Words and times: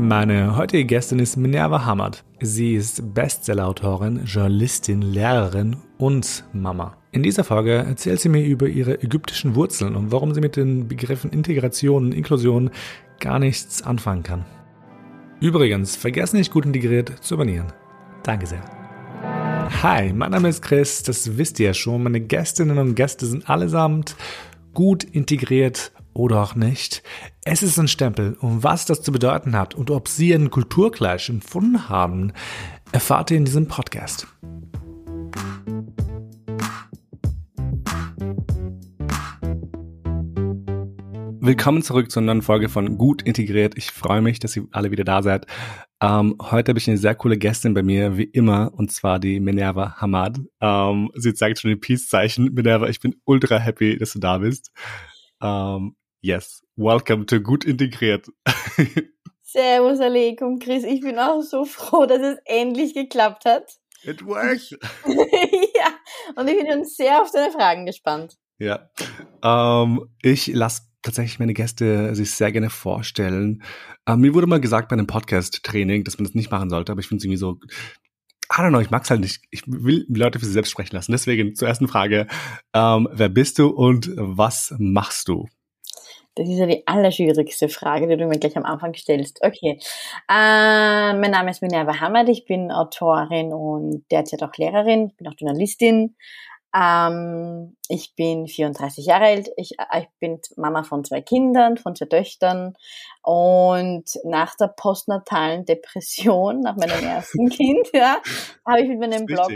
Meine 0.00 0.56
heutige 0.56 0.86
Gästin 0.86 1.18
ist 1.18 1.36
Minerva 1.36 1.84
Hamad. 1.84 2.24
Sie 2.40 2.74
ist 2.74 3.14
Bestsellerautorin, 3.14 4.24
Journalistin, 4.24 5.02
Lehrerin 5.02 5.76
und 5.98 6.44
Mama. 6.54 6.96
In 7.12 7.22
dieser 7.22 7.44
Folge 7.44 7.74
erzählt 7.74 8.18
sie 8.18 8.30
mir 8.30 8.42
über 8.42 8.66
ihre 8.66 9.02
ägyptischen 9.02 9.54
Wurzeln 9.54 9.96
und 9.96 10.10
warum 10.10 10.32
sie 10.32 10.40
mit 10.40 10.56
den 10.56 10.88
Begriffen 10.88 11.30
Integration 11.30 12.06
und 12.06 12.14
Inklusion 12.14 12.70
gar 13.20 13.38
nichts 13.38 13.82
anfangen 13.82 14.22
kann. 14.22 14.46
Übrigens, 15.40 15.96
vergessen 15.96 16.38
nicht 16.38 16.50
gut 16.50 16.64
integriert 16.64 17.22
zu 17.22 17.34
abonnieren. 17.34 17.66
Danke 18.22 18.46
sehr. 18.46 18.62
Hi, 19.82 20.12
mein 20.14 20.30
Name 20.30 20.48
ist 20.48 20.62
Chris, 20.62 21.02
das 21.02 21.36
wisst 21.36 21.60
ihr 21.60 21.66
ja 21.66 21.74
schon. 21.74 22.02
Meine 22.02 22.20
Gästinnen 22.20 22.78
und 22.78 22.94
Gäste 22.94 23.26
sind 23.26 23.48
allesamt 23.50 24.16
gut 24.72 25.04
integriert 25.04 25.92
oder 26.14 26.42
auch 26.42 26.54
nicht. 26.54 27.02
Es 27.44 27.62
ist 27.62 27.78
ein 27.78 27.88
Stempel 27.88 28.34
und 28.40 28.62
was 28.62 28.86
das 28.86 29.02
zu 29.02 29.12
bedeuten 29.12 29.56
hat 29.56 29.74
und 29.74 29.90
ob 29.90 30.08
Sie 30.08 30.34
einen 30.34 30.50
Kulturgleich 30.50 31.28
empfunden 31.28 31.88
haben, 31.88 32.32
erfahrt 32.92 33.30
ihr 33.30 33.36
in 33.36 33.44
diesem 33.44 33.68
Podcast. 33.68 34.26
Willkommen 41.42 41.82
zurück 41.82 42.10
zur 42.10 42.20
neuen 42.20 42.42
Folge 42.42 42.68
von 42.68 42.98
Gut 42.98 43.22
Integriert. 43.22 43.72
Ich 43.78 43.90
freue 43.90 44.20
mich, 44.20 44.40
dass 44.40 44.54
ihr 44.56 44.66
alle 44.72 44.90
wieder 44.90 45.04
da 45.04 45.22
seid. 45.22 45.46
Ähm, 46.02 46.36
heute 46.38 46.70
habe 46.70 46.78
ich 46.78 46.86
eine 46.86 46.98
sehr 46.98 47.14
coole 47.14 47.38
Gästin 47.38 47.72
bei 47.72 47.82
mir, 47.82 48.18
wie 48.18 48.24
immer, 48.24 48.72
und 48.74 48.92
zwar 48.92 49.18
die 49.18 49.40
Minerva 49.40 49.96
Hamad. 49.96 50.38
Ähm, 50.60 51.10
sie 51.14 51.32
zeigt 51.32 51.58
schon 51.58 51.70
die 51.70 51.76
Peace-Zeichen. 51.76 52.52
Minerva, 52.52 52.88
ich 52.88 53.00
bin 53.00 53.16
ultra 53.24 53.58
happy, 53.58 53.96
dass 53.96 54.12
du 54.12 54.18
da 54.18 54.36
bist. 54.38 54.70
Ähm, 55.42 55.96
yes, 56.22 56.62
welcome 56.76 57.26
to 57.26 57.40
Gut 57.40 57.64
Integriert. 57.64 58.28
Servus 59.42 60.00
Aleikum, 60.00 60.58
Chris. 60.58 60.84
Ich 60.84 61.00
bin 61.00 61.18
auch 61.18 61.42
so 61.42 61.64
froh, 61.64 62.06
dass 62.06 62.20
es 62.20 62.38
endlich 62.44 62.94
geklappt 62.94 63.44
hat. 63.44 63.78
It 64.02 64.24
worked. 64.24 64.70
ja, 65.06 65.88
und 66.36 66.48
ich 66.48 66.56
bin 66.56 66.66
schon 66.70 66.84
sehr 66.84 67.20
auf 67.20 67.30
deine 67.32 67.52
Fragen 67.52 67.86
gespannt. 67.86 68.36
Ja, 68.58 68.90
ähm, 69.42 70.06
ich 70.22 70.46
lasse 70.48 70.82
tatsächlich 71.02 71.38
meine 71.38 71.54
Gäste 71.54 72.14
sich 72.14 72.30
sehr 72.32 72.52
gerne 72.52 72.70
vorstellen. 72.70 73.62
Ähm, 74.06 74.20
mir 74.20 74.34
wurde 74.34 74.46
mal 74.46 74.60
gesagt 74.60 74.88
bei 74.88 74.94
einem 74.94 75.06
Podcast-Training, 75.06 76.04
dass 76.04 76.18
man 76.18 76.24
das 76.24 76.34
nicht 76.34 76.50
machen 76.50 76.70
sollte, 76.70 76.92
aber 76.92 77.00
ich 77.00 77.08
finde 77.08 77.20
es 77.20 77.24
irgendwie 77.24 77.38
so, 77.38 77.58
I 78.52 78.60
don't 78.60 78.68
know, 78.68 78.80
ich 78.80 78.90
mag's 78.90 79.10
halt 79.10 79.20
nicht. 79.20 79.42
Ich 79.50 79.62
will 79.66 80.06
Leute 80.08 80.38
für 80.38 80.44
sich 80.44 80.54
selbst 80.54 80.70
sprechen 80.70 80.96
lassen. 80.96 81.12
Deswegen 81.12 81.54
zur 81.54 81.68
ersten 81.68 81.88
Frage, 81.88 82.26
ähm, 82.74 83.08
wer 83.12 83.28
bist 83.28 83.58
du 83.58 83.68
und 83.68 84.10
was 84.16 84.74
machst 84.78 85.28
du? 85.28 85.48
Das 86.40 86.48
ist 86.48 86.58
ja 86.58 86.64
die 86.64 86.86
allerschwierigste 86.86 87.68
Frage, 87.68 88.08
die 88.08 88.16
du 88.16 88.26
mir 88.26 88.38
gleich 88.38 88.56
am 88.56 88.64
Anfang 88.64 88.94
stellst. 88.94 89.40
Okay. 89.42 89.78
Äh, 90.26 91.12
mein 91.12 91.30
Name 91.32 91.50
ist 91.50 91.60
Minerva 91.60 92.00
Hamad, 92.00 92.30
ich 92.30 92.46
bin 92.46 92.72
Autorin 92.72 93.52
und 93.52 94.06
derzeit 94.10 94.42
auch 94.42 94.56
Lehrerin, 94.56 95.08
ich 95.08 95.16
bin 95.18 95.28
auch 95.28 95.34
Journalistin, 95.36 96.16
ähm, 96.74 97.76
ich 97.88 98.14
bin 98.14 98.46
34 98.46 99.04
Jahre 99.04 99.24
alt. 99.26 99.50
Ich, 99.58 99.78
äh, 99.78 100.00
ich 100.00 100.08
bin 100.18 100.40
Mama 100.56 100.82
von 100.82 101.04
zwei 101.04 101.20
Kindern, 101.20 101.76
von 101.76 101.94
zwei 101.94 102.06
Töchtern. 102.06 102.74
Und 103.22 104.04
nach 104.24 104.56
der 104.56 104.68
postnatalen 104.68 105.66
Depression, 105.66 106.60
nach 106.60 106.76
meinem 106.76 107.04
ersten 107.04 107.48
Kind, 107.50 107.90
ja, 107.92 108.16
habe 108.66 108.80
ich 108.80 108.88
mit 108.88 109.00
meinem 109.00 109.26
Blog. 109.26 109.50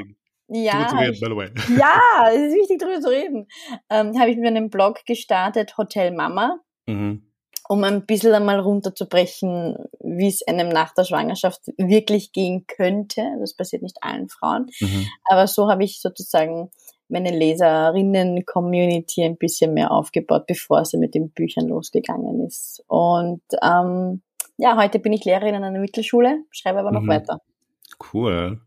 Ja, 0.48 0.88
reden, 0.88 1.14
ich, 1.14 1.78
ja, 1.78 2.28
es 2.28 2.52
ist 2.52 2.54
wichtig, 2.54 2.78
darüber 2.78 3.00
zu 3.00 3.08
reden. 3.08 3.48
Ähm, 3.88 4.18
habe 4.20 4.30
ich 4.30 4.36
mit 4.36 4.46
einem 4.46 4.68
Blog 4.68 5.06
gestartet, 5.06 5.78
Hotel 5.78 6.10
Mama, 6.12 6.58
Mhm. 6.86 7.22
um 7.68 7.82
ein 7.84 8.04
bisschen 8.04 8.34
einmal 8.34 8.60
runterzubrechen, 8.60 9.76
wie 10.00 10.28
es 10.28 10.46
einem 10.46 10.68
nach 10.68 10.92
der 10.94 11.04
Schwangerschaft 11.04 11.62
wirklich 11.78 12.32
gehen 12.32 12.66
könnte. 12.66 13.22
Das 13.40 13.54
passiert 13.54 13.82
nicht 13.82 13.96
allen 14.02 14.28
Frauen. 14.28 14.66
Mhm. 14.80 15.06
Aber 15.24 15.46
so 15.46 15.68
habe 15.70 15.82
ich 15.84 16.00
sozusagen 16.00 16.70
meine 17.08 17.30
Leserinnen-Community 17.36 19.22
ein 19.24 19.36
bisschen 19.36 19.74
mehr 19.74 19.90
aufgebaut, 19.90 20.46
bevor 20.46 20.84
sie 20.84 20.98
mit 20.98 21.14
den 21.14 21.30
Büchern 21.30 21.68
losgegangen 21.68 22.46
ist. 22.46 22.82
Und 22.86 23.42
ähm, 23.62 24.22
ja, 24.56 24.76
heute 24.76 24.98
bin 24.98 25.12
ich 25.12 25.24
Lehrerin 25.24 25.54
an 25.54 25.64
einer 25.64 25.78
Mittelschule, 25.80 26.44
schreibe 26.50 26.80
aber 26.80 26.92
noch 26.92 27.02
Mhm. 27.02 27.08
weiter. 27.08 27.40
Cool. 28.12 28.60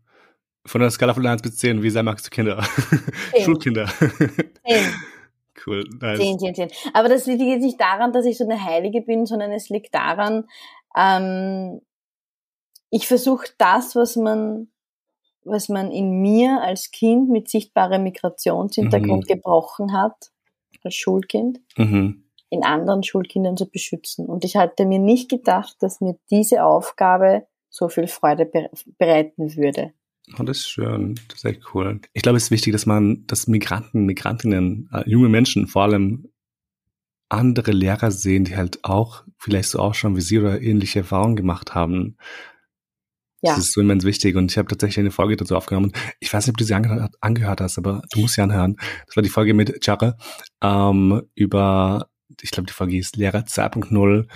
Von 0.66 0.80
der 0.82 0.90
Skala 0.90 1.14
von 1.14 1.26
1 1.26 1.40
bis 1.42 1.56
10, 1.56 1.82
wie 1.82 1.90
sehr 1.90 2.02
magst 2.02 2.26
du 2.26 2.30
Kinder? 2.30 2.62
Schulkinder. 3.44 3.86
Zehn, 3.88 4.84
cool, 5.68 5.84
nice. 6.00 6.18
zehn, 6.18 6.38
zehn, 6.38 6.54
zehn. 6.54 6.68
Aber 6.94 7.08
das 7.08 7.26
liegt 7.26 7.42
jetzt 7.42 7.62
nicht 7.64 7.80
daran, 7.80 8.12
dass 8.12 8.24
ich 8.26 8.36
so 8.38 8.44
eine 8.44 8.62
Heilige 8.64 9.00
bin, 9.02 9.26
sondern 9.26 9.52
es 9.52 9.68
liegt 9.68 9.94
daran, 9.94 10.44
ähm, 10.96 11.80
ich 12.90 13.06
versuche 13.06 13.48
das, 13.58 13.94
was 13.96 14.16
man, 14.16 14.68
was 15.44 15.68
man 15.68 15.90
in 15.90 16.20
mir 16.22 16.62
als 16.62 16.90
Kind 16.90 17.28
mit 17.28 17.48
sichtbarem 17.48 18.02
Migrationshintergrund 18.02 19.24
Mhm. 19.24 19.32
gebrochen 19.34 19.92
hat, 19.92 20.30
als 20.82 20.94
Schulkind, 20.94 21.60
Mhm. 21.76 22.24
in 22.50 22.64
anderen 22.64 23.02
Schulkindern 23.02 23.56
zu 23.56 23.68
beschützen. 23.68 24.26
Und 24.26 24.44
ich 24.44 24.56
hatte 24.56 24.86
mir 24.86 24.98
nicht 24.98 25.28
gedacht, 25.28 25.76
dass 25.80 26.00
mir 26.00 26.16
diese 26.30 26.64
Aufgabe 26.64 27.46
so 27.68 27.88
viel 27.88 28.06
Freude 28.06 28.46
be 28.46 28.70
bereiten 28.96 29.54
würde. 29.56 29.92
Oh, 30.38 30.42
das 30.42 30.58
ist 30.58 30.68
schön. 30.68 31.14
Das 31.28 31.38
ist 31.38 31.44
echt 31.44 31.74
cool. 31.74 32.00
Ich 32.12 32.22
glaube, 32.22 32.36
es 32.36 32.44
ist 32.44 32.50
wichtig, 32.50 32.72
dass 32.72 32.86
man, 32.86 33.26
dass 33.26 33.46
Migranten, 33.46 34.04
Migrantinnen, 34.04 34.88
äh, 34.92 35.08
junge 35.08 35.28
Menschen 35.28 35.66
vor 35.66 35.82
allem 35.82 36.28
andere 37.28 37.72
Lehrer 37.72 38.10
sehen, 38.10 38.44
die 38.44 38.56
halt 38.56 38.84
auch 38.84 39.24
vielleicht 39.38 39.70
so 39.70 39.78
auch 39.80 39.94
schon 39.94 40.16
wie 40.16 40.20
sie 40.20 40.38
oder 40.38 40.60
ähnliche 40.60 41.00
Erfahrungen 41.00 41.36
gemacht 41.36 41.74
haben. 41.74 42.16
Ja. 43.40 43.54
Das 43.54 43.66
ist 43.66 43.72
so 43.72 43.80
immens 43.80 44.04
wichtig. 44.04 44.36
Und 44.36 44.50
ich 44.50 44.58
habe 44.58 44.68
tatsächlich 44.68 44.98
eine 44.98 45.10
Folge 45.10 45.36
dazu 45.36 45.54
aufgenommen. 45.56 45.92
Ich 46.20 46.32
weiß 46.32 46.46
nicht, 46.46 46.54
ob 46.54 46.56
du 46.56 46.64
sie 46.64 46.74
angehört, 46.74 47.14
angehört 47.20 47.60
hast, 47.60 47.78
aber 47.78 48.02
du 48.10 48.20
musst 48.20 48.34
sie 48.34 48.42
anhören. 48.42 48.76
Das 49.06 49.16
war 49.16 49.22
die 49.22 49.28
Folge 49.28 49.54
mit 49.54 49.86
Jarre 49.86 50.16
ähm, 50.62 51.22
über, 51.34 52.10
ich 52.40 52.50
glaube, 52.50 52.66
die 52.66 52.72
Folge 52.72 52.94
hieß 52.94 53.12
Lehrer 53.16 53.40
2.0. 53.40 54.26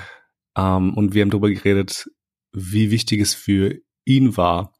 Ähm, 0.57 0.95
und 0.95 1.15
wir 1.15 1.23
haben 1.23 1.31
darüber 1.31 1.51
geredet, 1.51 2.11
wie 2.53 2.91
wichtig 2.91 3.21
es 3.21 3.35
für 3.35 3.81
ihn 4.05 4.37
war, 4.37 4.73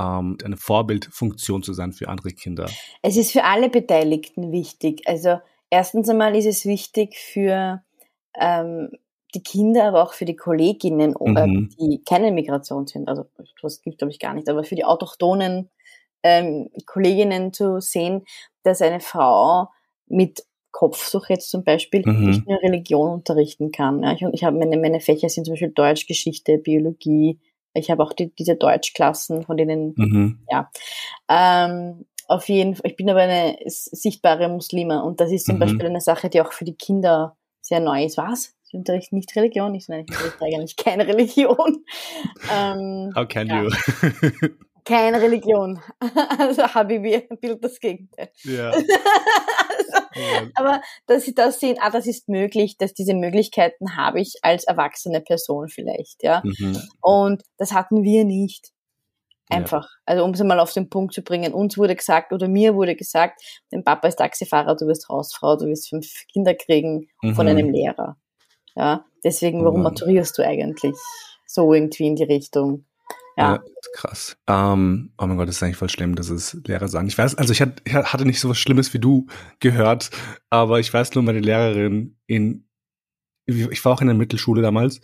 ähm, 0.00 0.38
eine 0.44 0.56
Vorbildfunktion 0.56 1.62
zu 1.62 1.72
sein 1.74 1.92
für 1.92 2.08
andere 2.08 2.30
Kinder. 2.30 2.66
Es 3.02 3.16
ist 3.16 3.32
für 3.32 3.44
alle 3.44 3.68
Beteiligten 3.68 4.52
wichtig. 4.52 5.02
Also 5.06 5.38
erstens 5.70 6.08
einmal 6.08 6.34
ist 6.36 6.46
es 6.46 6.64
wichtig 6.66 7.16
für 7.18 7.82
ähm, 8.38 8.90
die 9.34 9.42
Kinder, 9.42 9.84
aber 9.84 10.02
auch 10.02 10.12
für 10.14 10.24
die 10.24 10.36
Kolleginnen, 10.36 11.14
äh, 11.36 11.46
Mhm. 11.46 11.70
die 11.78 12.02
keine 12.04 12.32
Migration 12.32 12.86
sind. 12.86 13.08
Also 13.08 13.26
das 13.62 13.82
gibt 13.82 13.98
glaube 13.98 14.12
ich 14.12 14.18
gar 14.18 14.34
nicht, 14.34 14.48
aber 14.48 14.64
für 14.64 14.74
die 14.76 14.84
autochthonen 14.84 15.70
ähm, 16.22 16.70
Kolleginnen 16.86 17.52
zu 17.52 17.80
sehen, 17.80 18.24
dass 18.62 18.82
eine 18.82 19.00
Frau 19.00 19.68
mit 20.06 20.44
Kopfsuch 20.72 21.28
jetzt 21.28 21.50
zum 21.50 21.64
Beispiel 21.64 22.02
Mhm. 22.06 22.26
nicht 22.26 22.46
nur 22.46 22.60
Religion 22.62 23.10
unterrichten 23.10 23.72
kann. 23.72 24.02
Ja, 24.02 24.12
ich 24.12 24.22
ich 24.32 24.44
habe 24.44 24.58
meine, 24.58 24.78
meine 24.78 25.00
Fächer 25.00 25.28
sind 25.28 25.44
zum 25.44 25.54
Beispiel 25.54 25.72
Deutsch, 25.72 26.06
Geschichte, 26.06 26.58
Biologie. 26.58 27.38
Ich 27.74 27.90
habe 27.90 28.02
auch 28.02 28.12
die, 28.12 28.34
diese 28.34 28.56
Deutschklassen, 28.56 29.44
von 29.44 29.56
denen 29.56 29.94
Mhm. 29.96 30.38
ähm, 31.28 32.06
auf 32.26 32.48
jeden 32.48 32.74
Fall, 32.76 32.90
ich 32.90 32.96
bin 32.96 33.10
aber 33.10 33.20
eine 33.20 33.58
sichtbare 33.66 34.48
Muslime 34.48 35.02
und 35.02 35.20
das 35.20 35.32
ist 35.32 35.46
zum 35.46 35.56
Mhm. 35.56 35.60
Beispiel 35.60 35.86
eine 35.86 36.00
Sache, 36.00 36.28
die 36.28 36.40
auch 36.40 36.52
für 36.52 36.64
die 36.64 36.76
Kinder 36.76 37.36
sehr 37.60 37.80
neu 37.80 38.04
ist. 38.04 38.16
Was? 38.16 38.54
Sie 38.62 38.76
unterrichten 38.76 39.16
nicht 39.16 39.34
Religion? 39.34 39.74
Ich, 39.74 39.88
nein, 39.88 40.04
ich 40.08 40.10
unterrichte 40.10 40.44
eigentlich 40.44 40.76
keine 40.76 41.06
Religion. 41.06 41.84
Ähm, 42.52 43.12
How 43.14 43.26
can 43.28 43.48
Ja. 43.48 43.62
you? 43.62 43.70
keine 44.90 45.20
Religion. 45.22 45.80
Also 46.38 46.62
Habibi, 46.74 47.26
Bild 47.40 47.62
das 47.64 47.78
Gegenteil. 47.80 48.30
ja. 48.44 48.70
also, 48.70 48.86
Ja. 50.14 50.48
aber 50.54 50.80
dass 51.06 51.24
sie 51.24 51.34
das 51.34 51.60
sehen, 51.60 51.76
ah, 51.80 51.90
das 51.90 52.06
ist 52.06 52.28
möglich, 52.28 52.76
dass 52.78 52.94
diese 52.94 53.14
Möglichkeiten 53.14 53.96
habe 53.96 54.20
ich 54.20 54.34
als 54.42 54.64
erwachsene 54.64 55.20
Person 55.20 55.68
vielleicht, 55.68 56.22
ja. 56.22 56.42
Mhm. 56.44 56.80
Und 57.00 57.42
das 57.58 57.72
hatten 57.72 58.02
wir 58.02 58.24
nicht. 58.24 58.68
Ja. 59.50 59.58
Einfach. 59.58 59.88
Also 60.06 60.24
um 60.24 60.30
es 60.32 60.42
mal 60.42 60.60
auf 60.60 60.72
den 60.72 60.88
Punkt 60.90 61.12
zu 61.14 61.22
bringen. 61.22 61.52
Uns 61.54 61.76
wurde 61.76 61.96
gesagt 61.96 62.32
oder 62.32 62.46
mir 62.48 62.74
wurde 62.76 62.94
gesagt, 62.96 63.40
dein 63.70 63.82
Papa 63.84 64.06
ist 64.08 64.16
Taxifahrer, 64.16 64.76
du 64.76 64.86
wirst 64.86 65.08
Hausfrau, 65.08 65.56
du 65.56 65.66
wirst 65.66 65.88
fünf 65.88 66.06
Kinder 66.32 66.54
kriegen 66.54 67.08
von 67.20 67.46
Mhm. 67.46 67.50
einem 67.50 67.70
Lehrer. 67.70 68.16
Ja. 68.76 69.04
Deswegen, 69.24 69.64
warum 69.64 69.78
Mhm. 69.78 69.84
maturierst 69.84 70.38
du 70.38 70.46
eigentlich? 70.46 70.94
So 71.46 71.74
irgendwie 71.74 72.06
in 72.06 72.14
die 72.16 72.22
Richtung. 72.24 72.84
Ja. 73.36 73.54
Ja, 73.54 73.62
krass. 73.94 74.36
Ähm, 74.46 75.12
oh 75.18 75.26
mein 75.26 75.36
Gott, 75.36 75.48
das 75.48 75.56
ist 75.56 75.62
eigentlich 75.62 75.76
voll 75.76 75.88
schlimm, 75.88 76.14
dass 76.14 76.28
es 76.30 76.54
Lehrer 76.66 76.88
sagen. 76.88 77.08
Ich 77.08 77.16
weiß, 77.16 77.36
also 77.36 77.52
ich 77.52 77.60
hat- 77.62 77.80
ich 77.84 77.94
hatte 77.94 78.24
nicht 78.26 78.40
so 78.40 78.48
was 78.50 78.58
Schlimmes 78.58 78.92
wie 78.94 78.98
du 78.98 79.26
gehört, 79.60 80.10
aber 80.50 80.80
ich 80.80 80.92
weiß 80.92 81.14
nur, 81.14 81.24
meine 81.24 81.40
Lehrerin 81.40 82.18
in, 82.26 82.68
ich 83.46 83.84
war 83.84 83.92
auch 83.92 84.00
in 84.00 84.08
der 84.08 84.16
Mittelschule 84.16 84.62
damals, 84.62 85.00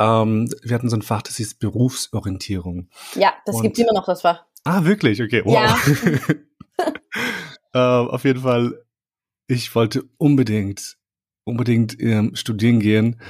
ähm, 0.00 0.48
wir 0.62 0.74
hatten 0.74 0.88
so 0.90 0.96
ein 0.96 1.02
Fach, 1.02 1.22
das 1.22 1.36
hieß 1.36 1.54
Berufsorientierung. 1.58 2.88
Ja, 3.14 3.32
das 3.46 3.60
gibt's 3.62 3.78
immer 3.78 3.92
noch, 3.92 4.06
das 4.06 4.22
war. 4.24 4.46
Ah, 4.64 4.84
wirklich? 4.84 5.20
Okay, 5.22 5.42
wow. 5.44 5.76
ähm, 7.74 8.08
auf 8.08 8.24
jeden 8.24 8.40
Fall, 8.42 8.84
ich 9.48 9.74
wollte 9.74 10.04
unbedingt, 10.18 10.96
unbedingt 11.44 12.00
ähm, 12.00 12.34
studieren 12.36 12.80
gehen 12.80 13.20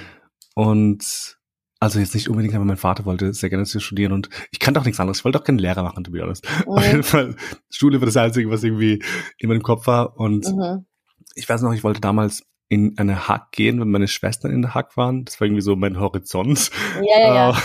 und 0.54 1.38
also 1.82 1.99
jetzt 1.99 2.14
nicht 2.14 2.29
unbedingt, 2.29 2.55
aber 2.55 2.64
mein 2.64 2.76
Vater 2.76 3.05
wollte 3.06 3.34
sehr 3.34 3.50
gerne 3.50 3.64
zu 3.64 3.81
studieren 3.81 4.12
und 4.12 4.29
ich 4.52 4.61
kannte 4.61 4.79
auch 4.79 4.84
nichts 4.84 5.00
anderes. 5.00 5.19
Ich 5.19 5.25
wollte 5.25 5.40
auch 5.40 5.44
keinen 5.44 5.58
Lehrer 5.58 5.82
machen, 5.82 6.05
to 6.05 6.12
be 6.12 6.23
honest. 6.23 6.46
Mhm. 6.61 6.73
Auf 6.75 6.87
jeden 6.87 7.02
Fall, 7.02 7.34
Schule 7.70 8.00
war 8.00 8.06
das 8.06 8.17
Einzige, 8.17 8.49
was 8.50 8.62
irgendwie 8.62 9.02
in 9.37 9.49
meinem 9.49 9.64
Kopf 9.64 9.88
war. 9.88 10.17
Und 10.17 10.46
mhm. 10.46 10.87
ich 11.34 11.49
weiß 11.49 11.61
noch, 11.62 11.73
ich 11.73 11.82
wollte 11.82 12.00
damals 12.00 12.44
in 12.69 12.96
eine 12.99 13.26
Hack 13.26 13.50
gehen, 13.50 13.81
wenn 13.81 13.90
meine 13.90 14.06
Schwestern 14.06 14.52
in 14.52 14.62
der 14.62 14.75
Hack 14.75 14.96
waren. 14.96 15.25
Das 15.25 15.40
war 15.40 15.46
irgendwie 15.49 15.62
so 15.62 15.75
mein 15.75 15.99
Horizont. 15.99 16.70
Ja, 17.02 17.19
ja, 17.19 17.34
ja. 17.34 17.62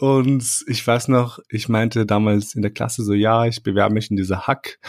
und 0.00 0.64
ich 0.66 0.84
weiß 0.84 1.06
noch, 1.06 1.38
ich 1.50 1.68
meinte 1.68 2.06
damals 2.06 2.56
in 2.56 2.62
der 2.62 2.72
Klasse 2.72 3.04
so, 3.04 3.12
ja, 3.12 3.46
ich 3.46 3.62
bewerbe 3.62 3.94
mich 3.94 4.10
in 4.10 4.16
diese 4.16 4.48
Hack 4.48 4.80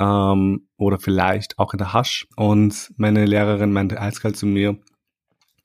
ähm, 0.00 0.66
oder 0.76 0.98
vielleicht 0.98 1.56
auch 1.60 1.72
in 1.72 1.78
der 1.78 1.92
Hasch. 1.92 2.26
Und 2.34 2.92
meine 2.96 3.26
Lehrerin 3.26 3.72
meinte 3.72 4.00
eiskalt 4.00 4.36
zu 4.36 4.46
mir, 4.46 4.76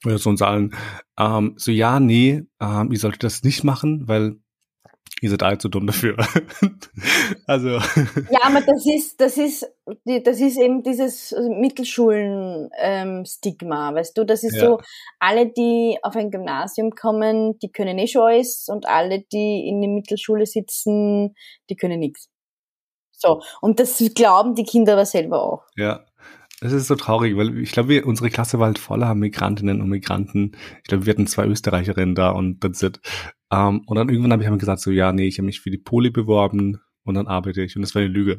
oder 0.06 0.18
zu 0.18 0.30
uns 0.30 0.42
allen, 0.42 0.74
ähm, 1.18 1.56
so 1.58 1.72
ja, 1.72 2.00
nee, 2.00 2.44
ähm, 2.60 2.92
ihr 2.92 3.00
solltet 3.00 3.24
das 3.24 3.44
nicht 3.44 3.64
machen, 3.64 4.08
weil 4.08 4.36
ihr 5.22 5.30
seid 5.30 5.44
alle 5.44 5.58
zu 5.58 5.70
dumm 5.70 5.88
dafür. 5.88 6.18
also. 7.48 7.70
Ja, 7.70 8.40
aber 8.44 8.60
das 8.62 8.86
ist, 8.86 9.22
das 9.22 9.38
ist, 9.38 9.66
das 10.06 10.42
ist 10.42 10.58
eben 10.58 10.84
dieses 10.84 11.32
Mittelschulen-Stigma, 11.32 13.90
ähm, 13.90 13.96
weißt 13.96 14.18
du, 14.18 14.26
das 14.26 14.44
ist 14.44 14.58
ja. 14.58 14.66
so, 14.66 14.82
alle, 15.20 15.48
die 15.48 15.98
auf 16.02 16.18
ein 16.18 16.30
Gymnasium 16.30 16.92
kommen, 16.92 17.58
die 17.60 17.72
können 17.72 17.98
eh 17.98 18.08
schon 18.08 18.24
alles 18.24 18.68
und 18.68 18.86
alle, 18.88 19.22
die 19.22 19.66
in 19.68 19.80
der 19.82 19.90
Mittelschule 19.90 20.46
sitzen, 20.46 21.36
die 21.70 21.76
können 21.76 22.00
nichts. 22.00 22.30
So. 23.12 23.42
Und 23.62 23.80
das 23.80 24.04
glauben 24.14 24.54
die 24.56 24.66
Kinder 24.66 24.94
aber 24.94 25.06
selber 25.06 25.42
auch. 25.42 25.64
Ja. 25.78 26.06
Es 26.64 26.72
ist 26.72 26.88
so 26.88 26.96
traurig, 26.96 27.36
weil 27.36 27.58
ich 27.58 27.74
glaube, 27.74 28.06
unsere 28.06 28.30
Klasse 28.30 28.58
war 28.58 28.68
halt 28.68 28.80
voller 28.80 29.14
Migrantinnen 29.16 29.82
und 29.82 29.90
Migranten. 29.90 30.54
Ich 30.78 30.88
glaube, 30.88 31.06
wir 31.06 31.12
hatten 31.12 31.28
zwei 31.28 31.46
Österreicherinnen 31.46 32.16
da 32.16 32.30
und 32.30 32.62
that's 32.62 32.82
it. 32.82 33.02
Um, 33.50 33.60
ähm, 33.60 33.82
und 33.86 33.98
dann 33.98 34.08
irgendwann 34.08 34.32
habe 34.32 34.44
ich 34.44 34.50
mir 34.50 34.58
gesagt, 34.58 34.80
so 34.80 34.90
ja, 34.90 35.12
nee, 35.12 35.28
ich 35.28 35.38
habe 35.40 35.46
mich 35.46 35.60
für 35.60 35.72
die 35.72 35.78
Poli 35.78 36.10
beworben 36.10 36.80
und 37.04 37.16
dann 37.16 37.28
arbeite 37.28 37.62
ich. 37.62 37.76
Und 37.76 37.82
das 37.82 37.94
war 37.96 38.02
eine 38.02 38.12
Lüge. 38.12 38.38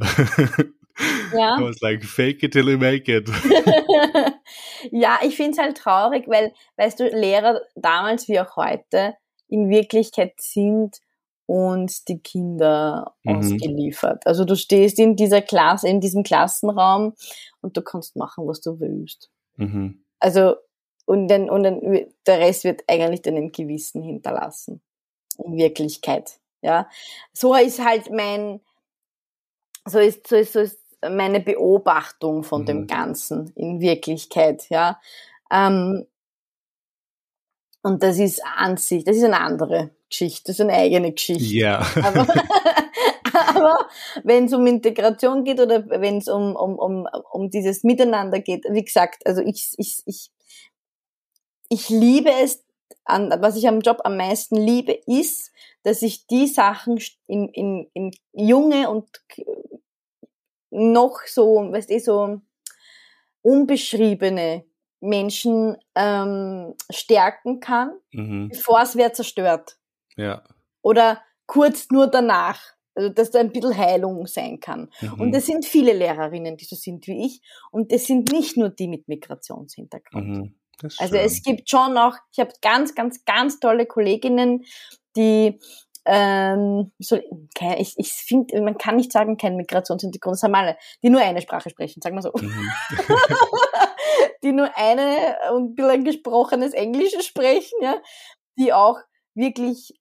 Ja. 1.37 1.57
I 1.61 1.63
was 1.63 1.81
like, 1.83 2.03
fake 2.03 2.43
it 2.43 2.53
till 2.53 2.69
you 2.69 2.79
make 2.79 3.15
it. 3.15 3.29
ja, 4.91 5.19
ich 5.23 5.37
finde 5.37 5.53
es 5.53 5.59
halt 5.59 5.77
traurig, 5.77 6.27
weil, 6.27 6.53
weißt 6.79 7.01
du, 7.01 7.09
Lehrer 7.09 7.61
damals 7.75 8.27
wie 8.29 8.41
auch 8.41 8.57
heute 8.57 9.15
in 9.49 9.69
Wirklichkeit 9.69 10.33
sind 10.41 10.97
und 11.47 12.09
die 12.09 12.19
Kinder 12.19 13.15
mhm. 13.23 13.37
ausgeliefert. 13.37 14.27
Also 14.27 14.45
du 14.45 14.57
stehst 14.57 14.99
in 14.99 15.17
dieser 15.17 15.43
Klasse, 15.43 15.89
in 15.89 16.01
diesem 16.01 16.23
Klassenraum 16.23 17.15
und 17.61 17.77
du 17.77 17.83
kannst 17.83 18.17
machen, 18.17 18.47
was 18.47 18.61
du 18.61 18.81
willst. 18.81 19.31
Mhm. 19.57 20.05
Also 20.19 20.57
und, 21.07 21.29
dann, 21.29 21.51
und 21.51 21.63
dann, 21.65 22.07
der 22.27 22.39
Rest 22.39 22.65
wird 22.65 22.83
eigentlich 22.89 23.23
deinem 23.23 23.53
Gewissen 23.53 24.03
hinterlassen. 24.03 24.81
In 25.39 25.57
Wirklichkeit. 25.57 26.39
Ja. 26.63 26.89
So 27.33 27.55
ist 27.55 27.85
halt 27.85 28.11
mein, 28.11 28.61
so 29.85 29.99
ist, 29.99 30.27
so 30.27 30.37
ist, 30.37 30.53
so 30.55 30.61
ist 30.61 30.81
meine 31.07 31.41
Beobachtung 31.41 32.43
von 32.43 32.63
mhm. 32.63 32.67
dem 32.67 32.87
Ganzen 32.87 33.53
in 33.55 33.81
Wirklichkeit. 33.81 34.69
Ja. 34.71 34.99
Ähm, 35.51 36.07
und 37.83 38.03
das 38.03 38.19
ist 38.19 38.43
an 38.57 38.79
sich, 38.79 39.05
das 39.05 39.17
ist 39.17 39.25
eine 39.25 39.41
andere 39.41 39.91
Geschichte, 40.15 40.45
das 40.47 40.57
ist 40.57 40.61
eine 40.61 40.75
eigene 40.75 41.13
Geschichte. 41.13 41.43
Ja. 41.43 41.85
Aber, 42.03 42.27
aber 43.49 43.89
wenn 44.23 44.45
es 44.45 44.53
um 44.53 44.67
Integration 44.67 45.45
geht 45.45 45.61
oder 45.61 45.89
wenn 45.89 46.19
es 46.19 46.29
um, 46.29 46.55
um, 46.55 46.79
um, 46.79 47.09
um 47.33 47.51
dieses 47.51 47.83
Miteinander 47.83 48.41
geht, 48.41 48.65
wie 48.71 48.85
gesagt, 48.85 49.27
also 49.27 49.43
ich, 49.43 49.75
ich, 49.77 50.03
ich, 50.07 50.31
ich 51.69 51.89
liebe 51.89 52.31
es, 52.31 52.63
an, 53.05 53.35
was 53.41 53.57
ich 53.57 53.67
am 53.69 53.81
Job 53.81 54.01
am 54.05 54.17
meisten 54.17 54.57
liebe, 54.57 54.93
ist, 55.07 55.53
dass 55.83 56.01
ich 56.03 56.27
die 56.27 56.47
Sachen 56.47 56.99
in, 57.27 57.49
in, 57.49 57.91
in 57.93 58.13
junge 58.33 58.89
und 58.89 59.09
noch 60.71 61.21
so, 61.27 61.71
weißt 61.71 61.91
du, 61.91 62.01
so 62.01 62.41
unbeschriebene 63.43 64.65
Menschen 65.01 65.77
ähm, 65.95 66.75
stärken 66.91 67.61
kann, 67.61 67.93
mhm. 68.13 68.49
bevor 68.49 68.81
es 68.81 68.97
wer 68.97 69.13
zerstört. 69.13 69.77
Ja. 70.17 70.43
Oder 70.83 71.23
kurz 71.47 71.89
nur 71.91 72.07
danach. 72.07 72.61
Also, 72.97 73.09
dass 73.09 73.33
da 73.33 73.41
ein 73.41 73.51
bisschen 73.51 73.77
Heilung 73.77 74.27
sein 74.29 74.61
kann. 74.61 74.89
Mhm. 75.01 75.21
Und 75.21 75.35
es 75.35 75.47
sind 75.47 75.65
viele 75.65 75.93
Lehrerinnen, 75.93 76.57
die 76.57 76.65
so 76.65 76.77
sind 76.77 77.09
wie 77.09 77.27
ich. 77.27 77.43
Und 77.73 77.91
es 77.93 78.07
sind 78.07 78.31
nicht 78.31 78.57
nur 78.57 78.69
die 78.69 78.87
mit 78.87 79.09
Migrationshintergrund. 79.09 80.29
Mhm. 80.29 80.55
Also 80.99 81.17
es 81.17 81.43
gibt 81.43 81.69
schon 81.71 81.97
auch, 81.99 82.15
ich 82.33 82.39
habe 82.39 82.53
ganz, 82.61 82.95
ganz, 82.95 83.25
ganz 83.25 83.59
tolle 83.59 83.87
Kolleginnen, 83.87 84.65
die 85.17 85.59
ähm, 86.07 86.93
so, 86.99 87.19
ich, 87.79 87.95
ich 87.97 88.13
finde, 88.13 88.61
man 88.61 88.77
kann 88.77 88.97
nicht 88.97 89.11
sagen, 89.11 89.39
kein 89.39 89.57
Migrationshintergrund, 89.57 90.35
das 90.35 90.43
haben 90.43 90.55
alle, 90.55 90.77
die 91.03 91.09
nur 91.09 91.23
eine 91.23 91.41
Sprache 91.41 91.71
sprechen, 91.71 92.03
sagen 92.03 92.17
wir 92.17 92.23
so. 92.23 92.33
Mhm. 92.35 92.71
die 94.43 94.53
nur 94.53 94.77
eine 94.77 95.37
und 95.55 95.71
ein 95.71 95.75
bisschen 95.75 96.05
gesprochenes 96.05 96.75
Englisch 96.75 97.15
sprechen, 97.27 97.79
ja, 97.81 97.97
die 98.59 98.73
auch 98.73 98.99
wirklich 99.35 99.99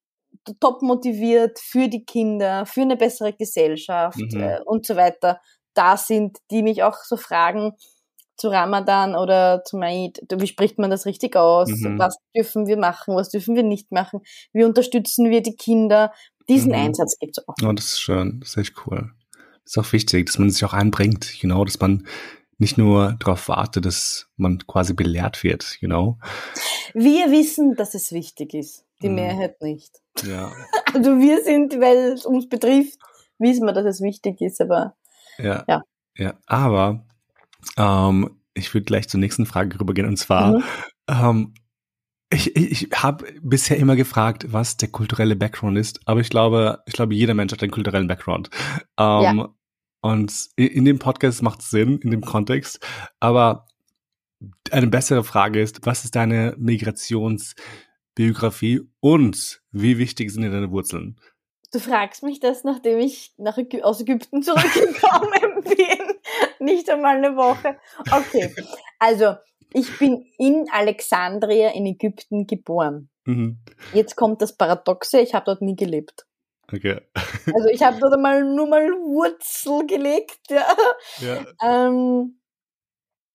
top 0.60 0.82
motiviert 0.82 1.58
für 1.58 1.88
die 1.88 2.04
Kinder, 2.04 2.66
für 2.66 2.82
eine 2.82 2.96
bessere 2.96 3.32
Gesellschaft 3.32 4.18
mhm. 4.18 4.40
äh, 4.40 4.60
und 4.64 4.86
so 4.86 4.96
weiter 4.96 5.40
da 5.74 5.96
sind, 5.96 6.38
die 6.50 6.62
mich 6.62 6.82
auch 6.82 6.98
so 7.02 7.16
fragen 7.16 7.72
zu 8.36 8.48
Ramadan 8.48 9.14
oder 9.14 9.62
zu 9.64 9.76
Maid, 9.76 10.20
wie 10.32 10.46
spricht 10.46 10.78
man 10.78 10.90
das 10.90 11.06
richtig 11.06 11.36
aus? 11.36 11.70
Mhm. 11.70 11.98
Was 11.98 12.16
dürfen 12.34 12.66
wir 12.66 12.76
machen? 12.76 13.14
Was 13.14 13.30
dürfen 13.30 13.54
wir 13.54 13.62
nicht 13.62 13.92
machen? 13.92 14.20
Wie 14.52 14.64
unterstützen 14.64 15.30
wir 15.30 15.40
die 15.40 15.56
Kinder? 15.56 16.12
Diesen 16.48 16.72
mhm. 16.72 16.78
Einsatz 16.78 17.16
gibt 17.18 17.38
es 17.38 17.48
auch. 17.48 17.54
Oh, 17.62 17.72
das 17.72 17.86
ist 17.86 18.00
schön. 18.00 18.40
Das 18.40 18.50
ist 18.50 18.56
echt 18.56 18.74
cool. 18.86 19.12
Das 19.64 19.76
ist 19.76 19.78
auch 19.78 19.92
wichtig, 19.92 20.26
dass 20.26 20.38
man 20.38 20.50
sich 20.50 20.64
auch 20.64 20.72
einbringt, 20.72 21.42
you 21.42 21.48
know, 21.48 21.64
dass 21.64 21.78
man 21.80 22.06
nicht 22.58 22.76
nur 22.78 23.16
darauf 23.18 23.48
wartet, 23.48 23.86
dass 23.86 24.28
man 24.36 24.58
quasi 24.66 24.94
belehrt 24.94 25.42
wird, 25.42 25.78
you 25.80 25.88
know. 25.88 26.18
Wir 26.92 27.30
wissen, 27.30 27.74
dass 27.74 27.94
es 27.94 28.12
wichtig 28.12 28.54
ist, 28.54 28.84
die 29.04 29.08
mhm. 29.10 29.16
Mehrheit 29.16 29.60
nicht. 29.62 30.00
Ja. 30.22 30.52
Also 30.94 31.18
wir 31.18 31.42
sind, 31.42 31.80
weil 31.80 32.12
es 32.12 32.24
uns 32.24 32.48
betrifft, 32.48 33.00
wissen 33.38 33.66
wir, 33.66 33.72
dass 33.72 33.84
es 33.84 34.00
wichtig 34.00 34.40
ist, 34.40 34.60
aber 34.60 34.94
ja. 35.38 35.64
Ja, 35.66 35.82
ja. 36.16 36.34
aber 36.46 37.04
ähm, 37.76 38.40
ich 38.54 38.72
würde 38.72 38.84
gleich 38.84 39.08
zur 39.08 39.18
nächsten 39.18 39.44
Frage 39.44 39.80
rübergehen 39.80 40.06
und 40.06 40.18
zwar, 40.18 40.58
mhm. 40.58 40.64
ähm, 41.08 41.54
ich, 42.30 42.54
ich, 42.54 42.84
ich 42.84 43.02
habe 43.02 43.26
bisher 43.42 43.76
immer 43.76 43.96
gefragt, 43.96 44.52
was 44.52 44.76
der 44.76 44.88
kulturelle 44.88 45.34
Background 45.34 45.76
ist, 45.78 46.00
aber 46.04 46.20
ich 46.20 46.30
glaube, 46.30 46.80
ich 46.86 46.92
glaube, 46.92 47.16
jeder 47.16 47.34
Mensch 47.34 47.52
hat 47.52 47.62
einen 47.62 47.72
kulturellen 47.72 48.06
Background. 48.06 48.50
Ähm, 48.96 49.22
ja. 49.22 49.48
Und 50.00 50.50
in 50.54 50.84
dem 50.84 50.98
Podcast 50.98 51.42
macht 51.42 51.60
es 51.60 51.70
Sinn, 51.70 51.98
in 51.98 52.10
dem 52.10 52.20
Kontext. 52.20 52.78
Aber 53.20 53.66
eine 54.70 54.86
bessere 54.86 55.24
Frage 55.24 55.60
ist, 55.60 55.86
was 55.86 56.04
ist 56.04 56.14
deine 56.14 56.54
Migrationsbiografie 58.16 58.88
und 59.00 59.62
wie 59.70 59.98
wichtig 59.98 60.30
sind 60.30 60.42
dir 60.42 60.50
deine 60.50 60.70
Wurzeln? 60.70 61.18
Du 61.72 61.80
fragst 61.80 62.22
mich 62.22 62.38
das, 62.38 62.62
nachdem 62.62 63.00
ich 63.00 63.32
nach 63.36 63.58
Ägy 63.58 63.82
aus 63.82 64.00
Ägypten 64.00 64.42
zurückgekommen 64.44 65.64
bin. 65.64 66.66
Nicht 66.66 66.88
einmal 66.88 67.16
eine 67.16 67.36
Woche. 67.36 67.76
Okay. 68.10 68.54
Also, 68.98 69.34
ich 69.72 69.98
bin 69.98 70.24
in 70.38 70.66
Alexandria 70.70 71.70
in 71.70 71.86
Ägypten 71.86 72.46
geboren. 72.46 73.10
Mhm. 73.24 73.58
Jetzt 73.92 74.14
kommt 74.14 74.40
das 74.40 74.56
Paradoxe, 74.56 75.20
ich 75.20 75.34
habe 75.34 75.46
dort 75.46 75.62
nie 75.62 75.74
gelebt. 75.74 76.26
Okay. 76.72 77.00
Also 77.14 77.68
ich 77.70 77.82
habe 77.82 77.98
dort 78.00 78.20
mal 78.20 78.44
nur 78.44 78.68
mal 78.68 78.88
Wurzel 78.90 79.86
gelegt. 79.86 80.38
Ja. 80.48 80.76
ja. 81.18 81.44
Ähm, 81.62 82.40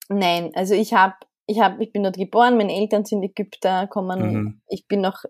nein, 0.07 0.51
also 0.55 0.74
ich 0.74 0.93
habe, 0.93 1.15
ich 1.50 1.60
habe, 1.60 1.84
ich 1.84 1.91
bin 1.91 2.03
dort 2.03 2.18
geboren. 2.18 2.58
Meine 2.58 2.75
Eltern 2.75 3.06
sind 3.06 3.24
Ägypter, 3.24 3.88
kommen. 3.88 4.34
Mhm. 4.34 4.62
Ich 4.68 4.88
bin 4.88 5.01
noch, 5.01 5.25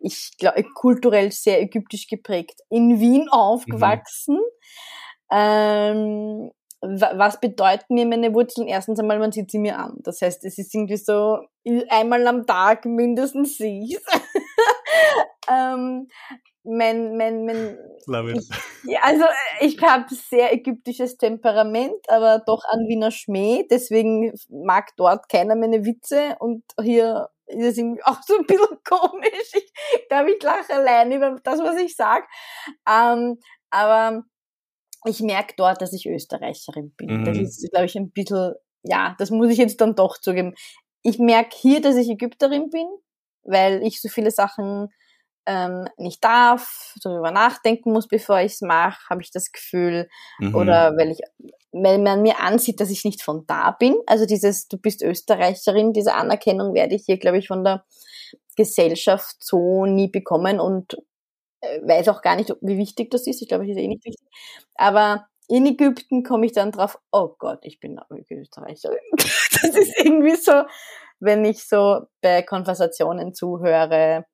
ich 0.00 0.32
glaube, 0.38 0.64
kulturell 0.74 1.30
sehr 1.30 1.60
ägyptisch 1.60 2.08
geprägt. 2.08 2.62
In 2.70 3.00
Wien 3.00 3.28
aufgewachsen. 3.30 4.36
Mhm. 4.36 5.36
Ähm, 5.38 6.50
was 6.80 7.38
bedeuten 7.38 7.94
mir 7.94 8.06
meine 8.06 8.32
Wurzeln? 8.32 8.66
Erstens 8.66 8.98
einmal, 8.98 9.18
man 9.18 9.32
sieht 9.32 9.50
sie 9.50 9.58
mir 9.58 9.78
an. 9.78 9.98
Das 10.04 10.22
heißt, 10.22 10.42
es 10.44 10.56
ist 10.56 10.74
irgendwie 10.74 10.96
so 10.96 11.38
einmal 11.88 12.26
am 12.26 12.46
Tag 12.46 12.86
mindestens 12.86 13.58
sie. 13.58 13.98
ähm, 15.50 16.08
mein, 16.66 17.16
mein, 17.16 17.44
mein 17.44 17.78
Love 18.06 18.32
it. 18.32 18.44
Ich, 18.86 18.98
also 19.00 19.24
ich 19.60 19.80
habe 19.82 20.06
sehr 20.14 20.52
ägyptisches 20.52 21.16
Temperament, 21.16 22.08
aber 22.08 22.42
doch 22.46 22.62
an 22.68 22.86
Wiener 22.86 23.10
Schmäh. 23.10 23.66
Deswegen 23.70 24.32
mag 24.48 24.90
dort 24.96 25.28
keiner 25.28 25.56
meine 25.56 25.84
Witze 25.84 26.36
und 26.38 26.62
hier 26.80 27.28
ist 27.46 27.64
es 27.64 27.78
irgendwie 27.78 28.02
auch 28.04 28.22
so 28.22 28.36
ein 28.36 28.46
bisschen 28.46 28.78
komisch. 28.84 29.52
Ich 29.54 30.08
glaube, 30.08 30.32
ich 30.32 30.42
lache 30.42 30.74
allein 30.74 31.12
über 31.12 31.36
das, 31.42 31.60
was 31.60 31.76
ich 31.80 31.96
sag. 31.96 32.28
Ähm, 32.88 33.38
aber 33.70 34.24
ich 35.04 35.20
merke 35.20 35.54
dort, 35.56 35.80
dass 35.80 35.92
ich 35.92 36.06
Österreicherin 36.06 36.92
bin. 36.96 37.20
Mhm. 37.20 37.24
Das 37.24 37.38
ist, 37.38 37.70
glaube 37.70 37.86
ich, 37.86 37.96
ein 37.96 38.10
bisschen, 38.10 38.54
ja, 38.82 39.14
das 39.18 39.30
muss 39.30 39.50
ich 39.50 39.58
jetzt 39.58 39.80
dann 39.80 39.94
doch 39.94 40.18
zugeben. 40.18 40.54
Ich 41.02 41.18
merke 41.18 41.56
hier, 41.56 41.80
dass 41.80 41.96
ich 41.96 42.08
Ägypterin 42.08 42.70
bin, 42.70 42.86
weil 43.44 43.82
ich 43.84 44.00
so 44.00 44.08
viele 44.08 44.30
Sachen 44.30 44.88
ähm, 45.46 45.88
nicht 45.96 46.24
darf, 46.24 46.94
darüber 47.02 47.30
nachdenken 47.30 47.92
muss, 47.92 48.08
bevor 48.08 48.40
ich 48.40 48.54
es 48.54 48.60
mache, 48.60 49.08
habe 49.08 49.22
ich 49.22 49.30
das 49.30 49.52
Gefühl. 49.52 50.08
Mhm. 50.38 50.54
Oder 50.54 50.96
weil 50.96 51.12
ich, 51.12 51.20
weil 51.72 51.98
man 51.98 52.22
mir 52.22 52.40
ansieht, 52.40 52.80
dass 52.80 52.90
ich 52.90 53.04
nicht 53.04 53.22
von 53.22 53.46
da 53.46 53.70
bin. 53.70 53.96
Also 54.06 54.26
dieses, 54.26 54.68
du 54.68 54.78
bist 54.78 55.02
Österreicherin, 55.02 55.92
diese 55.92 56.14
Anerkennung 56.14 56.74
werde 56.74 56.94
ich 56.94 57.04
hier, 57.06 57.18
glaube 57.18 57.38
ich, 57.38 57.48
von 57.48 57.64
der 57.64 57.84
Gesellschaft 58.56 59.36
so 59.38 59.86
nie 59.86 60.08
bekommen 60.08 60.58
und 60.58 60.94
äh, 61.60 61.80
weiß 61.82 62.08
auch 62.08 62.22
gar 62.22 62.36
nicht, 62.36 62.52
wie 62.60 62.78
wichtig 62.78 63.10
das 63.10 63.26
ist. 63.26 63.42
Ich 63.42 63.48
glaube, 63.48 63.66
das 63.66 63.76
ist 63.76 63.82
eh 63.82 63.88
nicht 63.88 64.04
wichtig. 64.04 64.26
Aber 64.74 65.26
in 65.48 65.66
Ägypten 65.66 66.24
komme 66.24 66.46
ich 66.46 66.52
dann 66.52 66.72
drauf, 66.72 66.98
oh 67.12 67.34
Gott, 67.38 67.60
ich 67.62 67.78
bin 67.78 68.00
Österreicherin. 68.30 68.98
das 69.12 69.76
ist 69.76 69.98
irgendwie 69.98 70.36
so, 70.36 70.64
wenn 71.20 71.44
ich 71.44 71.62
so 71.64 72.00
bei 72.20 72.42
Konversationen 72.42 73.34
zuhöre, 73.34 74.26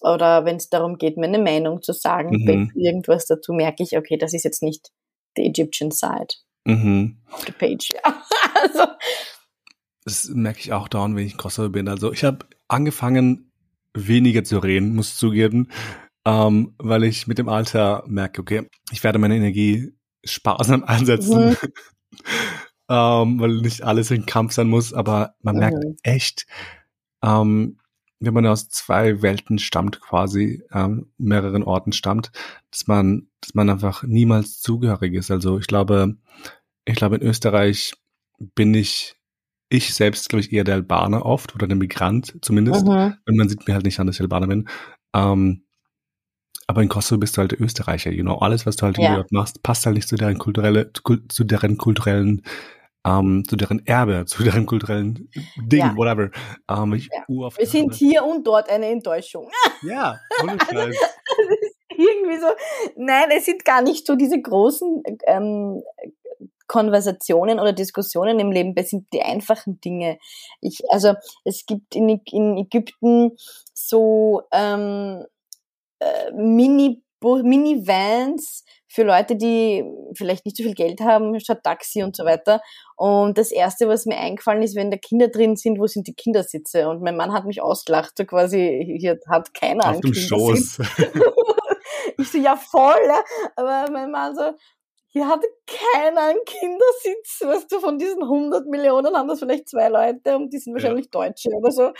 oder 0.00 0.44
wenn 0.44 0.56
es 0.56 0.68
darum 0.68 0.98
geht, 0.98 1.16
mir 1.16 1.26
eine 1.26 1.38
Meinung 1.38 1.82
zu 1.82 1.92
sagen, 1.92 2.44
mhm. 2.44 2.72
irgendwas 2.74 3.26
dazu, 3.26 3.52
merke 3.52 3.82
ich, 3.82 3.96
okay, 3.96 4.16
das 4.16 4.34
ist 4.34 4.44
jetzt 4.44 4.62
nicht 4.62 4.90
the 5.36 5.42
Egyptian 5.42 5.90
side 5.90 6.28
mhm. 6.64 7.18
of 7.32 7.44
the 7.46 7.52
page. 7.52 7.90
also. 8.62 8.86
Das 10.04 10.28
merke 10.28 10.60
ich 10.60 10.72
auch 10.72 10.88
dauernd, 10.88 11.16
wenn 11.16 11.26
ich 11.26 11.36
Kosovo 11.36 11.70
bin. 11.70 11.88
Also 11.88 12.12
ich 12.12 12.24
habe 12.24 12.46
angefangen, 12.68 13.50
weniger 13.94 14.44
zu 14.44 14.58
reden, 14.58 14.94
muss 14.94 15.16
zugeben, 15.16 15.70
ähm, 16.26 16.74
weil 16.78 17.04
ich 17.04 17.26
mit 17.26 17.38
dem 17.38 17.48
Alter 17.48 18.04
merke, 18.06 18.40
okay, 18.40 18.68
ich 18.90 19.02
werde 19.04 19.18
meine 19.18 19.36
Energie 19.36 19.94
sparsam 20.24 20.84
einsetzen. 20.84 21.50
Mhm. 21.50 21.56
ähm, 22.90 23.40
weil 23.40 23.60
nicht 23.60 23.82
alles 23.82 24.10
in 24.10 24.26
Kampf 24.26 24.52
sein 24.52 24.68
muss, 24.68 24.92
aber 24.92 25.34
man 25.40 25.56
merkt 25.56 25.84
mhm. 25.84 25.96
echt, 26.02 26.46
ähm, 27.22 27.78
wenn 28.20 28.34
man 28.34 28.46
aus 28.46 28.68
zwei 28.68 29.22
Welten 29.22 29.58
stammt, 29.58 30.00
quasi 30.00 30.62
ähm, 30.72 31.10
mehreren 31.18 31.62
Orten 31.62 31.92
stammt, 31.92 32.30
dass 32.70 32.86
man, 32.86 33.28
dass 33.40 33.54
man 33.54 33.70
einfach 33.70 34.02
niemals 34.02 34.60
zugehörig 34.60 35.14
ist. 35.14 35.30
Also 35.30 35.58
ich 35.58 35.66
glaube, 35.66 36.16
ich 36.84 36.94
glaube 36.94 37.16
in 37.16 37.22
Österreich 37.22 37.94
bin 38.38 38.74
ich 38.74 39.16
ich 39.68 39.94
selbst, 39.94 40.28
glaube 40.28 40.40
ich, 40.40 40.52
eher 40.52 40.64
der 40.64 40.74
Albaner 40.74 41.24
oft 41.26 41.54
oder 41.54 41.66
der 41.66 41.76
Migrant 41.76 42.36
zumindest. 42.42 42.86
Mhm. 42.86 43.14
Und 43.26 43.36
man 43.36 43.48
sieht 43.48 43.66
mir 43.66 43.74
halt 43.74 43.84
nicht 43.84 43.98
an, 43.98 44.06
dass 44.06 44.16
ich 44.16 44.20
Albaner 44.20 44.46
bin. 44.46 44.68
Ähm, 45.14 45.64
aber 46.66 46.82
in 46.82 46.88
Kosovo 46.88 47.18
bist 47.18 47.36
du 47.36 47.40
halt 47.40 47.52
Österreicher, 47.52 48.10
you 48.10 48.22
know. 48.22 48.36
Alles, 48.36 48.66
was 48.66 48.76
du 48.76 48.86
halt 48.86 48.98
ja. 48.98 49.24
machst, 49.30 49.62
passt 49.62 49.84
halt 49.84 49.96
nicht 49.96 50.08
zu 50.08 50.16
deren 50.16 50.38
kulturelle, 50.38 50.90
zu 51.28 51.44
deren 51.44 51.76
kulturellen 51.76 52.42
ähm, 53.06 53.44
zu 53.48 53.56
deren 53.56 53.84
Erbe, 53.86 54.24
zu 54.26 54.42
deren 54.42 54.66
kulturellen 54.66 55.30
Ding, 55.56 55.80
ja. 55.80 55.96
whatever. 55.96 56.30
Ähm, 56.70 56.94
ich, 56.94 57.08
ja. 57.12 57.24
Wir 57.28 57.66
sind 57.66 57.94
hier 57.94 58.24
und 58.24 58.46
dort 58.46 58.68
eine 58.68 58.86
Enttäuschung. 58.86 59.50
Ja, 59.82 60.18
ohne 60.42 60.56
Scheiß. 60.58 60.96
irgendwie 61.90 62.38
so, 62.38 62.46
nein, 62.96 63.30
es 63.36 63.44
sind 63.44 63.66
gar 63.66 63.82
nicht 63.82 64.06
so 64.06 64.14
diese 64.14 64.40
großen 64.40 65.02
ähm, 65.26 65.82
Konversationen 66.66 67.60
oder 67.60 67.74
Diskussionen 67.74 68.40
im 68.40 68.50
Leben, 68.50 68.72
es 68.76 68.90
sind 68.90 69.12
die 69.12 69.22
einfachen 69.22 69.80
Dinge. 69.80 70.18
Ich, 70.62 70.80
also 70.90 71.14
es 71.44 71.66
gibt 71.66 71.94
in, 71.94 72.08
in 72.08 72.56
Ägypten 72.56 73.32
so 73.74 74.42
ähm, 74.52 75.24
äh, 75.98 76.32
Mini 76.32 77.02
Minivans 77.22 78.63
für 78.94 79.02
Leute, 79.02 79.34
die 79.34 79.84
vielleicht 80.14 80.44
nicht 80.44 80.56
so 80.56 80.62
viel 80.62 80.74
Geld 80.74 81.00
haben, 81.00 81.40
statt 81.40 81.64
Taxi 81.64 82.04
und 82.04 82.14
so 82.14 82.24
weiter. 82.24 82.60
Und 82.96 83.36
das 83.36 83.50
erste, 83.50 83.88
was 83.88 84.06
mir 84.06 84.16
eingefallen 84.16 84.62
ist, 84.62 84.76
wenn 84.76 84.92
da 84.92 84.96
Kinder 84.96 85.26
drin 85.26 85.56
sind, 85.56 85.80
wo 85.80 85.88
sind 85.88 86.06
die 86.06 86.14
Kindersitze? 86.14 86.88
Und 86.88 87.02
mein 87.02 87.16
Mann 87.16 87.32
hat 87.32 87.44
mich 87.44 87.60
ausgelacht, 87.60 88.16
so 88.16 88.24
quasi, 88.24 88.96
hier 89.00 89.18
hat 89.28 89.52
keiner 89.52 89.90
Auf 89.90 90.00
dem 90.00 90.14
Schoß. 90.14 90.78
ich 92.18 92.30
so, 92.30 92.38
ja 92.38 92.54
voll, 92.54 93.02
ja. 93.04 93.20
aber 93.56 93.90
mein 93.90 94.12
Mann 94.12 94.36
so, 94.36 94.52
hier 95.08 95.26
hat 95.26 95.42
keiner 95.66 96.28
einen 96.28 96.44
Kindersitz, 96.46 97.40
weißt 97.40 97.72
du, 97.72 97.80
von 97.80 97.98
diesen 97.98 98.22
100 98.22 98.66
Millionen 98.66 99.16
haben 99.16 99.26
das 99.26 99.40
vielleicht 99.40 99.68
zwei 99.68 99.88
Leute 99.88 100.36
und 100.36 100.52
die 100.52 100.58
sind 100.58 100.72
wahrscheinlich 100.72 101.06
ja. 101.06 101.10
Deutsche 101.10 101.50
oder 101.50 101.72
so. 101.72 101.90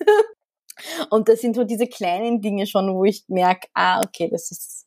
Und 1.10 1.28
das 1.28 1.40
sind 1.40 1.56
so 1.56 1.64
diese 1.64 1.86
kleinen 1.86 2.40
Dinge 2.40 2.66
schon, 2.66 2.94
wo 2.94 3.04
ich 3.04 3.24
merke, 3.28 3.68
ah, 3.74 4.00
okay, 4.00 4.30
das 4.30 4.50
ist 4.50 4.86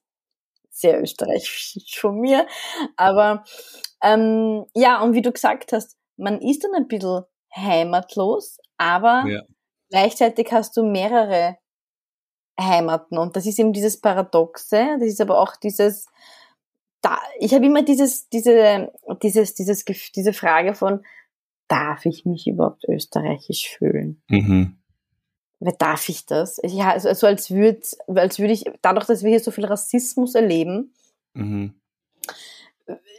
sehr 0.84 1.02
österreichisch 1.02 1.80
von 2.00 2.20
mir. 2.20 2.46
Aber 2.96 3.44
ähm, 4.04 4.66
ja, 4.75 5.02
und 5.02 5.13
wie 5.13 5.22
du 5.22 5.32
gesagt 5.32 5.74
hast, 5.74 5.98
man 6.18 6.40
ist 6.42 6.63
dann 6.63 6.75
ein 6.75 6.88
bisschen 6.88 7.24
heimatlos, 7.56 8.60
aber 8.78 9.25
ja. 9.28 9.42
gleichzeitig 9.90 10.52
hast 10.52 10.78
du 10.78 10.84
mehrere 10.84 11.58
Heimaten. 12.60 13.18
Und 13.18 13.36
das 13.36 13.48
ist 13.48 13.58
eben 13.58 13.74
dieses 13.74 14.00
Paradoxe, 14.00 14.98
das 15.00 15.08
ist 15.08 15.22
aber 15.22 15.40
auch 15.40 15.56
dieses, 15.56 16.06
da, 17.02 17.18
ich 17.40 17.54
habe 17.54 17.66
immer 17.66 17.84
dieses, 17.84 18.30
diese, 18.30 18.92
dieses, 19.24 19.56
dieses, 19.56 19.86
diese 19.86 20.34
Frage 20.34 20.75
von, 20.75 21.04
darf 21.68 22.06
ich 22.06 22.25
mich 22.25 22.46
überhaupt 22.46 22.84
österreichisch 22.88 23.70
fühlen? 23.70 24.22
Mhm 24.28 24.83
darf 25.72 26.10
ich 26.10 26.25
das? 26.25 26.60
Ja, 26.63 26.91
also, 26.91 27.10
also 27.10 27.27
als 27.27 27.50
würde 27.51 27.79
als 28.08 28.39
würd 28.39 28.51
ich, 28.51 28.65
dadurch, 28.82 29.05
dass 29.05 29.24
wir 29.24 29.29
hier 29.29 29.39
so 29.39 29.51
viel 29.51 29.65
Rassismus 29.65 30.36
erleben, 30.36 30.93
mhm. 31.34 31.74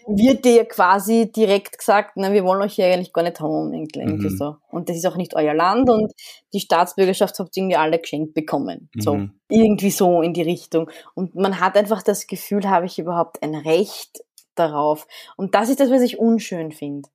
wird 0.07 0.45
dir 0.45 0.67
quasi 0.67 1.33
direkt 1.33 1.79
gesagt, 1.79 2.13
na, 2.17 2.33
wir 2.33 2.45
wollen 2.45 2.61
euch 2.63 2.75
hier 2.75 2.87
eigentlich 2.87 3.13
gar 3.13 3.23
nicht 3.23 3.41
haben, 3.41 3.73
irgendwie 3.73 4.29
mhm. 4.29 4.37
so. 4.37 4.57
Und 4.71 4.89
das 4.89 4.97
ist 4.97 5.07
auch 5.07 5.17
nicht 5.17 5.35
euer 5.35 5.55
Land 5.55 5.89
und 5.89 6.13
die 6.53 6.61
Staatsbürgerschaft 6.61 7.39
habt 7.39 7.57
ihr 7.57 7.63
irgendwie 7.63 7.77
alle 7.77 7.99
geschenkt 7.99 8.35
bekommen. 8.35 8.91
So. 8.99 9.15
Mhm. 9.15 9.41
Irgendwie 9.49 9.91
so 9.91 10.21
in 10.21 10.35
die 10.35 10.43
Richtung. 10.43 10.91
Und 11.15 11.35
man 11.35 11.61
hat 11.61 11.77
einfach 11.77 12.03
das 12.03 12.27
Gefühl, 12.27 12.69
habe 12.69 12.87
ich 12.87 12.99
überhaupt 12.99 13.43
ein 13.43 13.55
Recht 13.55 14.23
darauf? 14.55 15.07
Und 15.37 15.55
das 15.55 15.71
ist 15.71 15.81
das, 15.81 15.91
was 15.91 16.03
ich 16.03 16.19
unschön 16.19 16.73
finde. 16.73 17.09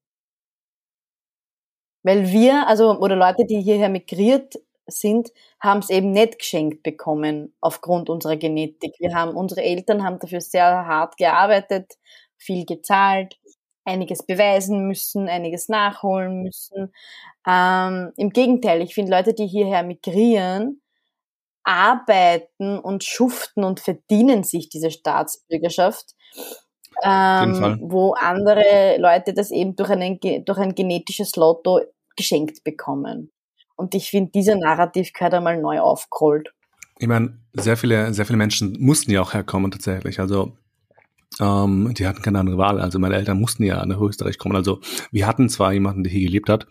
Weil 2.04 2.32
wir, 2.32 2.68
also, 2.68 2.98
oder 2.98 3.16
Leute, 3.16 3.46
die 3.46 3.62
hierher 3.62 3.90
migriert 3.90 4.58
sind, 4.92 5.32
haben 5.60 5.80
es 5.80 5.90
eben 5.90 6.12
nicht 6.12 6.40
geschenkt 6.40 6.84
bekommen 6.84 7.54
aufgrund 7.62 8.10
unserer 8.10 8.38
Genetik. 8.38 8.94
Wir 9.00 9.14
haben, 9.14 9.36
unsere 9.36 9.62
Eltern 9.62 10.04
haben 10.04 10.20
dafür 10.20 10.42
sehr 10.42 10.86
hart 10.86 11.18
gearbeitet, 11.18 11.98
viel 12.38 12.66
gezahlt, 12.66 13.38
einiges 13.86 14.24
beweisen 14.24 14.88
müssen, 14.88 15.28
einiges 15.28 15.70
nachholen 15.70 16.44
müssen. 16.44 16.94
Ähm, 17.48 18.12
Im 18.18 18.30
Gegenteil, 18.30 18.82
ich 18.82 18.94
finde 18.94 19.12
Leute, 19.12 19.34
die 19.34 19.48
hierher 19.48 19.84
migrieren, 19.84 20.82
arbeiten 21.64 22.80
und 22.80 23.04
schuften 23.04 23.64
und 23.64 23.80
verdienen 23.80 24.44
sich 24.44 24.70
diese 24.70 24.92
Staatsbürgerschaft, 24.92 26.16
ähm, 27.04 27.80
wo 27.82 28.14
andere 28.14 28.98
Leute 28.98 29.34
das 29.34 29.52
eben 29.52 29.76
durch, 29.76 29.90
einen, 29.90 30.20
durch 30.20 30.58
ein 30.58 30.76
genetisches 30.76 31.36
Lotto 31.36 31.82
geschenkt 32.16 32.64
bekommen. 32.64 33.32
Und 33.80 33.96
ich 33.96 34.10
finde, 34.10 34.32
dieser 34.32 34.58
Narrativ 34.58 35.14
gehört 35.14 35.34
einmal 35.34 35.58
neu 35.58 35.80
aufgerollt. 35.80 36.54
Ich 36.98 37.08
meine, 37.08 37.40
sehr 37.54 37.78
viele, 37.78 38.14
sehr 38.14 38.26
viele 38.26 38.36
Menschen 38.36 38.76
mussten 38.78 39.10
ja 39.10 39.22
auch 39.22 39.34
herkommen 39.34 39.72
tatsächlich. 39.72 40.20
Also 40.20 40.58
ähm, 41.40 41.94
die 41.94 42.06
hatten 42.06 42.22
keine 42.22 42.40
andere 42.40 42.58
Wahl. 42.58 42.82
Also 42.82 43.00
meine 43.00 43.16
Eltern 43.16 43.40
mussten 43.40 43.64
ja 43.64 43.86
nach 43.86 44.02
Österreich 44.02 44.38
kommen. 44.38 44.58
Also 44.58 44.82
wir 45.14 45.26
hatten 45.26 45.48
zwar 45.48 45.72
jemanden, 45.72 46.04
der 46.04 46.12
hier 46.12 46.28
gelebt 46.28 46.50
hat. 46.50 46.68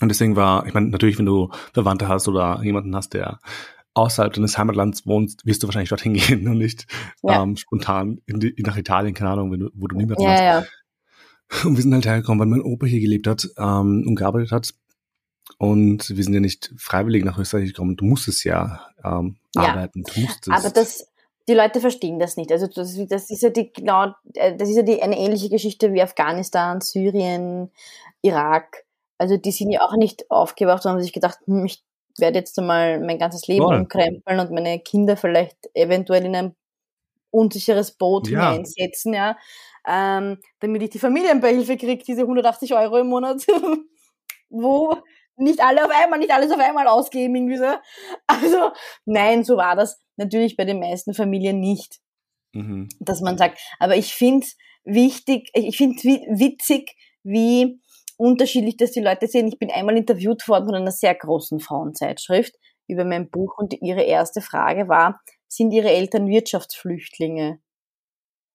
Und 0.00 0.08
deswegen 0.10 0.36
war, 0.36 0.64
ich 0.68 0.74
meine, 0.74 0.90
natürlich, 0.90 1.18
wenn 1.18 1.26
du 1.26 1.50
Verwandte 1.74 2.06
hast 2.06 2.28
oder 2.28 2.62
jemanden 2.62 2.94
hast, 2.94 3.12
der 3.12 3.40
außerhalb 3.94 4.32
deines 4.32 4.56
Heimatlands 4.56 5.08
wohnst, 5.08 5.44
wirst 5.44 5.64
du 5.64 5.66
wahrscheinlich 5.66 5.88
dorthin 5.88 6.14
gehen 6.14 6.46
und 6.46 6.58
nicht 6.58 6.86
ja. 7.24 7.42
ähm, 7.42 7.56
spontan 7.56 8.20
in 8.26 8.38
die, 8.38 8.54
nach 8.58 8.76
Italien, 8.76 9.12
keine 9.12 9.30
Ahnung, 9.30 9.50
wenn 9.50 9.58
du, 9.58 9.70
wo 9.74 9.88
du 9.88 9.96
niemanden 9.96 10.22
ja, 10.22 10.30
hast. 10.30 10.40
Ja. 10.40 10.64
Und 11.68 11.74
wir 11.74 11.82
sind 11.82 11.94
halt 11.94 12.06
hergekommen, 12.06 12.38
weil 12.38 12.46
mein 12.46 12.62
Opa 12.64 12.86
hier 12.86 13.00
gelebt 13.00 13.26
hat 13.26 13.48
ähm, 13.58 14.04
und 14.06 14.14
gearbeitet 14.14 14.52
hat. 14.52 14.72
Und 15.58 16.14
wir 16.14 16.22
sind 16.22 16.34
ja 16.34 16.40
nicht 16.40 16.72
freiwillig 16.76 17.24
nach 17.24 17.38
Österreich 17.38 17.68
gekommen. 17.68 17.96
Du 17.96 18.04
musstest 18.04 18.44
ja, 18.44 18.88
ähm, 19.02 19.36
ja 19.54 19.62
arbeiten. 19.62 20.02
Du 20.02 20.20
musstest. 20.20 20.50
Aber 20.50 20.70
das, 20.70 21.08
die 21.48 21.54
Leute 21.54 21.80
verstehen 21.80 22.18
das 22.18 22.36
nicht. 22.36 22.52
Also 22.52 22.66
das, 22.66 22.96
das 23.08 23.30
ist 23.30 23.42
ja 23.42 23.50
die 23.50 23.72
genau, 23.72 24.12
äh, 24.34 24.54
das 24.56 24.68
ist 24.68 24.76
ja 24.76 24.82
die 24.82 25.02
eine 25.02 25.18
ähnliche 25.18 25.48
Geschichte 25.48 25.92
wie 25.92 26.02
Afghanistan, 26.02 26.80
Syrien, 26.80 27.70
Irak. 28.22 28.84
Also 29.18 29.36
die 29.38 29.52
sind 29.52 29.70
ja 29.70 29.80
auch 29.82 29.96
nicht 29.96 30.30
aufgewacht 30.30 30.84
und 30.84 30.92
haben 30.92 31.02
sich 31.02 31.12
gedacht, 31.12 31.38
hm, 31.46 31.64
ich 31.64 31.82
werde 32.18 32.38
jetzt 32.38 32.58
einmal 32.58 33.00
mein 33.00 33.18
ganzes 33.18 33.46
Leben 33.46 33.64
Voll. 33.64 33.76
umkrempeln 33.76 34.40
und 34.40 34.50
meine 34.50 34.78
Kinder 34.80 35.16
vielleicht 35.16 35.56
eventuell 35.74 36.24
in 36.24 36.36
ein 36.36 36.56
unsicheres 37.30 37.92
Boot 37.92 38.28
ja. 38.28 38.50
hineinsetzen, 38.50 39.14
ja, 39.14 39.36
ähm, 39.86 40.38
damit 40.60 40.82
ich 40.82 40.90
die 40.90 40.98
Familienbeihilfe 40.98 41.76
kriege, 41.76 42.02
diese 42.02 42.22
180 42.22 42.74
Euro 42.74 42.98
im 42.98 43.08
Monat, 43.08 43.46
wo 44.48 44.96
nicht 45.36 45.60
alle 45.60 45.84
auf 45.84 45.90
einmal, 45.90 46.18
nicht 46.18 46.32
alles 46.32 46.50
auf 46.50 46.58
einmal 46.58 46.88
ausgeben, 46.88 47.34
irgendwie 47.34 47.58
so. 47.58 47.74
Also, 48.26 48.70
nein, 49.04 49.44
so 49.44 49.56
war 49.56 49.76
das 49.76 50.00
natürlich 50.16 50.56
bei 50.56 50.64
den 50.64 50.80
meisten 50.80 51.14
Familien 51.14 51.60
nicht. 51.60 51.98
Mhm. 52.52 52.88
Dass 53.00 53.20
man 53.20 53.38
sagt, 53.38 53.58
aber 53.78 53.96
ich 53.96 54.14
finde 54.14 54.46
wichtig, 54.84 55.50
ich 55.54 55.76
finde 55.76 55.96
witzig, 56.02 56.96
wie 57.22 57.80
unterschiedlich 58.16 58.76
das 58.76 58.92
die 58.92 59.00
Leute 59.00 59.26
sehen. 59.26 59.48
Ich 59.48 59.58
bin 59.58 59.70
einmal 59.70 59.96
interviewt 59.96 60.46
worden 60.48 60.66
von 60.66 60.74
einer 60.74 60.90
sehr 60.90 61.14
großen 61.14 61.60
Frauenzeitschrift 61.60 62.54
über 62.88 63.04
mein 63.04 63.30
Buch 63.30 63.58
und 63.58 63.74
ihre 63.82 64.02
erste 64.02 64.40
Frage 64.40 64.88
war, 64.88 65.20
sind 65.48 65.72
ihre 65.72 65.90
Eltern 65.90 66.28
Wirtschaftsflüchtlinge? 66.28 67.60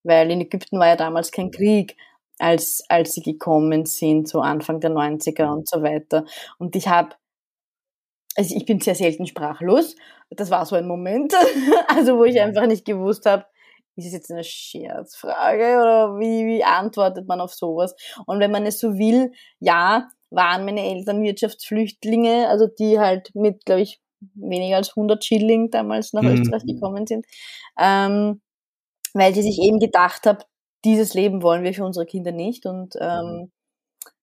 Weil 0.04 0.32
in 0.32 0.42
Ägypten 0.42 0.80
war 0.80 0.88
ja 0.88 0.96
damals 0.96 1.32
kein 1.32 1.52
Krieg, 1.52 1.96
als, 2.42 2.84
als 2.90 3.14
sie 3.14 3.22
gekommen 3.22 3.86
sind, 3.86 4.28
so 4.28 4.42
Anfang 4.42 4.80
der 4.80 4.92
90er 4.92 5.52
und 5.52 5.70
so 5.70 5.84
weiter. 5.84 6.26
Und 6.58 6.76
ich 6.76 6.88
habe, 6.88 7.16
also 8.36 8.56
ich 8.56 8.66
bin 8.66 8.80
sehr 8.80 8.96
selten 8.96 9.28
sprachlos. 9.28 9.96
Das 10.30 10.50
war 10.50 10.66
so 10.66 10.76
ein 10.76 10.88
Moment, 10.88 11.34
also 11.88 12.18
wo 12.18 12.24
ich 12.24 12.40
einfach 12.42 12.66
nicht 12.66 12.86
gewusst 12.86 13.26
habe, 13.26 13.46
ist 13.96 14.08
es 14.08 14.14
jetzt 14.14 14.32
eine 14.32 14.44
Scherzfrage 14.44 15.78
oder 15.82 16.18
wie, 16.18 16.46
wie 16.46 16.64
antwortet 16.64 17.28
man 17.28 17.42
auf 17.42 17.54
sowas? 17.54 17.96
Und 18.26 18.40
wenn 18.40 18.52
man 18.52 18.66
es 18.66 18.80
so 18.80 18.98
will, 18.98 19.32
ja, 19.60 20.10
waren 20.30 20.66
meine 20.66 20.86
Eltern 20.86 21.22
Wirtschaftsflüchtlinge, 21.22 22.48
also 22.48 22.68
die 22.68 23.00
halt 23.00 23.36
mit, 23.36 23.66
glaube 23.66 23.82
ich, 23.82 24.02
weniger 24.34 24.78
als 24.78 24.90
100 24.90 25.24
Schilling 25.24 25.70
damals 25.70 26.14
nach 26.14 26.22
mhm. 26.22 26.42
Österreich 26.42 26.64
gekommen 26.66 27.06
sind, 27.06 27.26
ähm, 27.78 28.42
weil 29.14 29.36
sie 29.36 29.42
sich 29.42 29.60
eben 29.62 29.80
gedacht 29.80 30.26
haben, 30.26 30.40
dieses 30.86 31.14
Leben 31.14 31.42
wollen 31.44 31.64
wir 31.64 31.74
für 31.74 31.86
unsere 31.86 32.06
Kinder 32.06 32.32
nicht 32.32 32.66
und 32.66 32.96
ähm, 33.00 33.52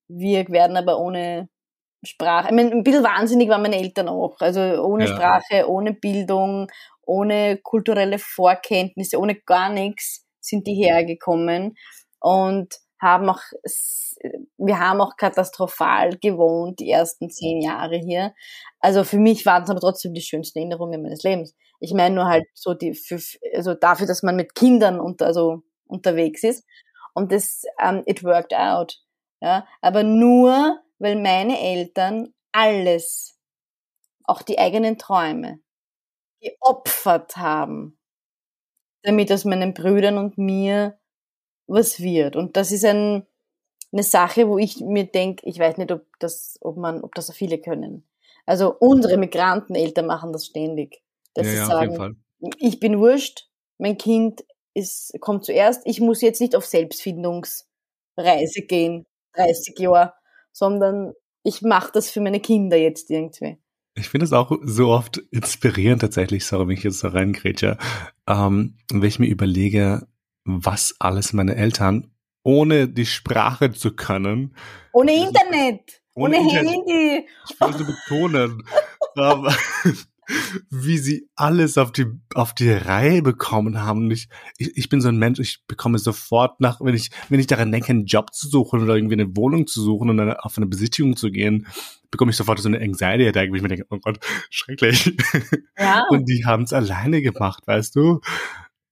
wir 0.09 0.49
werden 0.49 0.77
aber 0.77 0.99
ohne 0.99 1.49
Sprache, 2.05 2.49
ich 2.49 2.55
meine, 2.55 2.71
ein 2.71 2.85
bisschen 2.85 3.05
wahnsinnig 3.05 3.49
waren 3.49 3.63
meine 3.63 3.77
Eltern 3.79 4.09
auch, 4.09 4.41
also 4.41 4.61
ohne 4.61 5.07
ja. 5.07 5.15
Sprache, 5.15 5.69
ohne 5.69 5.93
Bildung, 5.93 6.69
ohne 7.03 7.59
kulturelle 7.59 8.19
Vorkenntnisse, 8.19 9.19
ohne 9.19 9.35
gar 9.35 9.71
nichts 9.71 10.25
sind 10.41 10.67
die 10.67 10.75
hergekommen 10.75 11.77
und 12.21 12.75
haben 13.01 13.29
auch, 13.29 13.41
wir 14.57 14.79
haben 14.79 15.01
auch 15.01 15.17
katastrophal 15.17 16.17
gewohnt 16.19 16.81
die 16.81 16.91
ersten 16.91 17.31
zehn 17.31 17.63
Jahre 17.63 17.97
hier. 17.97 18.35
Also 18.81 19.05
für 19.05 19.19
mich 19.19 19.47
waren 19.47 19.63
es 19.63 19.71
aber 19.71 19.81
trotzdem 19.81 20.15
die 20.15 20.21
schönsten 20.21 20.59
Erinnerungen 20.59 21.03
meines 21.03 21.23
Lebens. 21.23 21.55
Ich 21.81 21.95
meine 21.95 22.15
nur 22.15 22.27
halt 22.27 22.47
so 22.55 22.75
die, 22.75 22.95
für, 22.95 23.21
also 23.55 23.75
dafür, 23.75 24.07
dass 24.07 24.23
man 24.23 24.37
mit 24.37 24.55
Kindern 24.55 24.99
und 24.99 25.23
also 25.23 25.63
unterwegs 25.89 26.45
ist. 26.45 26.65
Und 27.15 27.33
das, 27.33 27.65
um, 27.79 27.97
ähm, 27.97 28.03
it 28.07 28.23
worked 28.23 28.55
out. 28.55 29.01
Ja, 29.41 29.67
aber 29.81 30.03
nur, 30.03 30.81
weil 30.99 31.17
meine 31.17 31.61
Eltern 31.61 32.35
alles, 32.53 33.39
auch 34.25 34.43
die 34.43 34.59
eigenen 34.59 34.99
Träume, 34.99 35.61
geopfert 36.41 37.37
haben, 37.37 37.99
damit 39.03 39.33
aus 39.33 39.45
meinen 39.45 39.75
Brüdern 39.75 40.19
und 40.19 40.39
mir 40.39 40.99
was 41.67 42.01
wird. 42.01 42.37
Und 42.37 42.57
das 42.57 42.73
ist 42.73 42.85
ein, 42.85 43.27
eine 43.93 44.03
Sache, 44.03 44.49
wo 44.49 44.59
ich 44.59 44.81
mir 44.81 45.05
denke, 45.05 45.47
ich 45.47 45.59
weiß 45.59 45.77
nicht, 45.79 45.93
ob 45.93 46.05
das, 46.19 46.59
ob 46.61 46.77
man, 46.77 47.03
ob 47.03 47.15
das 47.15 47.27
so 47.27 47.33
viele 47.33 47.59
können. 47.59 48.09
Also 48.47 48.75
unsere 48.79 49.19
Migranteneltern 49.19 50.07
machen 50.07 50.33
das 50.33 50.47
ständig. 50.47 51.03
Dass 51.35 51.47
ja, 51.47 51.53
sie 51.53 51.59
ja, 51.59 51.67
sagen, 51.67 52.25
ich 52.59 52.81
bin 52.81 52.99
wurscht, 52.99 53.49
mein 53.79 53.99
Kind 53.99 54.45
ist, 54.75 55.13
kommt 55.21 55.45
zuerst, 55.45 55.83
ich 55.85 56.01
muss 56.01 56.21
jetzt 56.21 56.41
nicht 56.41 56.55
auf 56.55 56.67
Selbstfindungsreise 56.67 58.63
gehen, 58.67 59.07
30 59.35 59.79
Jahre, 59.79 60.15
sondern 60.53 61.13
ich 61.43 61.63
mache 61.63 61.91
das 61.93 62.11
für 62.11 62.21
meine 62.21 62.41
Kinder 62.41 62.77
jetzt 62.77 63.11
irgendwie. 63.11 63.59
Ich 63.95 64.09
finde 64.09 64.27
es 64.27 64.33
auch 64.33 64.53
so 64.63 64.89
oft 64.89 65.19
inspirierend 65.31 66.03
tatsächlich, 66.03 66.45
sorry, 66.45 66.69
wenn 66.69 66.77
ich 66.77 66.85
jetzt 66.85 67.03
da 67.03 67.09
reingrätsche, 67.09 67.79
ähm, 68.29 68.77
wenn 68.91 69.09
ich 69.09 69.19
mir 69.19 69.27
überlege, 69.27 70.07
was 70.45 70.95
alles 70.99 71.33
meine 71.33 71.57
Eltern, 71.57 72.13
ohne 72.43 72.89
die 72.89 73.07
Sprache 73.07 73.73
zu 73.73 73.95
können. 73.95 74.55
Ohne 74.93 75.15
Internet, 75.15 76.01
ohne, 76.15 76.39
ohne 76.39 76.49
Internet, 76.49 76.75
Handy. 76.75 77.29
Ich 77.51 77.61
will 77.61 77.73
so 77.73 77.85
betonen. 77.85 78.63
wie 80.71 80.99
sie 80.99 81.29
alles 81.35 81.79
auf 81.79 81.93
die, 81.93 82.07
auf 82.35 82.55
die 82.55 82.71
Reihe 82.71 83.23
bekommen 83.23 83.83
haben. 83.83 84.11
Ich, 84.11 84.29
ich, 84.57 84.77
ich 84.77 84.89
bin 84.89 85.01
so 85.01 85.09
ein 85.09 85.19
Mensch, 85.19 85.39
ich 85.39 85.65
bekomme 85.67 85.99
sofort 85.99 86.61
nach, 86.61 86.81
wenn 86.81 86.95
ich, 86.95 87.11
wenn 87.29 87.41
ich 87.41 87.47
daran 87.47 87.73
denke, 87.73 87.91
einen 87.91 88.07
Job 88.07 88.35
zu 88.35 88.49
suchen 88.49 88.83
oder 88.83 88.95
irgendwie 88.95 89.15
eine 89.15 89.37
Wohnung 89.37 89.67
zu 89.67 89.83
suchen 89.83 90.11
und 90.11 90.17
dann 90.19 90.33
auf 90.35 90.57
eine 90.57 90.67
Besichtigung 90.67 91.17
zu 91.17 91.31
gehen, 91.31 91.67
bekomme 92.11 92.31
ich 92.31 92.37
sofort 92.37 92.59
so 92.59 92.69
eine 92.69 92.81
Anxiety-Attack, 92.81 93.51
wo 93.51 93.55
ich 93.55 93.63
mir 93.63 93.69
denke, 93.69 93.87
oh 93.91 93.99
Gott, 93.99 94.19
schrecklich. 94.51 95.15
Ja. 95.79 96.05
Und 96.11 96.29
die 96.29 96.45
haben 96.45 96.63
es 96.63 96.73
alleine 96.73 97.21
gemacht, 97.21 97.67
weißt 97.67 97.97
du? 97.97 98.21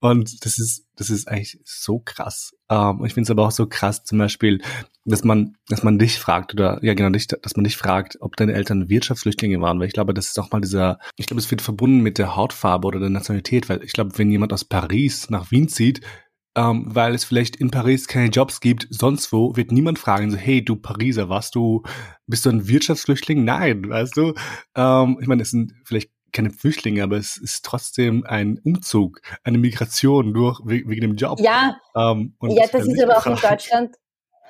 Und 0.01 0.45
das 0.45 0.59
ist, 0.59 0.85
das 0.97 1.09
ist 1.09 1.27
eigentlich 1.27 1.59
so 1.65 2.01
krass. 2.01 2.55
Ähm, 2.69 3.03
ich 3.05 3.15
finde 3.15 3.27
es 3.27 3.31
aber 3.31 3.47
auch 3.47 3.51
so 3.51 3.67
krass, 3.67 4.05
zum 4.05 4.19
Beispiel, 4.19 4.61
dass 5.05 5.25
man, 5.25 5.57
dass 5.69 5.83
man 5.83 5.99
dich 5.99 6.19
fragt 6.19 6.53
oder 6.53 6.79
ja 6.85 6.95
genau 6.95 7.11
dich, 7.11 7.29
dass 7.29 7.57
man 7.57 7.65
dich 7.65 7.77
fragt, 7.77 8.19
ob 8.21 8.37
deine 8.37 8.53
Eltern 8.53 8.89
Wirtschaftsflüchtlinge 8.89 9.61
waren, 9.61 9.81
weil 9.81 9.87
ich 9.87 9.95
glaube, 9.95 10.13
das 10.13 10.29
ist 10.29 10.39
auch 10.39 10.51
mal 10.51 10.61
dieser, 10.61 10.99
ich 11.17 11.27
glaube, 11.27 11.41
es 11.41 11.51
wird 11.51 11.63
verbunden 11.63 12.01
mit 12.01 12.19
der 12.19 12.37
Hautfarbe 12.37 12.87
oder 12.87 13.01
der 13.01 13.11
Nationalität, 13.11 13.69
weil 13.69 13.83
ich 13.83 13.93
glaube, 13.93 14.19
wenn 14.19 14.31
jemand 14.31 14.53
aus 14.53 14.65
Paris 14.65 15.31
nach 15.31 15.51
Wien 15.51 15.69
zieht, 15.69 16.03
ähm, 16.57 16.85
weil 16.87 17.15
es 17.15 17.25
vielleicht 17.25 17.57
in 17.57 17.71
Paris 17.71 18.09
keine 18.09 18.31
Jobs 18.31 18.61
gibt, 18.61 18.89
sonst 18.91 19.33
wo, 19.33 19.57
wird 19.57 19.73
niemand 19.73 19.99
fragen, 19.99 20.31
so, 20.31 20.37
hey, 20.37 20.65
du 20.65 20.77
Pariser, 20.77 21.29
warst 21.29 21.55
du, 21.55 21.83
bist 22.27 22.47
du 22.47 22.51
ein 22.51 22.67
Wirtschaftsflüchtling? 22.67 23.45
Nein, 23.45 23.89
weißt 23.89 24.17
du? 24.17 24.35
Ähm, 24.75 25.19
ich 25.21 25.27
meine, 25.27 25.43
es 25.43 25.51
sind 25.51 25.75
vielleicht 25.85 26.11
keine 26.33 26.51
Flüchtlinge, 26.51 27.03
aber 27.03 27.17
es 27.17 27.37
ist 27.37 27.65
trotzdem 27.65 28.25
ein 28.27 28.61
Umzug, 28.65 29.21
eine 29.45 29.59
Migration 29.59 30.35
durch 30.35 30.61
wegen 30.65 31.01
dem 31.01 31.17
Job. 31.17 31.41
Ja, 31.41 31.79
ähm, 31.97 32.35
ja, 32.43 32.63
das, 32.63 32.73
das 32.73 32.87
ist 32.87 33.03
aber 33.03 33.19
auch 33.19 33.27
in 33.27 33.37
Deutschland. 33.37 33.97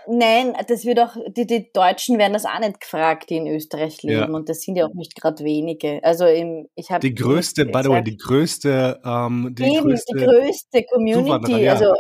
Nein, 0.08 0.54
das 0.68 0.84
wird 0.84 1.00
auch, 1.00 1.16
die, 1.28 1.46
die 1.46 1.72
Deutschen 1.72 2.18
werden 2.18 2.32
das 2.32 2.44
auch 2.44 2.58
nicht 2.60 2.80
gefragt, 2.80 3.28
die 3.28 3.38
in 3.38 3.48
Österreich 3.48 4.02
leben. 4.02 4.32
Ja. 4.32 4.36
Und 4.36 4.48
das 4.48 4.60
sind 4.60 4.76
ja 4.76 4.86
auch 4.86 4.94
nicht 4.94 5.16
gerade 5.16 5.42
wenige. 5.44 6.02
Also 6.04 6.26
im, 6.26 6.68
ich 6.76 6.90
habe 6.90 7.00
die 7.00 7.14
größte, 7.14 7.66
by 7.66 7.80
the 7.82 7.88
way, 7.88 8.04
die 8.04 8.16
größte, 8.16 9.00
ähm, 9.04 9.54
die 9.58 9.64
eben, 9.64 9.88
größte, 9.88 10.16
die 10.16 10.24
größte 10.24 10.84
Community. 10.84 11.60
Ja. 11.62 11.72
Also 11.72 11.92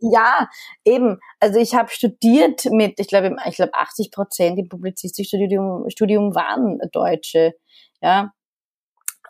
ja, 0.00 0.48
eben. 0.84 1.18
Also 1.40 1.58
ich 1.58 1.74
habe 1.74 1.90
studiert 1.90 2.66
mit, 2.66 3.00
ich 3.00 3.08
glaube, 3.08 3.34
ich 3.48 3.56
glaube 3.56 3.74
80 3.74 4.12
Prozent 4.12 4.58
im 4.58 4.68
Publizistikstudium 4.68 5.86
Studium 5.88 6.34
waren 6.36 6.78
Deutsche. 6.92 7.54
Ja, 8.00 8.32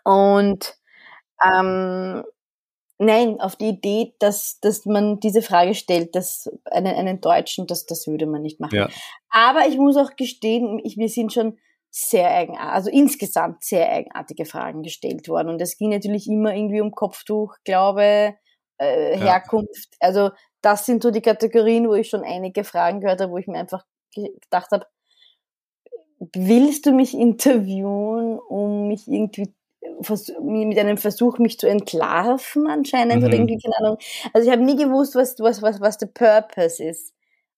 und 0.09 0.75
ähm, 1.45 2.25
nein, 2.97 3.41
auf 3.41 3.57
die 3.57 3.69
Idee, 3.69 4.15
dass, 4.19 4.59
dass 4.61 4.87
man 4.87 5.21
diese 5.21 5.43
Frage 5.43 5.75
stellt, 5.75 6.15
dass 6.15 6.51
einen, 6.65 6.95
einen 6.95 7.21
Deutschen, 7.21 7.67
das, 7.67 7.85
das 7.85 8.07
würde 8.07 8.25
man 8.25 8.41
nicht 8.41 8.59
machen. 8.59 8.75
Ja. 8.75 8.89
Aber 9.29 9.67
ich 9.69 9.77
muss 9.77 9.99
auch 9.99 10.17
gestehen, 10.17 10.81
ich, 10.83 10.97
wir 10.97 11.11
sind 11.11 11.35
schon 11.35 11.59
sehr 11.91 12.31
eigenartig, 12.31 12.73
also 12.73 12.91
insgesamt 12.91 13.65
sehr 13.65 13.91
eigenartige 13.91 14.47
Fragen 14.47 14.83
gestellt 14.83 15.29
worden. 15.29 15.51
Und 15.51 15.61
es 15.61 15.77
ging 15.77 15.91
natürlich 15.91 16.27
immer 16.27 16.55
irgendwie 16.55 16.81
um 16.81 16.93
Kopftuch, 16.93 17.57
Glaube, 17.65 18.35
äh, 18.79 19.19
Herkunft. 19.19 19.91
Ja. 20.01 20.09
Also 20.09 20.31
das 20.63 20.87
sind 20.87 21.03
so 21.03 21.11
die 21.11 21.21
Kategorien, 21.21 21.87
wo 21.87 21.93
ich 21.93 22.09
schon 22.09 22.25
einige 22.25 22.65
Fragen 22.65 23.01
gehört 23.01 23.21
habe, 23.21 23.33
wo 23.33 23.37
ich 23.37 23.47
mir 23.47 23.59
einfach 23.59 23.85
gedacht 24.15 24.71
habe, 24.71 24.87
willst 26.19 26.87
du 26.87 26.93
mich 26.93 27.15
interviewen, 27.15 28.39
um 28.39 28.89
mich 28.89 29.07
irgendwie 29.07 29.55
mit 30.43 30.79
einem 30.79 30.99
Versuch, 30.99 31.39
mich 31.39 31.59
zu 31.59 31.69
entlarven 31.69 32.67
anscheinend 32.69 33.21
mhm. 33.21 33.25
oder 33.25 33.35
irgendwie, 33.35 33.59
keine 33.59 33.79
Ahnung. 33.79 33.99
Also 34.33 34.47
ich 34.47 34.53
habe 34.53 34.65
nie 34.65 34.77
gewusst, 34.77 35.15
was, 35.15 35.39
was, 35.39 35.63
was, 35.63 35.81
was 35.81 35.99
der 35.99 36.07
Purpose 36.07 36.83
ist 36.83 37.15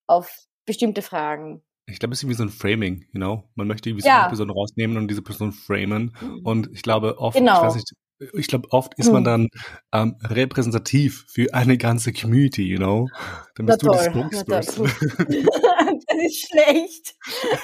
auf 0.07 0.47
bestimmte 0.65 1.01
Fragen. 1.01 1.61
Ich 1.87 1.99
glaube, 1.99 2.13
es 2.13 2.19
ist 2.19 2.23
irgendwie 2.23 2.37
so 2.37 2.43
ein 2.43 2.49
Framing, 2.49 3.05
you 3.11 3.19
know? 3.19 3.43
Man 3.55 3.67
möchte 3.67 3.89
irgendwie 3.89 4.05
ja. 4.05 4.13
so 4.13 4.19
eine 4.19 4.27
Person 4.29 4.49
rausnehmen 4.51 4.97
und 4.97 5.07
diese 5.07 5.21
Person 5.21 5.51
framen. 5.51 6.15
Mhm. 6.21 6.39
Und 6.43 6.69
ich 6.73 6.83
glaube 6.83 7.17
oft, 7.19 7.37
genau. 7.37 7.57
ich 7.57 7.67
weiß 7.67 7.75
nicht, 7.75 7.93
ich 8.33 8.47
glaube, 8.47 8.67
oft 8.71 8.93
ist 8.97 9.11
man 9.11 9.23
mhm. 9.23 9.25
dann 9.25 9.47
ähm, 9.93 10.15
repräsentativ 10.23 11.25
für 11.27 11.53
eine 11.53 11.77
ganze 11.77 12.13
Community, 12.13 12.63
you 12.63 12.77
know? 12.77 13.07
Dann 13.55 13.65
bist 13.65 13.83
Na 13.83 13.91
du 13.91 13.97
toll. 13.97 14.29
die 14.29 14.37
Spokesperson. 14.37 14.85
das 16.07 16.17
ist 16.25 16.47
schlecht. 16.47 17.15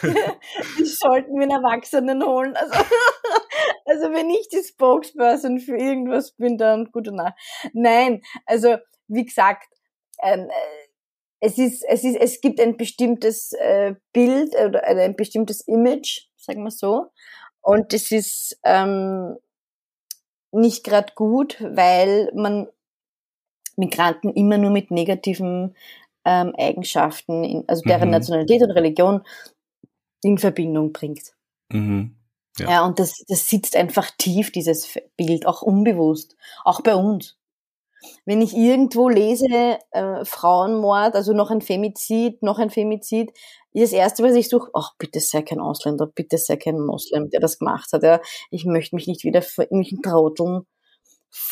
Die 0.80 0.86
sollten 0.86 1.36
wir 1.36 1.44
einen 1.44 1.52
Erwachsenen 1.52 2.24
holen. 2.24 2.56
Also, 2.56 2.74
also 3.86 4.12
wenn 4.12 4.30
ich 4.30 4.48
die 4.50 4.64
Spokesperson 4.64 5.60
für 5.60 5.78
irgendwas 5.78 6.32
bin, 6.34 6.58
dann 6.58 6.92
gut 6.92 7.08
und 7.08 7.16
nach. 7.16 7.34
Nein, 7.74 8.22
also 8.46 8.78
wie 9.08 9.26
gesagt, 9.26 9.68
ähm, 10.24 10.50
äh, 10.50 10.88
es 11.40 11.58
ist, 11.58 11.84
es 11.88 12.04
ist, 12.04 12.16
es 12.16 12.42
gibt 12.42 12.60
ein 12.60 12.78
bestimmtes 12.78 13.54
äh, 13.54 13.94
Bild 14.12 14.56
oder 14.56 14.84
ein 14.84 15.16
bestimmtes 15.16 15.62
Image, 15.68 16.28
sagen 16.36 16.64
wir 16.64 16.72
so, 16.72 17.12
und 17.62 17.94
es 17.94 18.12
ist 18.12 18.60
ähm, 18.64 19.38
nicht 20.52 20.84
gerade 20.84 21.14
gut, 21.16 21.58
weil 21.62 22.32
man 22.34 22.68
Migranten 23.76 24.34
immer 24.34 24.58
nur 24.58 24.72
mit 24.72 24.92
negativen 24.92 25.76
ähm, 26.26 26.54
Eigenschaften, 26.58 27.44
in, 27.44 27.64
also 27.68 27.84
deren 27.84 28.10
mhm. 28.10 28.12
Nationalität 28.12 28.62
und 28.62 28.72
Religion 28.72 29.22
in 30.24 30.38
Verbindung 30.38 30.92
bringt. 30.92 31.34
Mhm. 31.72 32.16
Ja. 32.58 32.70
ja, 32.70 32.86
und 32.86 33.00
das, 33.00 33.24
das 33.28 33.48
sitzt 33.48 33.76
einfach 33.76 34.10
tief, 34.18 34.52
dieses 34.52 34.98
Bild, 35.16 35.46
auch 35.46 35.62
unbewusst, 35.62 36.36
auch 36.64 36.82
bei 36.82 36.96
uns. 36.96 37.38
Wenn 38.26 38.42
ich 38.42 38.56
irgendwo 38.56 39.10
lese, 39.10 39.80
äh, 39.92 40.24
Frauenmord, 40.24 41.16
also 41.16 41.34
noch 41.34 41.50
ein 41.50 41.62
Femizid, 41.62 42.44
noch 42.44 42.60
ein 42.60 42.70
Femizid, 42.70 43.32
ist 43.74 43.92
das 43.92 44.00
Erste, 44.00 44.24
was 44.24 44.36
ich 44.36 44.50
suche, 44.50 44.70
ach, 44.74 44.94
bitte 44.98 45.20
sei 45.20 45.42
kein 45.42 45.60
Ausländer, 45.60 46.08
bitte 46.08 46.38
sei 46.38 46.58
kein 46.58 46.80
Moslem, 46.80 47.30
der 47.30 47.40
das 47.40 47.60
gemacht 47.60 47.92
hat. 47.94 48.04
Ja. 48.04 48.22
Ich 48.52 48.66
möchte 48.66 48.96
mich 48.96 49.08
nicht 49.08 49.24
wieder 49.24 49.42
vor 49.42 49.66
irgendwelchen 49.66 50.02
Trauteln 50.02 50.66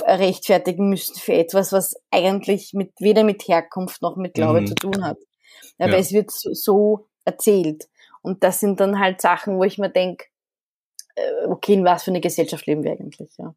rechtfertigen 0.01 0.89
müssen 0.89 1.15
für 1.15 1.33
etwas, 1.33 1.71
was 1.71 1.95
eigentlich 2.11 2.73
mit, 2.73 2.93
weder 2.99 3.23
mit 3.23 3.47
Herkunft 3.47 4.01
noch 4.01 4.15
mit 4.15 4.33
Glaube 4.33 4.61
mhm. 4.61 4.67
zu 4.67 4.75
tun 4.75 5.05
hat. 5.05 5.17
Aber 5.77 5.93
ja. 5.93 5.97
es 5.97 6.11
wird 6.13 6.31
so, 6.31 6.53
so 6.53 7.07
erzählt. 7.25 7.89
Und 8.21 8.43
das 8.43 8.59
sind 8.59 8.79
dann 8.79 8.99
halt 8.99 9.21
Sachen, 9.21 9.57
wo 9.57 9.63
ich 9.63 9.77
mir 9.77 9.89
denke, 9.89 10.25
äh, 11.15 11.45
okay, 11.47 11.73
in 11.73 11.85
was 11.85 12.03
für 12.03 12.11
eine 12.11 12.21
Gesellschaft 12.21 12.65
leben 12.65 12.83
wir 12.83 12.91
eigentlich, 12.91 13.31
ja. 13.37 13.53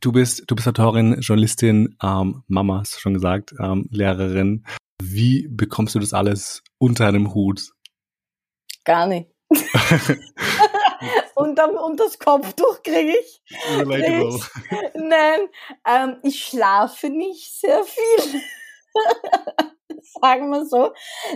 Du 0.00 0.12
bist, 0.12 0.44
du 0.46 0.54
bist 0.54 0.66
Autorin, 0.66 1.20
Journalistin, 1.20 1.96
ähm, 2.02 2.42
Mama, 2.48 2.80
hast 2.80 2.96
du 2.96 3.00
schon 3.00 3.14
gesagt, 3.14 3.54
ähm, 3.60 3.88
Lehrerin. 3.90 4.64
Wie 5.00 5.48
bekommst 5.48 5.94
du 5.94 5.98
das 5.98 6.12
alles 6.12 6.62
unter 6.78 7.06
einem 7.06 7.34
Hut? 7.34 7.70
Gar 8.84 9.06
nicht. 9.06 9.30
und, 11.34 11.56
dann, 11.56 11.76
und 11.76 12.00
das 12.00 12.18
Kopftuch 12.18 12.82
kriege 12.82 13.12
ich. 13.18 13.42
Relatable. 13.76 14.40
Nein, 14.94 15.40
ähm, 15.86 16.16
ich 16.22 16.44
schlafe 16.44 17.10
nicht 17.10 17.60
sehr 17.60 17.84
viel. 17.84 18.40
Sagen 20.20 20.50
wir 20.50 20.66
so. 20.66 20.92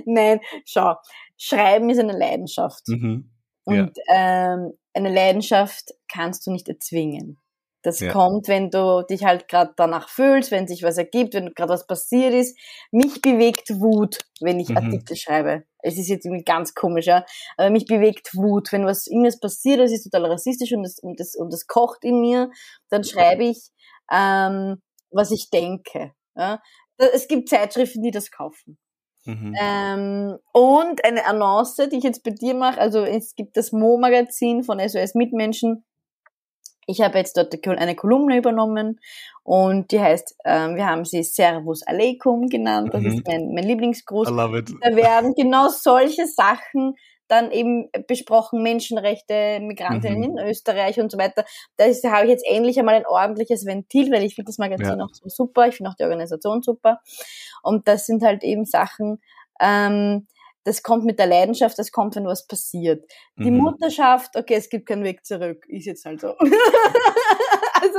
Nein, 0.07 0.41
schau, 0.65 0.97
Schreiben 1.37 1.91
ist 1.91 1.99
eine 1.99 2.17
Leidenschaft. 2.17 2.89
Mhm. 2.89 3.31
Und 3.65 3.99
ja. 4.09 4.55
ähm, 4.55 4.73
eine 4.95 5.13
Leidenschaft 5.13 5.93
kannst 6.09 6.47
du 6.47 6.53
nicht 6.53 6.69
erzwingen. 6.69 7.39
Das 7.87 8.01
ja. 8.01 8.11
kommt, 8.13 8.49
wenn 8.49 8.69
du 8.69 9.05
dich 9.09 9.25
halt 9.25 9.47
gerade 9.47 9.73
danach 9.77 10.09
fühlst, 10.09 10.51
wenn 10.51 10.67
sich 10.67 10.83
was 10.83 10.99
ergibt, 10.99 11.35
wenn 11.35 11.55
gerade 11.55 11.73
was 11.73 11.87
passiert 11.87 12.35
ist. 12.35 12.59
Mich 12.91 13.23
bewegt 13.23 13.71
Wut, 13.81 14.19
wenn 14.41 14.59
ich 14.59 14.71
mhm. 14.71 14.79
Artikel 14.79 15.15
schreibe. 15.15 15.63
Es 15.79 15.97
ist 15.97 16.09
jetzt 16.09 16.27
irgendwie 16.27 16.43
ganz 16.43 16.75
komisch, 16.75 17.07
ja. 17.07 17.25
Aber 17.57 17.71
mich 17.71 17.87
bewegt 17.87 18.35
Wut. 18.35 18.73
Wenn 18.73 18.87
was 18.87 19.07
irgendwas 19.07 19.39
passiert, 19.39 19.79
das 19.79 19.93
ist 19.93 20.03
total 20.03 20.27
rassistisch 20.27 20.73
und 20.73 20.83
das, 20.83 20.99
und 20.99 21.21
das, 21.21 21.37
und 21.37 21.53
das 21.53 21.69
kocht 21.69 22.03
in 22.03 22.21
mir, 22.21 22.51
dann 22.89 23.05
schreibe 23.05 23.45
ich, 23.45 23.71
ähm, 24.11 24.83
was 25.13 25.31
ich 25.31 25.51
denke. 25.51 26.11
Ja. 26.35 26.61
Es 26.99 27.29
gibt 27.29 27.49
Zeitschriften, 27.49 28.03
die 28.03 28.11
das 28.11 28.33
kaufen. 28.33 28.79
Mhm. 29.27 29.55
Ähm, 29.61 30.39
und 30.53 31.05
eine 31.05 31.25
Annonce, 31.25 31.89
die 31.89 31.99
ich 31.99 32.05
jetzt 32.05 32.25
bei 32.25 32.33
dir 32.33 32.55
mache, 32.55 32.81
also 32.81 33.05
es 33.05 33.37
gibt 33.37 33.57
das 33.57 33.71
Mo-Magazin 33.71 34.65
von 34.65 34.81
SOS 34.81 35.15
Mitmenschen, 35.15 35.85
ich 36.87 37.01
habe 37.01 37.19
jetzt 37.19 37.37
dort 37.37 37.55
eine 37.67 37.97
Kolumne 37.97 38.37
übernommen 38.37 39.01
und 39.43 39.91
die 39.91 40.01
heißt, 40.01 40.37
ähm, 40.45 40.77
wir 40.77 40.87
haben 40.87 41.05
sie 41.05 41.23
Servus 41.23 41.83
Aleikum 41.83 42.49
genannt. 42.49 42.91
Das 42.93 43.03
mhm. 43.03 43.09
ist 43.09 43.27
mein, 43.27 43.53
mein 43.53 43.65
Lieblingsgruß. 43.65 44.29
I 44.29 44.33
love 44.33 44.59
it. 44.59 44.71
Da 44.81 44.95
werden 44.95 45.35
genau 45.35 45.69
solche 45.69 46.27
Sachen 46.27 46.95
dann 47.29 47.51
eben 47.51 47.89
besprochen, 48.07 48.63
Menschenrechte, 48.63 49.59
Migrantinnen 49.61 50.33
mhm. 50.33 50.39
in 50.39 50.47
Österreich 50.47 51.01
und 51.01 51.11
so 51.11 51.19
weiter. 51.19 51.45
Da 51.77 51.85
habe 51.87 52.25
ich 52.25 52.31
jetzt 52.31 52.47
endlich 52.49 52.79
einmal 52.79 52.95
ein 52.95 53.07
ordentliches 53.07 53.67
Ventil, 53.67 54.13
weil 54.13 54.23
ich 54.23 54.37
finde 54.37 54.51
das 54.51 54.59
Magazin 54.59 54.99
ja. 54.99 55.05
auch 55.05 55.13
so 55.13 55.29
super, 55.29 55.67
ich 55.67 55.77
finde 55.77 55.91
auch 55.91 55.97
die 55.97 56.05
Organisation 56.05 56.63
super. 56.63 57.01
Und 57.63 57.89
das 57.89 58.07
sind 58.07 58.23
halt 58.23 58.45
eben 58.45 58.65
Sachen, 58.65 59.21
ähm, 59.61 60.27
das 60.67 60.83
kommt 60.83 61.05
mit 61.05 61.21
der 61.21 61.29
Leidenschaft, 61.29 61.79
das 61.79 61.93
kommt, 61.93 62.17
wenn 62.17 62.27
was 62.27 62.49
passiert. 62.49 63.09
Die 63.39 63.53
mhm. 63.53 63.59
Mutterschaft, 63.59 64.37
okay, 64.37 64.55
es 64.55 64.69
gibt 64.69 64.87
keinen 64.87 65.05
Weg 65.05 65.25
zurück, 65.25 65.65
ist 65.69 65.87
jetzt 65.87 66.05
halt 66.05 66.21
so. 66.21 66.35
also 67.81 67.99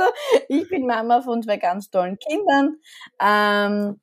ich 0.50 0.68
bin 0.68 0.86
Mama 0.86 1.22
von 1.22 1.42
zwei 1.42 1.56
ganz 1.56 1.88
tollen 1.88 2.18
Kindern 2.18 2.76
ähm, 3.22 4.00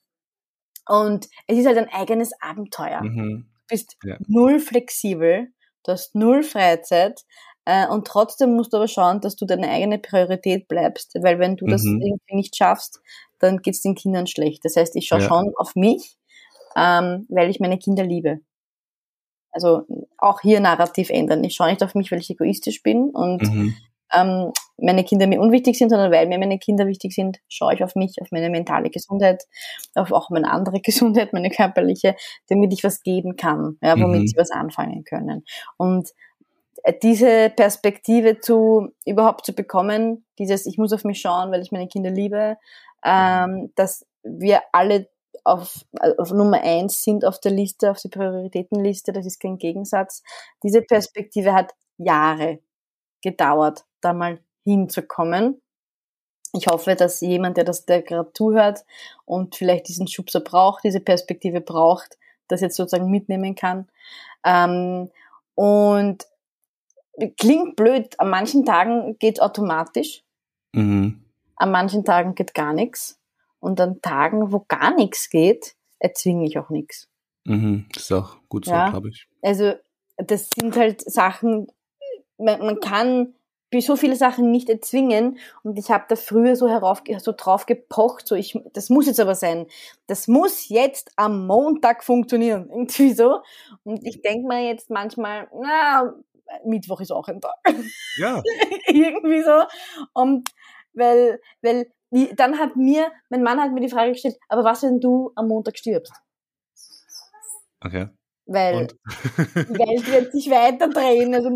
und 0.88 1.28
es 1.46 1.60
ist 1.60 1.68
halt 1.68 1.78
ein 1.78 1.94
eigenes 1.94 2.32
Abenteuer. 2.42 3.04
Mhm. 3.04 3.46
Du 3.46 3.68
bist 3.68 3.98
ja. 4.04 4.18
null 4.28 4.60
flexibel, 4.60 5.54
du 5.84 5.92
hast 5.92 6.16
null 6.16 6.42
Freizeit 6.42 7.22
äh, 7.66 7.88
und 7.88 8.08
trotzdem 8.08 8.56
musst 8.56 8.74
du 8.74 8.78
aber 8.78 8.88
schauen, 8.88 9.22
dass 9.22 9.36
du 9.36 9.46
deine 9.46 9.70
eigene 9.70 10.00
Priorität 10.00 10.68
bleibst, 10.68 11.14
weil 11.22 11.38
wenn 11.38 11.56
du 11.56 11.68
mhm. 11.68 11.70
das 11.70 11.84
irgendwie 11.86 12.36
nicht 12.36 12.56
schaffst, 12.56 13.00
dann 13.38 13.60
geht's 13.60 13.82
den 13.82 13.94
Kindern 13.94 14.26
schlecht. 14.26 14.66
Das 14.66 14.76
heißt, 14.76 14.96
ich 14.96 15.06
schaue 15.06 15.22
ja. 15.22 15.28
schon 15.28 15.54
auf 15.56 15.76
mich, 15.76 16.18
ähm, 16.76 17.28
weil 17.30 17.52
ich 17.52 17.60
meine 17.60 17.78
Kinder 17.78 18.04
liebe 18.04 18.40
also 19.56 19.84
auch 20.18 20.42
hier 20.42 20.60
narrativ 20.60 21.10
ändern. 21.10 21.44
Ich 21.44 21.56
schaue 21.56 21.70
nicht 21.70 21.84
auf 21.84 21.96
mich, 21.96 22.12
weil 22.12 22.20
ich 22.20 22.30
egoistisch 22.30 22.84
bin 22.84 23.10
und 23.10 23.42
mhm. 23.42 23.76
ähm, 24.14 24.52
meine 24.78 25.06
Kinder 25.06 25.28
mir 25.28 25.40
unwichtig 25.40 25.78
sind, 25.78 25.90
sondern 25.90 26.12
weil 26.12 26.28
mir 26.28 26.38
meine 26.38 26.60
Kinder 26.60 26.86
wichtig 26.88 27.14
sind, 27.14 27.40
schaue 27.48 27.74
ich 27.74 27.84
auf 27.84 27.96
mich, 27.96 28.16
auf 28.22 28.28
meine 28.32 28.50
mentale 28.50 28.90
Gesundheit, 28.90 29.44
auf 29.96 30.12
auch 30.12 30.30
meine 30.30 30.52
andere 30.52 30.80
Gesundheit, 30.84 31.32
meine 31.32 31.50
körperliche, 31.50 32.16
damit 32.50 32.74
ich 32.74 32.84
was 32.84 33.02
geben 33.02 33.38
kann, 33.38 33.78
ja, 33.82 33.98
womit 33.98 34.22
mhm. 34.22 34.28
sie 34.28 34.38
was 34.38 34.52
anfangen 34.52 35.06
können. 35.06 35.46
Und 35.78 36.10
äh, 36.84 36.94
diese 37.02 37.50
Perspektive 37.50 38.40
zu 38.40 38.90
überhaupt 39.06 39.46
zu 39.46 39.54
bekommen, 39.54 40.26
dieses 40.38 40.66
ich 40.66 40.78
muss 40.78 40.92
auf 40.92 41.06
mich 41.06 41.22
schauen, 41.22 41.50
weil 41.52 41.62
ich 41.62 41.72
meine 41.72 41.88
Kinder 41.88 42.12
liebe, 42.12 42.58
ähm, 43.06 43.72
dass 43.76 44.06
wir 44.24 44.62
alle 44.74 45.08
auf, 45.44 45.86
auf 46.18 46.32
Nummer 46.32 46.62
eins 46.62 47.04
sind 47.04 47.26
auf 47.26 47.40
der 47.40 47.52
Liste, 47.52 47.92
auf 47.92 48.02
der 48.02 48.10
Prioritätenliste, 48.10 49.12
das 49.12 49.26
ist 49.26 49.40
kein 49.40 49.58
Gegensatz. 49.58 50.24
Diese 50.64 50.82
Perspektive 50.82 51.54
hat 51.54 51.74
Jahre 51.98 52.60
gedauert, 53.22 53.86
da 54.02 54.14
mal 54.14 54.40
hinzukommen. 54.64 55.62
Ich 56.54 56.68
hoffe, 56.68 56.96
dass 56.96 57.22
jemand, 57.22 57.58
der 57.58 57.64
das 57.66 57.86
der 57.86 58.02
gerade 58.02 58.32
zuhört 58.34 58.86
und 59.26 59.56
vielleicht 59.56 59.88
diesen 59.88 60.08
Schubser 60.08 60.40
braucht, 60.40 60.84
diese 60.84 61.02
Perspektive 61.02 61.60
braucht, 61.60 62.18
das 62.48 62.62
jetzt 62.62 62.78
sozusagen 62.78 63.10
mitnehmen 63.10 63.56
kann. 63.56 63.90
Ähm, 64.46 65.10
und 65.56 66.26
klingt 67.38 67.76
blöd, 67.76 68.20
an 68.20 68.30
manchen 68.30 68.66
Tagen 68.66 69.18
geht 69.20 69.42
automatisch, 69.42 70.24
mhm. 70.74 71.24
an 71.56 71.72
manchen 71.72 72.06
Tagen 72.06 72.36
geht 72.36 72.54
gar 72.54 72.74
nichts. 72.74 73.20
Und 73.66 73.82
an 73.82 74.00
Tagen, 74.02 74.52
wo 74.52 74.64
gar 74.68 74.94
nichts 74.94 75.32
geht, 75.32 75.76
erzwinge 75.98 76.46
ich 76.46 76.60
auch 76.60 76.70
nichts. 76.70 77.10
Mhm, 77.46 77.88
das 77.94 78.04
ist 78.04 78.12
auch 78.12 78.38
gut 78.48 78.66
so, 78.66 78.72
ja? 78.72 78.92
glaube 78.92 79.10
ich. 79.10 79.28
Also 79.42 79.74
das 80.18 80.50
sind 80.56 80.76
halt 80.76 81.02
Sachen, 81.02 81.66
man, 82.38 82.60
man 82.60 82.80
kann 82.80 83.34
so 83.82 83.96
viele 83.96 84.16
Sachen 84.16 84.52
nicht 84.52 84.70
erzwingen 84.70 85.38
und 85.64 85.78
ich 85.80 85.90
habe 85.90 86.06
da 86.08 86.16
früher 86.16 86.56
so 86.56 86.70
herauf 86.70 87.02
so 87.18 87.34
drauf 87.36 87.66
gepocht, 87.66 88.28
so 88.28 88.36
ich 88.36 88.58
das 88.72 88.90
muss 88.90 89.08
jetzt 89.08 89.20
aber 89.20 89.36
sein. 89.36 89.66
Das 90.08 90.28
muss 90.28 90.70
jetzt 90.70 91.12
am 91.16 91.48
Montag 91.48 92.04
funktionieren, 92.04 92.70
irgendwie 92.70 93.14
so 93.14 93.42
und 93.84 94.06
ich 94.06 94.22
denke 94.22 94.48
mir 94.48 94.66
jetzt 94.66 94.92
manchmal, 94.92 95.50
na, 95.60 96.14
Mittwoch 96.64 97.02
ist 97.02 97.12
auch 97.12 97.28
ein 97.28 97.42
Tag. 97.42 97.56
Ja. 98.18 98.44
irgendwie 98.88 99.42
so 99.42 99.64
und 100.14 100.50
weil 100.94 101.42
weil 101.62 101.92
dann 102.12 102.60
hat 102.60 102.76
mir, 102.76 103.12
mein 103.30 103.44
Mann 103.44 103.60
hat 103.60 103.72
mir 103.72 103.82
die 103.82 103.90
Frage 103.90 104.12
gestellt, 104.12 104.38
aber 104.48 104.64
was, 104.64 104.84
wenn 104.84 105.00
du 105.00 105.32
am 105.36 105.48
Montag 105.48 105.78
stirbst? 105.78 106.14
Okay. 107.82 108.08
Weil 108.48 108.88
die 108.88 109.80
Welt 109.80 110.08
wird 110.12 110.32
sich 110.32 110.52
weiter 110.52 110.88
drehen. 110.90 111.34
Also 111.34 111.50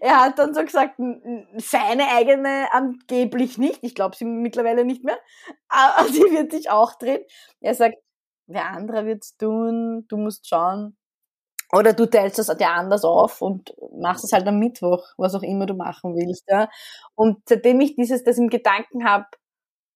er 0.00 0.20
hat 0.20 0.38
dann 0.38 0.54
so 0.54 0.62
gesagt, 0.64 0.98
seine 1.56 2.08
eigene 2.08 2.66
angeblich 2.72 3.58
nicht. 3.58 3.78
Ich 3.82 3.94
glaube 3.94 4.16
sie 4.16 4.24
mittlerweile 4.24 4.84
nicht 4.84 5.04
mehr. 5.04 5.18
Aber 5.68 6.08
sie 6.12 6.20
wird 6.20 6.52
sich 6.52 6.68
auch 6.68 6.94
drehen. 6.94 7.22
Er 7.60 7.74
sagt, 7.74 7.96
wer 8.46 8.66
andere 8.66 9.06
wird's 9.06 9.36
tun, 9.36 10.04
du 10.08 10.16
musst 10.16 10.48
schauen. 10.48 10.96
Oder 11.74 11.94
du 11.94 12.06
teilst 12.06 12.38
das 12.38 12.54
dir 12.58 12.68
anders 12.68 13.04
auf 13.04 13.40
und 13.40 13.74
machst 13.98 14.24
es 14.24 14.32
halt 14.32 14.46
am 14.46 14.58
Mittwoch, 14.58 15.06
was 15.16 15.34
auch 15.34 15.42
immer 15.42 15.64
du 15.64 15.74
machen 15.74 16.14
willst. 16.14 16.44
Ja. 16.48 16.68
Und 17.14 17.38
seitdem 17.48 17.80
ich 17.80 17.94
dieses, 17.94 18.24
das 18.24 18.36
im 18.36 18.48
Gedanken 18.48 19.08
habe, 19.08 19.26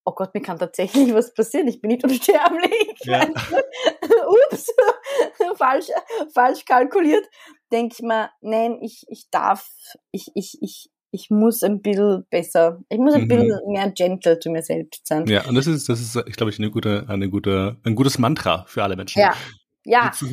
oh 0.07 0.13
Gott, 0.15 0.33
mir 0.33 0.41
kann 0.41 0.59
tatsächlich 0.59 1.13
was 1.13 1.35
passieren, 1.35 1.67
ich 1.69 1.81
bin 1.81 1.91
nicht 1.91 2.05
unsterblich. 2.05 2.99
Ja. 3.03 3.27
Ups, 4.51 4.73
falsch, 5.59 5.89
falsch 6.33 6.65
kalkuliert. 6.65 7.27
Denke 7.73 7.97
ich 7.99 8.03
mir, 8.03 8.31
nein, 8.41 8.79
ich, 8.81 9.05
ich 9.09 9.29
darf, 9.31 9.69
ich, 10.13 10.31
ich, 10.35 10.59
ich, 10.63 10.91
ich 11.11 11.31
muss 11.31 11.65
ein 11.65 11.83
bisschen 11.83 12.25
besser, 12.31 12.81
ich 12.89 12.99
muss 12.99 13.15
ein 13.15 13.23
mhm. 13.23 13.29
bisschen 13.29 13.61
mehr 13.67 13.91
gentle 13.91 14.39
zu 14.39 14.51
mir 14.51 14.63
selbst 14.63 15.07
sein. 15.07 15.27
Ja, 15.27 15.45
und 15.47 15.57
das 15.57 15.67
ist, 15.67 15.89
das 15.89 16.01
ist, 16.01 16.17
ich 16.27 16.37
glaube 16.37 16.51
ich, 16.51 16.59
eine 16.59 16.71
gute, 16.71 17.05
eine 17.09 17.29
gute, 17.29 17.77
ein 17.83 17.97
gutes 17.97 18.19
Mantra 18.19 18.65
für 18.69 18.85
alle 18.85 18.95
Menschen. 18.95 19.21
Ja, 19.21 19.35
ja, 19.87 20.11
es 20.13 20.23
ist 20.23 20.33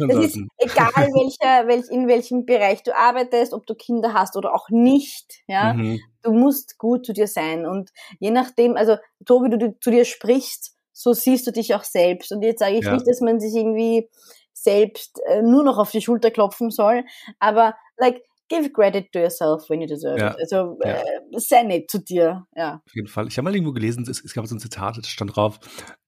egal, 0.57 0.91
welcher, 1.13 1.67
welch, 1.67 1.89
in 1.89 2.07
welchem 2.07 2.45
Bereich 2.45 2.83
du 2.83 2.95
arbeitest, 2.95 3.53
ob 3.53 3.65
du 3.65 3.75
Kinder 3.75 4.13
hast 4.13 4.35
oder 4.35 4.53
auch 4.53 4.69
nicht, 4.69 5.43
ja. 5.47 5.73
Mhm. 5.73 6.01
Du 6.23 6.31
musst 6.31 6.77
gut 6.77 7.05
zu 7.05 7.13
dir 7.13 7.27
sein 7.27 7.65
und 7.65 7.91
je 8.19 8.31
nachdem, 8.31 8.75
also 8.75 8.97
so 9.27 9.43
wie 9.43 9.49
du 9.49 9.77
zu 9.79 9.91
dir 9.91 10.05
sprichst, 10.05 10.75
so 10.91 11.13
siehst 11.13 11.45
du 11.45 11.51
dich 11.51 11.75
auch 11.75 11.83
selbst. 11.83 12.31
Und 12.31 12.43
jetzt 12.43 12.59
sage 12.59 12.77
ich 12.77 12.85
ja. 12.85 12.93
nicht, 12.93 13.07
dass 13.07 13.19
man 13.19 13.39
sich 13.39 13.53
irgendwie 13.55 14.09
selbst 14.53 15.19
äh, 15.25 15.41
nur 15.41 15.63
noch 15.63 15.77
auf 15.77 15.91
die 15.91 16.01
Schulter 16.01 16.31
klopfen 16.31 16.69
soll, 16.69 17.03
aber 17.39 17.75
like 17.97 18.23
give 18.53 18.71
credit 18.71 19.11
to 19.11 19.19
yourself 19.19 19.69
when 19.69 19.81
you 19.81 19.87
deserve 19.87 20.19
Ja. 20.19 20.31
it. 20.31 20.37
Also 20.41 20.77
Ja. 20.83 20.91
äh, 21.01 21.03
sei 21.37 21.63
nett 21.63 21.89
zu 21.89 21.99
dir, 21.99 22.45
ja. 22.55 22.81
Auf 22.85 22.95
jeden 22.95 23.07
Fall. 23.07 23.27
Ich 23.27 23.37
habe 23.37 23.45
mal 23.45 23.53
irgendwo 23.55 23.73
gelesen, 23.73 24.05
es, 24.09 24.23
es 24.23 24.33
gab 24.33 24.45
so 24.47 24.55
ein 24.55 24.59
Zitat, 24.59 24.97
da 24.97 25.03
stand 25.03 25.35
drauf, 25.35 25.59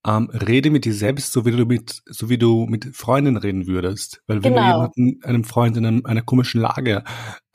ähm, 0.08 0.30
rede 0.48 0.70
mit 0.70 0.86
dir 0.86 0.94
selbst, 0.94 1.32
so 1.34 1.46
wie 1.46 1.52
du 1.52 1.66
mit, 1.66 2.02
so 2.06 2.30
wie 2.30 2.38
du 2.38 2.66
mit 2.68 2.96
Freunden 2.96 3.38
reden 3.38 3.68
würdest. 3.68 4.22
Weil 4.28 4.44
wenn 4.44 4.54
Genau. 4.54 4.66
du 4.66 4.72
jemanden, 4.98 5.20
einem 5.24 5.44
Freund 5.44 5.78
in 5.78 5.86
einem, 5.86 6.06
einer 6.06 6.22
komischen 6.22 6.62
Lage 6.62 7.04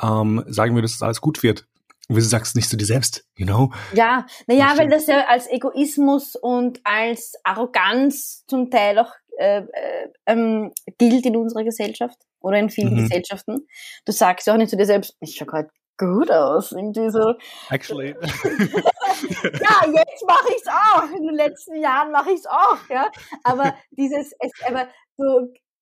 ähm, 0.02 0.42
sagen 0.48 0.74
würdest, 0.74 0.94
dass 0.96 1.02
alles 1.02 1.20
gut 1.20 1.42
wird, 1.42 1.66
und 2.08 2.16
wieso 2.16 2.28
sagst 2.28 2.54
du 2.54 2.58
nicht 2.58 2.68
zu 2.68 2.76
dir 2.76 2.86
selbst, 2.86 3.24
you 3.36 3.46
know? 3.46 3.70
Ja, 3.94 4.26
naja, 4.48 4.70
Das 4.70 4.78
weil 4.78 4.88
das 4.88 5.06
ja 5.06 5.26
als 5.28 5.46
Egoismus 5.48 6.34
und 6.34 6.80
als 6.82 7.34
Arroganz 7.44 8.44
zum 8.48 8.68
Teil 8.70 8.98
auch 8.98 9.12
äh, 9.38 9.58
äh, 9.60 10.08
ähm, 10.26 10.72
gilt 10.98 11.24
in 11.24 11.36
unserer 11.36 11.62
Gesellschaft 11.64 12.18
oder 12.40 12.58
in 12.58 12.70
vielen 12.70 12.94
Mhm. 12.94 13.02
Gesellschaften. 13.08 13.66
Du 14.04 14.12
sagst 14.12 14.46
ja 14.46 14.54
auch 14.54 14.58
nicht 14.58 14.70
zu 14.70 14.76
dir 14.76 14.86
selbst, 14.86 15.16
ich 15.20 15.36
schau 15.36 15.46
gerade 15.46 15.68
gut 15.98 16.30
aus. 16.30 16.72
Irgendwie 16.72 17.10
so, 17.10 17.34
Actually. 17.70 18.14
ja, 18.22 19.86
jetzt 19.86 20.24
mache 20.26 20.48
ich's 20.56 20.66
auch. 20.68 21.04
In 21.16 21.26
den 21.26 21.34
letzten 21.36 21.76
Jahren 21.80 22.10
mache 22.12 22.32
ich's 22.32 22.46
auch, 22.46 22.78
ja. 22.88 23.10
Aber 23.44 23.74
dieses, 23.90 24.32
es, 24.38 24.52
aber 24.66 24.88
so, 25.16 25.24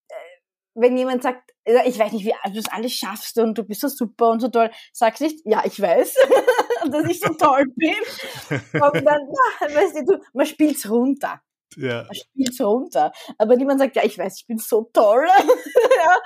äh, 0.08 0.14
wenn 0.74 0.96
jemand 0.96 1.22
sagt, 1.22 1.50
ich 1.84 1.98
weiß 1.98 2.12
nicht, 2.12 2.24
wie 2.24 2.34
du 2.46 2.52
das 2.54 2.72
alles 2.72 2.92
schaffst 2.94 3.38
und 3.38 3.56
du 3.58 3.62
bist 3.62 3.82
so 3.82 3.88
super 3.88 4.30
und 4.30 4.40
so 4.40 4.48
toll, 4.48 4.70
sagst 4.92 5.20
nicht, 5.20 5.40
ja, 5.44 5.62
ich 5.66 5.80
weiß, 5.80 6.14
dass 6.90 7.04
ich 7.08 7.20
so 7.20 7.34
toll 7.34 7.64
bin. 7.76 7.94
Und 8.50 9.04
dann, 9.06 9.20
ja, 9.28 9.74
weißt 9.76 9.96
du, 9.98 10.04
du 10.04 10.18
man 10.32 10.46
spielt's 10.46 10.88
runter. 10.88 11.40
Ja. 11.78 12.02
Man 12.04 12.14
spielt's 12.14 12.60
runter. 12.60 13.12
Aber 13.38 13.56
niemand 13.56 13.80
sagt, 13.80 13.96
ja, 13.96 14.04
ich 14.04 14.18
weiß, 14.18 14.40
ich 14.40 14.46
bin 14.46 14.58
so 14.58 14.90
toll. 14.92 15.26
ja, 16.04 16.16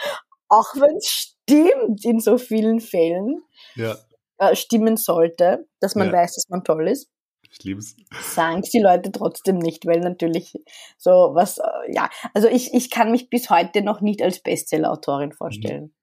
auch 0.49 0.75
wenn 0.75 0.97
es 0.97 1.09
stimmt 1.09 2.05
in 2.05 2.21
so 2.21 2.39
vielen 2.39 2.81
Fällen, 2.81 3.43
ja. 3.75 3.97
äh, 4.39 4.55
stimmen 4.57 4.97
sollte, 4.97 5.67
dass 5.81 5.95
man 5.95 6.09
Ja. 6.09 6.13
weiß, 6.15 6.35
dass 6.35 6.49
man 6.49 6.65
toll 6.65 6.89
ist 6.89 7.09
Ich 7.51 7.63
lieb's. 7.65 7.97
sagen 8.35 8.61
es 8.63 8.71
die 8.71 8.81
Leute 8.81 9.13
trotzdem 9.13 9.59
nicht, 9.59 9.87
weil 9.87 10.01
natürlich 10.01 10.55
so 10.99 11.11
was, 11.35 11.59
äh, 11.59 11.63
ja, 11.95 12.09
also 12.35 12.49
ich, 12.49 12.73
ich 12.75 12.91
kann 12.91 13.11
mich 13.11 13.31
bis 13.31 13.51
heute 13.51 13.83
noch 13.83 14.01
nicht 14.01 14.23
als 14.23 14.43
Bestseller-Autorin 14.43 15.33
vorstellen. 15.33 15.95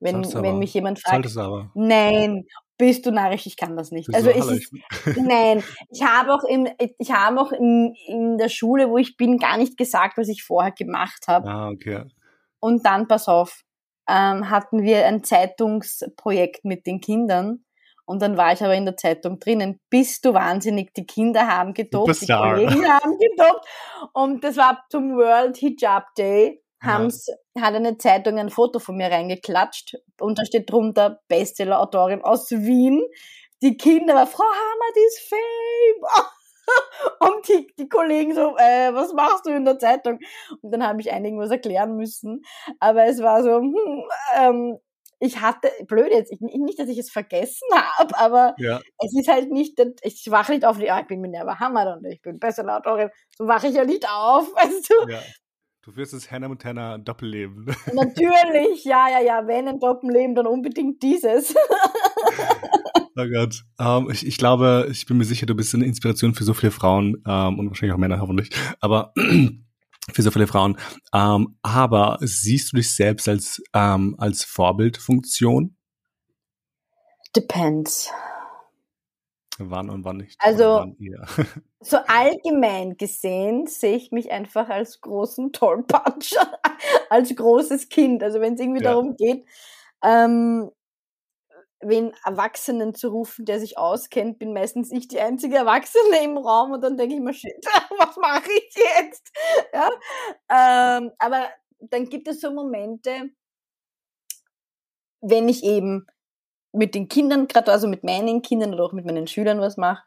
Wenn, 0.00 0.24
wenn 0.24 0.36
aber. 0.36 0.52
mich 0.54 0.74
jemand 0.74 0.98
fragt, 0.98 1.14
Solltest 1.14 1.36
du 1.36 1.40
aber. 1.40 1.70
nein, 1.74 2.46
bist 2.78 3.04
du 3.04 3.10
narrisch, 3.10 3.44
ich 3.46 3.56
kann 3.58 3.76
das 3.76 3.90
nicht. 3.90 4.08
Wieso? 4.08 4.30
Also 4.30 4.30
es 4.30 4.50
ist, 4.50 4.72
nein, 5.18 5.62
ich 5.90 6.02
habe 6.02 6.32
auch 6.32 6.44
im, 6.44 6.66
ich 6.98 7.12
habe 7.12 7.40
auch 7.40 7.52
in, 7.52 7.94
in 8.06 8.38
der 8.38 8.48
Schule, 8.48 8.88
wo 8.88 8.96
ich 8.96 9.18
bin, 9.18 9.36
gar 9.36 9.58
nicht 9.58 9.76
gesagt, 9.76 10.16
was 10.16 10.28
ich 10.28 10.42
vorher 10.42 10.72
gemacht 10.72 11.26
habe. 11.28 11.48
ah, 11.48 11.68
okay. 11.68 12.04
Und 12.58 12.84
dann, 12.86 13.06
pass 13.06 13.28
auf, 13.28 13.62
ähm, 14.08 14.50
hatten 14.50 14.82
wir 14.82 15.06
ein 15.06 15.22
Zeitungsprojekt 15.22 16.64
mit 16.64 16.86
den 16.86 17.00
Kindern. 17.00 17.64
Und 18.06 18.22
dann 18.22 18.36
war 18.36 18.52
ich 18.52 18.62
aber 18.62 18.74
in 18.74 18.86
der 18.86 18.96
Zeitung 18.96 19.38
drinnen. 19.38 19.78
Bist 19.88 20.24
du 20.24 20.34
wahnsinnig? 20.34 20.92
Die 20.94 21.06
Kinder 21.06 21.46
haben 21.46 21.74
gedopt, 21.74 22.20
die 22.22 22.26
Kollegen 22.26 22.88
haben 22.88 23.18
gedopt. 23.18 23.66
Und 24.14 24.42
das 24.42 24.56
war 24.56 24.84
zum 24.90 25.16
World 25.16 25.56
Hijab 25.58 26.14
Day. 26.16 26.60
Haben's, 26.82 27.26
hat 27.58 27.74
eine 27.74 27.96
Zeitung 27.98 28.38
ein 28.38 28.50
Foto 28.50 28.78
von 28.78 28.96
mir 28.96 29.10
reingeklatscht. 29.10 29.96
Und 30.20 30.38
da 30.38 30.44
steht 30.44 30.70
drunter 30.70 31.20
Bestseller-Autorin 31.28 32.22
aus 32.22 32.50
Wien. 32.50 33.02
Die 33.62 33.76
Kinder, 33.76 34.14
aber 34.16 34.26
Frau 34.26 34.44
Hammer, 34.44 34.92
die 34.96 35.06
ist 35.06 35.28
Fame. 35.28 36.24
Und 37.20 37.48
die, 37.48 37.66
die 37.78 37.88
Kollegen 37.88 38.34
so, 38.34 38.56
äh, 38.56 38.94
was 38.94 39.12
machst 39.12 39.46
du 39.46 39.50
in 39.50 39.64
der 39.64 39.78
Zeitung? 39.78 40.18
Und 40.62 40.70
dann 40.72 40.86
habe 40.86 41.00
ich 41.00 41.10
einigen 41.12 41.38
was 41.38 41.50
erklären 41.50 41.96
müssen. 41.96 42.42
Aber 42.78 43.04
es 43.06 43.20
war 43.20 43.42
so, 43.42 43.56
hm, 43.56 44.04
ähm, 44.38 44.78
ich 45.18 45.40
hatte, 45.40 45.70
blöd 45.86 46.10
jetzt, 46.12 46.32
ich, 46.32 46.40
nicht, 46.40 46.78
dass 46.78 46.88
ich 46.88 46.98
es 46.98 47.10
vergessen 47.10 47.68
habe, 47.74 48.16
aber 48.18 48.54
Ja. 48.58 48.80
es 48.98 49.12
ist 49.18 49.28
halt 49.28 49.50
nicht, 49.50 49.78
ich 50.02 50.30
wache 50.30 50.52
nicht 50.52 50.64
auf, 50.64 50.78
ja, 50.78 50.98
ich 51.00 51.06
bin 51.06 51.20
Minerva 51.20 51.58
Hammer 51.60 51.96
und 51.98 52.06
ich 52.06 52.22
bin 52.22 52.38
Bestseller-Autorin. 52.38 53.10
So 53.36 53.46
wache 53.46 53.66
ich 53.68 53.74
ja 53.74 53.84
nicht 53.84 54.08
auf, 54.08 54.46
weißt 54.54 54.90
du? 54.90 55.12
ja. 55.12 55.20
Du 55.82 55.96
wirst 55.96 56.12
das 56.12 56.30
Hannah 56.30 56.48
Montana 56.48 56.98
Doppelleben. 56.98 57.64
Natürlich, 57.94 58.84
ja, 58.84 59.08
ja, 59.08 59.20
ja, 59.20 59.46
wenn 59.46 59.66
ein 59.66 59.80
Doppelleben, 59.80 60.34
dann 60.34 60.46
unbedingt 60.46 61.02
dieses. 61.02 61.54
Oh 63.16 63.26
Gott. 63.26 63.64
Ähm, 63.78 64.08
ich, 64.10 64.24
ich 64.24 64.38
glaube, 64.38 64.88
ich 64.90 65.04
bin 65.04 65.18
mir 65.18 65.24
sicher, 65.24 65.44
du 65.44 65.54
bist 65.54 65.74
eine 65.74 65.84
Inspiration 65.84 66.32
für 66.32 66.44
so 66.44 66.54
viele 66.54 66.70
Frauen 66.70 67.22
ähm, 67.26 67.58
und 67.58 67.68
wahrscheinlich 67.68 67.92
auch 67.92 67.98
Männer 67.98 68.20
hoffentlich. 68.20 68.50
Aber 68.80 69.12
für 70.12 70.22
so 70.22 70.30
viele 70.30 70.46
Frauen. 70.46 70.78
Ähm, 71.12 71.58
aber 71.60 72.18
siehst 72.20 72.72
du 72.72 72.76
dich 72.76 72.94
selbst 72.94 73.28
als, 73.28 73.60
als 73.72 74.44
Vorbildfunktion? 74.44 75.76
Depends. 77.36 78.10
Wann 79.62 79.90
und 79.90 80.04
wann 80.04 80.16
nicht? 80.18 80.36
Also- 80.40 80.64
wann? 80.80 80.96
So 81.82 81.96
allgemein 81.96 82.98
gesehen 82.98 83.66
sehe 83.66 83.96
ich 83.96 84.12
mich 84.12 84.30
einfach 84.30 84.68
als 84.68 85.00
großen 85.00 85.52
Tollpatscher, 85.52 86.60
als 87.10 87.34
großes 87.34 87.88
Kind. 87.88 88.22
Also 88.22 88.40
wenn 88.40 88.52
es 88.54 88.60
irgendwie 88.60 88.82
Ja. 88.84 88.90
darum 88.90 89.16
geht, 89.16 89.46
ähm, 90.04 90.70
wen 91.80 92.12
Erwachsenen 92.26 92.94
zu 92.94 93.08
rufen, 93.08 93.46
der 93.46 93.58
sich 93.60 93.78
auskennt, 93.78 94.38
bin 94.38 94.52
meistens 94.52 94.92
ich 94.92 95.08
die 95.08 95.20
einzige 95.20 95.56
Erwachsene 95.56 96.22
im 96.22 96.36
Raum 96.36 96.72
und 96.72 96.82
dann 96.82 96.98
denke 96.98 97.14
ich 97.14 97.20
mir, 97.22 97.32
shit, 97.32 97.52
was 97.98 98.16
mache 98.18 98.50
ich 98.52 98.74
jetzt? 98.98 99.32
Ja? 99.72 99.88
Ähm, 100.98 101.12
aber 101.18 101.48
dann 101.80 102.10
gibt 102.10 102.28
es 102.28 102.42
so 102.42 102.50
Momente, 102.52 103.30
wenn 105.22 105.48
ich 105.48 105.64
eben 105.64 106.06
mit 106.72 106.94
den 106.94 107.08
Kindern, 107.08 107.48
gerade 107.48 107.72
also 107.72 107.88
mit 107.88 108.04
meinen 108.04 108.42
Kindern 108.42 108.74
oder 108.74 108.84
auch 108.84 108.92
mit 108.92 109.04
meinen 109.04 109.26
Schülern 109.26 109.60
was 109.60 109.76
mache, 109.76 110.02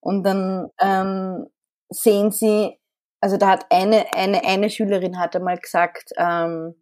und 0.00 0.24
dann 0.24 0.70
ähm, 0.80 1.46
sehen 1.90 2.30
sie, 2.30 2.78
also 3.20 3.36
da 3.36 3.48
hat 3.48 3.66
eine, 3.70 4.12
eine, 4.14 4.44
eine 4.44 4.70
Schülerin 4.70 5.18
hat 5.18 5.36
einmal 5.36 5.58
gesagt, 5.58 6.12
ähm, 6.16 6.74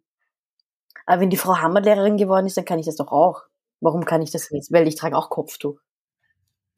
aber 1.05 1.21
wenn 1.21 1.29
die 1.29 1.37
Frau 1.37 1.57
Hammer 1.57 1.81
Lehrerin 1.81 2.17
geworden 2.17 2.45
ist, 2.45 2.55
dann 2.55 2.65
kann 2.65 2.79
ich 2.79 2.85
das 2.85 2.95
doch 2.95 3.11
auch. 3.11 3.43
Warum 3.81 4.05
kann 4.05 4.21
ich 4.21 4.31
das 4.31 4.51
nicht? 4.51 4.71
Weil 4.71 4.87
ich 4.87 4.95
trage 4.95 5.17
auch 5.17 5.29
Kopftuch. 5.29 5.79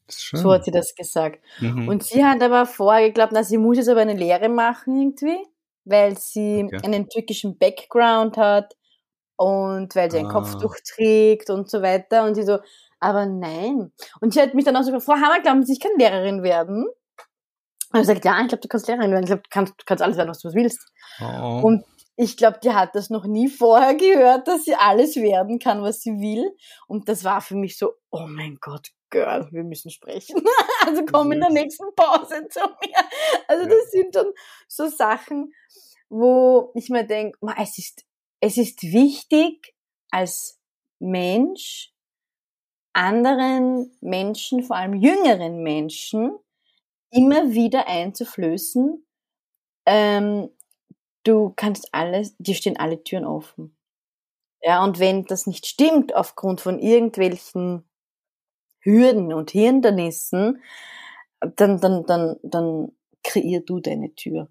So 0.07 0.51
hat 0.53 0.65
sie 0.65 0.71
das 0.71 0.95
gesagt. 0.95 1.43
Mhm. 1.59 1.87
Und 1.87 2.03
sie 2.03 2.23
hat 2.23 2.41
aber 2.41 2.65
vorher 2.65 3.07
geglaubt, 3.07 3.33
na, 3.33 3.43
sie 3.43 3.57
muss 3.57 3.77
jetzt 3.77 3.89
aber 3.89 4.01
eine 4.01 4.13
Lehre 4.13 4.49
machen 4.49 4.99
irgendwie, 4.99 5.37
weil 5.83 6.17
sie 6.17 6.63
Okay. 6.65 6.81
einen 6.83 7.09
türkischen 7.09 7.57
Background 7.57 8.37
hat 8.37 8.75
und 9.41 9.95
weil 9.95 10.11
sie 10.11 10.19
ein 10.19 10.27
Ah. 10.27 10.31
Kopftuch 10.33 10.75
trägt 10.95 11.49
und 11.49 11.69
so 11.69 11.81
weiter. 11.81 12.25
Und 12.25 12.35
sie 12.35 12.43
so, 12.43 12.59
aber 12.99 13.25
nein. 13.25 13.91
Und 14.21 14.33
sie 14.33 14.41
hat 14.41 14.53
mich 14.53 14.65
dann 14.65 14.75
auch 14.77 14.83
so 14.83 14.91
gefragt, 14.91 15.19
Frau 15.19 15.25
Hammer, 15.27 15.41
glauben 15.41 15.65
Sie, 15.65 15.73
ich 15.73 15.79
kann 15.79 15.91
Lehrerin 15.97 16.43
werden? 16.43 16.85
Und 16.85 17.99
ich 17.99 18.07
gesagt, 18.07 18.23
ja, 18.25 18.39
ich 18.41 18.47
glaube, 18.47 18.61
du 18.61 18.67
kannst 18.67 18.87
Lehrerin 18.87 19.11
werden. 19.11 19.23
Ich 19.23 19.29
glaube, 19.29 19.41
du 19.43 19.49
kannst, 19.49 19.73
du 19.77 19.83
kannst 19.85 20.03
alles 20.03 20.17
werden, 20.17 20.29
was 20.29 20.39
du 20.39 20.53
willst. 20.53 20.79
oh. 21.21 21.61
Und 21.63 21.83
ich 22.17 22.37
glaube, 22.37 22.59
die 22.63 22.71
hat 22.71 22.93
das 22.93 23.09
noch 23.09 23.25
nie 23.25 23.47
vorher 23.49 23.95
gehört, 23.95 24.47
dass 24.47 24.65
sie 24.65 24.75
alles 24.75 25.15
werden 25.15 25.57
kann, 25.57 25.81
was 25.81 26.01
sie 26.01 26.11
will. 26.19 26.55
Und 26.87 27.09
das 27.09 27.23
war 27.23 27.41
für 27.41 27.55
mich 27.55 27.77
so, 27.79 27.93
oh 28.11 28.27
mein 28.27 28.57
Gott, 28.61 28.89
Girl, 29.09 29.47
wir 29.51 29.63
müssen 29.63 29.89
sprechen. 29.91 30.41
Also 30.85 31.03
komm 31.05 31.31
in 31.31 31.39
der 31.39 31.51
nächsten 31.51 31.85
Pause 31.95 32.47
zu 32.49 32.59
mir. 32.59 32.97
Also 33.47 33.65
das 33.67 33.91
sind 33.91 34.15
dann 34.15 34.27
so 34.67 34.87
Sachen, 34.87 35.53
wo 36.09 36.71
ich 36.75 36.89
mir 36.89 37.05
denke, 37.05 37.37
es 37.61 37.77
ist, 37.77 38.03
es 38.41 38.57
ist 38.57 38.83
wichtig 38.83 39.73
als 40.09 40.59
Mensch, 40.99 41.93
anderen 42.93 43.95
Menschen, 44.01 44.63
vor 44.63 44.75
allem 44.75 44.95
jüngeren 44.95 45.63
Menschen, 45.63 46.37
immer 47.11 47.51
wieder 47.51 47.87
einzuflößen, 47.87 49.05
ähm, 49.85 50.49
du 51.23 51.53
kannst 51.55 51.93
alles, 51.93 52.35
dir 52.37 52.55
stehen 52.55 52.77
alle 52.77 53.03
Türen 53.03 53.25
offen. 53.25 53.77
Ja, 54.61 54.83
und 54.83 54.99
wenn 54.99 55.25
das 55.25 55.47
nicht 55.47 55.65
stimmt 55.65 56.15
aufgrund 56.15 56.61
von 56.61 56.79
irgendwelchen 56.79 57.83
Hürden 58.79 59.33
und 59.33 59.51
Hindernissen, 59.51 60.61
dann, 61.39 61.79
dann, 61.79 62.05
dann, 62.05 62.37
dann 62.43 62.91
kreier 63.23 63.61
du 63.61 63.79
deine 63.79 64.13
Tür. 64.15 64.49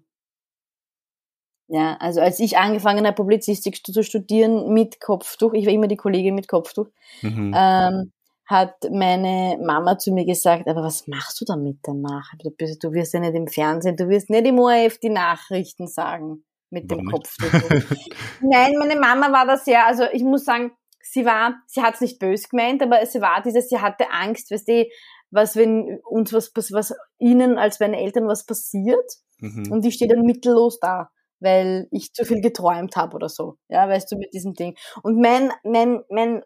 Ja, 1.73 1.95
also 2.01 2.19
als 2.19 2.39
ich 2.41 2.57
angefangen 2.57 3.05
habe, 3.05 3.15
Publizistik 3.15 3.77
zu 3.85 4.03
studieren 4.03 4.73
mit 4.73 4.99
Kopftuch, 4.99 5.53
ich 5.53 5.65
war 5.65 5.71
immer 5.71 5.87
die 5.87 5.95
Kollegin 5.95 6.35
mit 6.35 6.49
Kopftuch, 6.49 6.87
Mhm. 7.21 7.53
ähm, 7.55 8.11
hat 8.45 8.75
meine 8.91 9.57
Mama 9.65 9.97
zu 9.97 10.11
mir 10.11 10.25
gesagt, 10.25 10.67
aber 10.67 10.83
was 10.83 11.07
machst 11.07 11.39
du 11.39 11.45
damit 11.45 11.77
danach? 11.83 12.29
Du, 12.43 12.51
bist, 12.51 12.83
du 12.83 12.91
wirst 12.91 13.13
ja 13.13 13.21
nicht 13.21 13.35
im 13.35 13.47
Fernsehen, 13.47 13.95
du 13.95 14.09
wirst 14.09 14.29
nicht 14.29 14.45
im 14.45 14.59
ORF 14.59 14.97
die 14.97 15.09
Nachrichten 15.09 15.87
sagen 15.87 16.43
mit 16.69 16.91
dem 16.91 16.97
Warum 16.97 17.05
nicht? 17.05 17.39
Kopftuch. 17.39 18.17
Nein, 18.41 18.73
meine 18.77 18.99
Mama 18.99 19.31
war 19.31 19.45
da 19.45 19.55
sehr, 19.55 19.87
also 19.87 20.03
ich 20.11 20.23
muss 20.23 20.43
sagen, 20.43 20.73
sie 21.01 21.25
war, 21.25 21.55
sie 21.67 21.81
hat 21.81 21.93
es 21.95 22.01
nicht 22.01 22.19
böse 22.19 22.49
gemeint, 22.49 22.83
aber 22.83 23.05
sie 23.05 23.21
war 23.21 23.41
dieses, 23.41 23.69
sie 23.69 23.79
hatte 23.79 24.11
Angst, 24.11 24.51
weißt 24.51 24.67
du, 24.67 24.85
was 25.29 25.55
wenn 25.55 25.99
uns 26.03 26.33
was, 26.33 26.51
was, 26.53 26.73
was 26.73 26.93
ihnen 27.17 27.57
als 27.57 27.79
meine 27.79 27.97
Eltern 27.97 28.27
was 28.27 28.45
passiert 28.45 29.09
Mhm. 29.39 29.71
und 29.71 29.85
ich 29.85 29.95
stehe 29.95 30.13
dann 30.13 30.25
mittellos 30.25 30.79
da, 30.81 31.09
weil 31.41 31.87
ich 31.91 32.13
zu 32.13 32.23
viel 32.23 32.39
geträumt 32.39 32.95
habe 32.95 33.15
oder 33.15 33.27
so, 33.27 33.57
ja, 33.67 33.89
weißt 33.89 34.11
du, 34.11 34.15
mit 34.15 34.33
diesem 34.33 34.53
Ding. 34.53 34.77
Und 35.03 35.19
mein, 35.19 35.51
mein, 35.63 36.03
mein, 36.09 36.43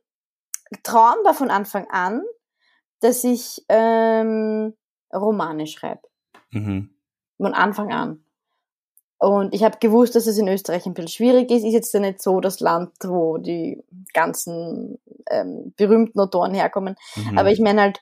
Traum 0.81 1.15
war 1.23 1.35
von 1.35 1.51
Anfang 1.51 1.87
an, 1.91 2.23
dass 2.99 3.23
ich 3.23 3.63
ähm, 3.69 4.73
Romane 5.13 5.67
schreibe. 5.67 6.01
Mhm. 6.49 6.89
Von 7.37 7.53
Anfang 7.53 7.93
an. 7.93 8.25
Und 9.17 9.53
ich 9.53 9.63
habe 9.63 9.77
gewusst, 9.79 10.15
dass 10.15 10.27
es 10.27 10.37
in 10.37 10.47
Österreich 10.47 10.85
ein 10.85 10.93
bisschen 10.93 11.09
schwierig 11.09 11.51
ist. 11.51 11.63
Ist 11.63 11.73
jetzt 11.73 11.93
ja 11.93 11.99
nicht 11.99 12.21
so 12.21 12.41
das 12.41 12.59
Land, 12.59 12.91
wo 13.03 13.37
die 13.37 13.83
ganzen 14.13 14.99
ähm, 15.29 15.73
berühmten 15.77 16.19
Autoren 16.19 16.53
herkommen. 16.53 16.95
Mhm. 17.15 17.37
Aber 17.37 17.51
ich 17.51 17.59
meine 17.59 17.81
halt, 17.81 18.01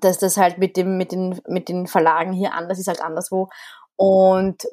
dass 0.00 0.18
das 0.18 0.36
halt 0.36 0.58
mit 0.58 0.76
dem, 0.76 0.96
mit 0.96 1.12
den, 1.12 1.40
mit 1.48 1.68
den 1.68 1.86
Verlagen 1.86 2.32
hier 2.32 2.54
anders 2.54 2.78
ist 2.78 2.88
halt 2.88 3.02
anderswo. 3.02 3.48
Und 3.96 4.66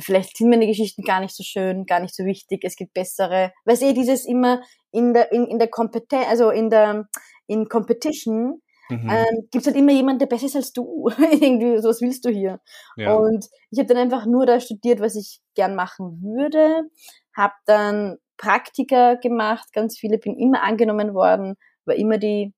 vielleicht 0.00 0.36
sind 0.36 0.50
meine 0.50 0.66
Geschichten 0.66 1.02
gar 1.02 1.20
nicht 1.20 1.34
so 1.34 1.42
schön, 1.42 1.86
gar 1.86 2.00
nicht 2.00 2.14
so 2.14 2.24
wichtig. 2.24 2.60
Es 2.64 2.76
gibt 2.76 2.94
bessere, 2.94 3.52
weil 3.64 3.82
eh 3.82 3.92
dieses 3.92 4.26
immer 4.26 4.60
in 4.90 5.14
der, 5.14 5.32
in, 5.32 5.46
in 5.46 5.58
der 5.58 5.68
Kompetenz, 5.68 6.26
also 6.28 6.50
in 6.50 6.70
der, 6.70 7.08
in 7.46 7.68
Competition, 7.68 8.60
Mhm. 8.90 9.10
Ähm, 9.10 9.48
gibt 9.50 9.62
es 9.62 9.66
halt 9.66 9.76
immer 9.76 9.92
jemanden, 9.92 10.20
der 10.20 10.26
besser 10.26 10.46
ist 10.46 10.56
als 10.56 10.72
du. 10.72 11.08
Irgendwie, 11.18 11.78
so 11.78 11.88
was 11.88 12.00
willst 12.00 12.24
du 12.24 12.30
hier. 12.30 12.60
Ja. 12.96 13.14
Und 13.14 13.46
ich 13.70 13.78
habe 13.78 13.86
dann 13.86 13.98
einfach 13.98 14.24
nur 14.24 14.46
da 14.46 14.60
studiert, 14.60 15.00
was 15.00 15.14
ich 15.14 15.40
gern 15.54 15.74
machen 15.74 16.22
würde. 16.22 16.88
Habe 17.36 17.54
dann 17.66 18.16
Praktika 18.38 19.14
gemacht, 19.14 19.72
ganz 19.72 19.98
viele, 19.98 20.18
bin 20.18 20.38
immer 20.38 20.62
angenommen 20.62 21.12
worden, 21.12 21.56
war 21.84 21.96
immer 21.96 22.18
die 22.18 22.54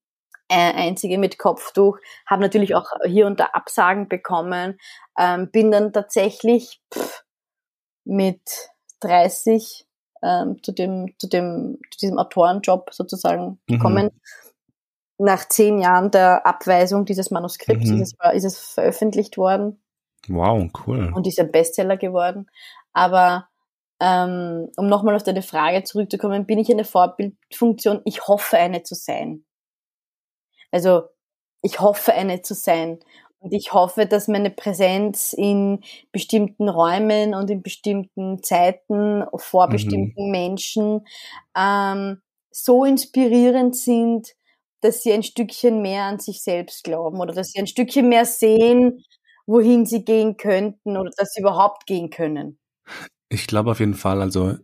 äh, 0.48 0.72
einzige 0.74 1.18
mit 1.18 1.38
Kopftuch, 1.38 1.98
habe 2.26 2.42
natürlich 2.42 2.74
auch 2.74 2.86
hier 3.06 3.26
und 3.26 3.40
da 3.40 3.46
Absagen 3.52 4.08
bekommen, 4.08 4.78
ähm, 5.18 5.50
bin 5.50 5.70
dann 5.70 5.92
tatsächlich 5.92 6.80
pff, 6.92 7.24
mit 8.04 8.40
30 9.00 9.86
ähm, 10.22 10.62
zu 10.62 10.72
dem 10.72 11.14
zu 11.18 11.28
dem 11.28 11.78
zu 11.90 11.98
diesem 11.98 12.18
Autorenjob 12.18 12.92
sozusagen 12.92 13.60
mhm. 13.66 13.74
gekommen. 13.74 14.10
Nach 15.18 15.46
zehn 15.48 15.78
Jahren 15.78 16.10
der 16.10 16.46
Abweisung 16.46 17.04
dieses 17.04 17.30
Manuskripts 17.30 17.90
mhm. 17.90 18.00
ist, 18.00 18.16
es, 18.18 18.34
ist 18.34 18.44
es 18.44 18.58
veröffentlicht 18.58 19.36
worden. 19.36 19.82
Wow, 20.28 20.70
cool. 20.86 21.12
Und 21.14 21.26
ist 21.26 21.40
ein 21.40 21.52
Bestseller 21.52 21.96
geworden. 21.96 22.46
Aber 22.92 23.48
ähm, 24.00 24.70
um 24.76 24.86
nochmal 24.86 25.14
auf 25.14 25.22
deine 25.22 25.42
Frage 25.42 25.84
zurückzukommen, 25.84 26.46
bin 26.46 26.58
ich 26.58 26.70
eine 26.70 26.84
Vorbildfunktion? 26.84 28.00
Ich 28.04 28.26
hoffe, 28.26 28.56
eine 28.56 28.82
zu 28.82 28.94
sein. 28.94 29.44
Also 30.70 31.02
ich 31.62 31.80
hoffe, 31.80 32.14
eine 32.14 32.40
zu 32.42 32.54
sein. 32.54 33.00
Und 33.40 33.54
ich 33.54 33.72
hoffe, 33.72 34.06
dass 34.06 34.28
meine 34.28 34.50
Präsenz 34.50 35.32
in 35.32 35.80
bestimmten 36.12 36.68
Räumen 36.68 37.34
und 37.34 37.50
in 37.50 37.62
bestimmten 37.62 38.42
Zeiten 38.42 39.24
vor 39.34 39.66
mhm. 39.66 39.72
bestimmten 39.72 40.30
Menschen 40.30 41.06
ähm, 41.56 42.20
so 42.50 42.84
inspirierend 42.84 43.74
sind, 43.74 44.34
dass 44.82 45.02
sie 45.02 45.12
ein 45.12 45.22
Stückchen 45.22 45.80
mehr 45.80 46.04
an 46.04 46.18
sich 46.18 46.42
selbst 46.42 46.84
glauben 46.84 47.18
oder 47.18 47.32
dass 47.32 47.52
sie 47.52 47.60
ein 47.60 47.66
Stückchen 47.66 48.08
mehr 48.08 48.26
sehen, 48.26 49.04
wohin 49.46 49.86
sie 49.86 50.04
gehen 50.04 50.36
könnten 50.36 50.96
oder 50.96 51.10
dass 51.16 51.32
sie 51.32 51.40
überhaupt 51.40 51.86
gehen 51.86 52.10
können. 52.10 52.58
Ich 53.30 53.46
glaube 53.46 53.70
auf 53.70 53.80
jeden 53.80 53.94
Fall, 53.94 54.20
also 54.20 54.56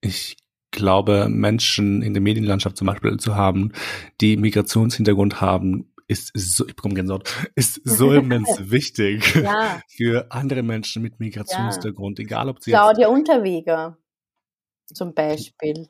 ich 0.00 0.36
glaube, 0.70 1.28
Menschen 1.28 2.02
in 2.02 2.14
der 2.14 2.22
Medienlandschaft 2.22 2.76
zum 2.76 2.86
Beispiel 2.86 3.16
zu 3.18 3.36
haben, 3.36 3.72
die 4.20 4.36
Migrationshintergrund 4.36 5.40
haben, 5.40 5.87
ist 6.08 6.32
so, 6.34 6.66
ich 6.66 6.74
bekomme 6.74 6.94
Gänsehaut, 6.94 7.28
ist 7.54 7.80
so 7.84 8.12
immens 8.12 8.70
wichtig 8.70 9.34
ja. 9.34 9.80
für 9.88 10.32
andere 10.32 10.62
Menschen 10.62 11.02
mit 11.02 11.20
Migrationshintergrund, 11.20 12.18
ja. 12.18 12.24
egal 12.24 12.48
ob 12.48 12.62
sie 12.62 12.70
Claudia 12.70 13.08
Unterweger 13.08 13.98
zum 14.86 15.14
Beispiel. 15.14 15.88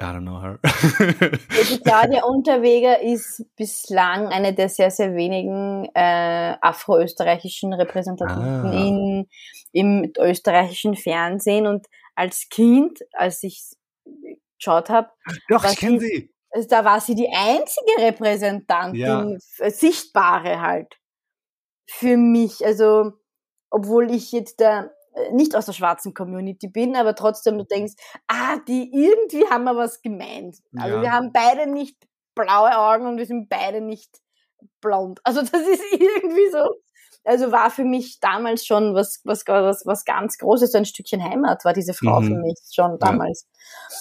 I 0.00 0.04
don't 0.04 0.22
know 0.22 0.40
her. 0.40 0.58
die 0.62 1.78
Claudia 1.80 2.24
Unterweger 2.24 3.00
ist 3.02 3.44
bislang 3.56 4.28
eine 4.28 4.54
der 4.54 4.68
sehr, 4.70 4.90
sehr 4.90 5.14
wenigen 5.14 5.86
äh, 5.94 6.56
afroösterreichischen 6.60 7.74
Repräsentanten 7.74 8.42
ah. 8.42 8.72
in, 8.72 9.28
im 9.72 10.12
österreichischen 10.18 10.96
Fernsehen 10.96 11.66
und 11.66 11.86
als 12.14 12.48
Kind, 12.48 13.00
als 13.12 13.42
ich 13.42 13.62
geschaut 14.58 14.88
habe. 14.88 15.10
Doch, 15.48 15.64
ich 15.64 15.76
kenne 15.76 16.00
sie. 16.00 16.32
Also 16.52 16.68
da 16.68 16.84
war 16.84 17.00
sie 17.00 17.14
die 17.14 17.30
einzige 17.34 17.98
Repräsentantin, 17.98 19.00
ja. 19.00 19.26
Äh, 19.58 19.70
sichtbare 19.70 20.60
halt. 20.60 20.98
Für 21.88 22.16
mich. 22.16 22.64
Also, 22.64 23.12
obwohl 23.70 24.10
ich 24.10 24.32
jetzt 24.32 24.60
da 24.60 24.90
äh, 25.14 25.32
nicht 25.32 25.56
aus 25.56 25.66
der 25.66 25.72
schwarzen 25.72 26.14
Community 26.14 26.68
bin, 26.68 26.94
aber 26.94 27.14
trotzdem 27.14 27.58
du 27.58 27.64
denkst, 27.64 27.94
ah, 28.28 28.58
die 28.68 28.90
irgendwie 28.92 29.48
haben 29.48 29.64
wir 29.64 29.76
was 29.76 30.02
gemeint. 30.02 30.58
Also 30.76 30.96
ja. 30.96 31.02
wir 31.02 31.12
haben 31.12 31.32
beide 31.32 31.70
nicht 31.70 31.96
blaue 32.34 32.76
Augen 32.76 33.06
und 33.06 33.16
wir 33.18 33.26
sind 33.26 33.48
beide 33.48 33.80
nicht 33.80 34.20
blond. 34.80 35.20
Also 35.24 35.40
das 35.40 35.52
ist 35.52 35.82
irgendwie 35.92 36.50
so 36.50 36.66
also 37.24 37.52
war 37.52 37.70
für 37.70 37.84
mich 37.84 38.18
damals 38.20 38.66
schon 38.66 38.94
was, 38.94 39.20
was, 39.24 39.44
was, 39.46 39.82
was 39.84 40.04
ganz 40.04 40.38
Großes, 40.38 40.72
so 40.72 40.78
ein 40.78 40.84
Stückchen 40.84 41.22
Heimat 41.22 41.64
war 41.64 41.72
diese 41.72 41.94
Frau 41.94 42.20
mhm. 42.20 42.26
für 42.26 42.34
mich 42.40 42.58
schon 42.72 42.98
damals. 42.98 43.46
Ja. 43.46 43.48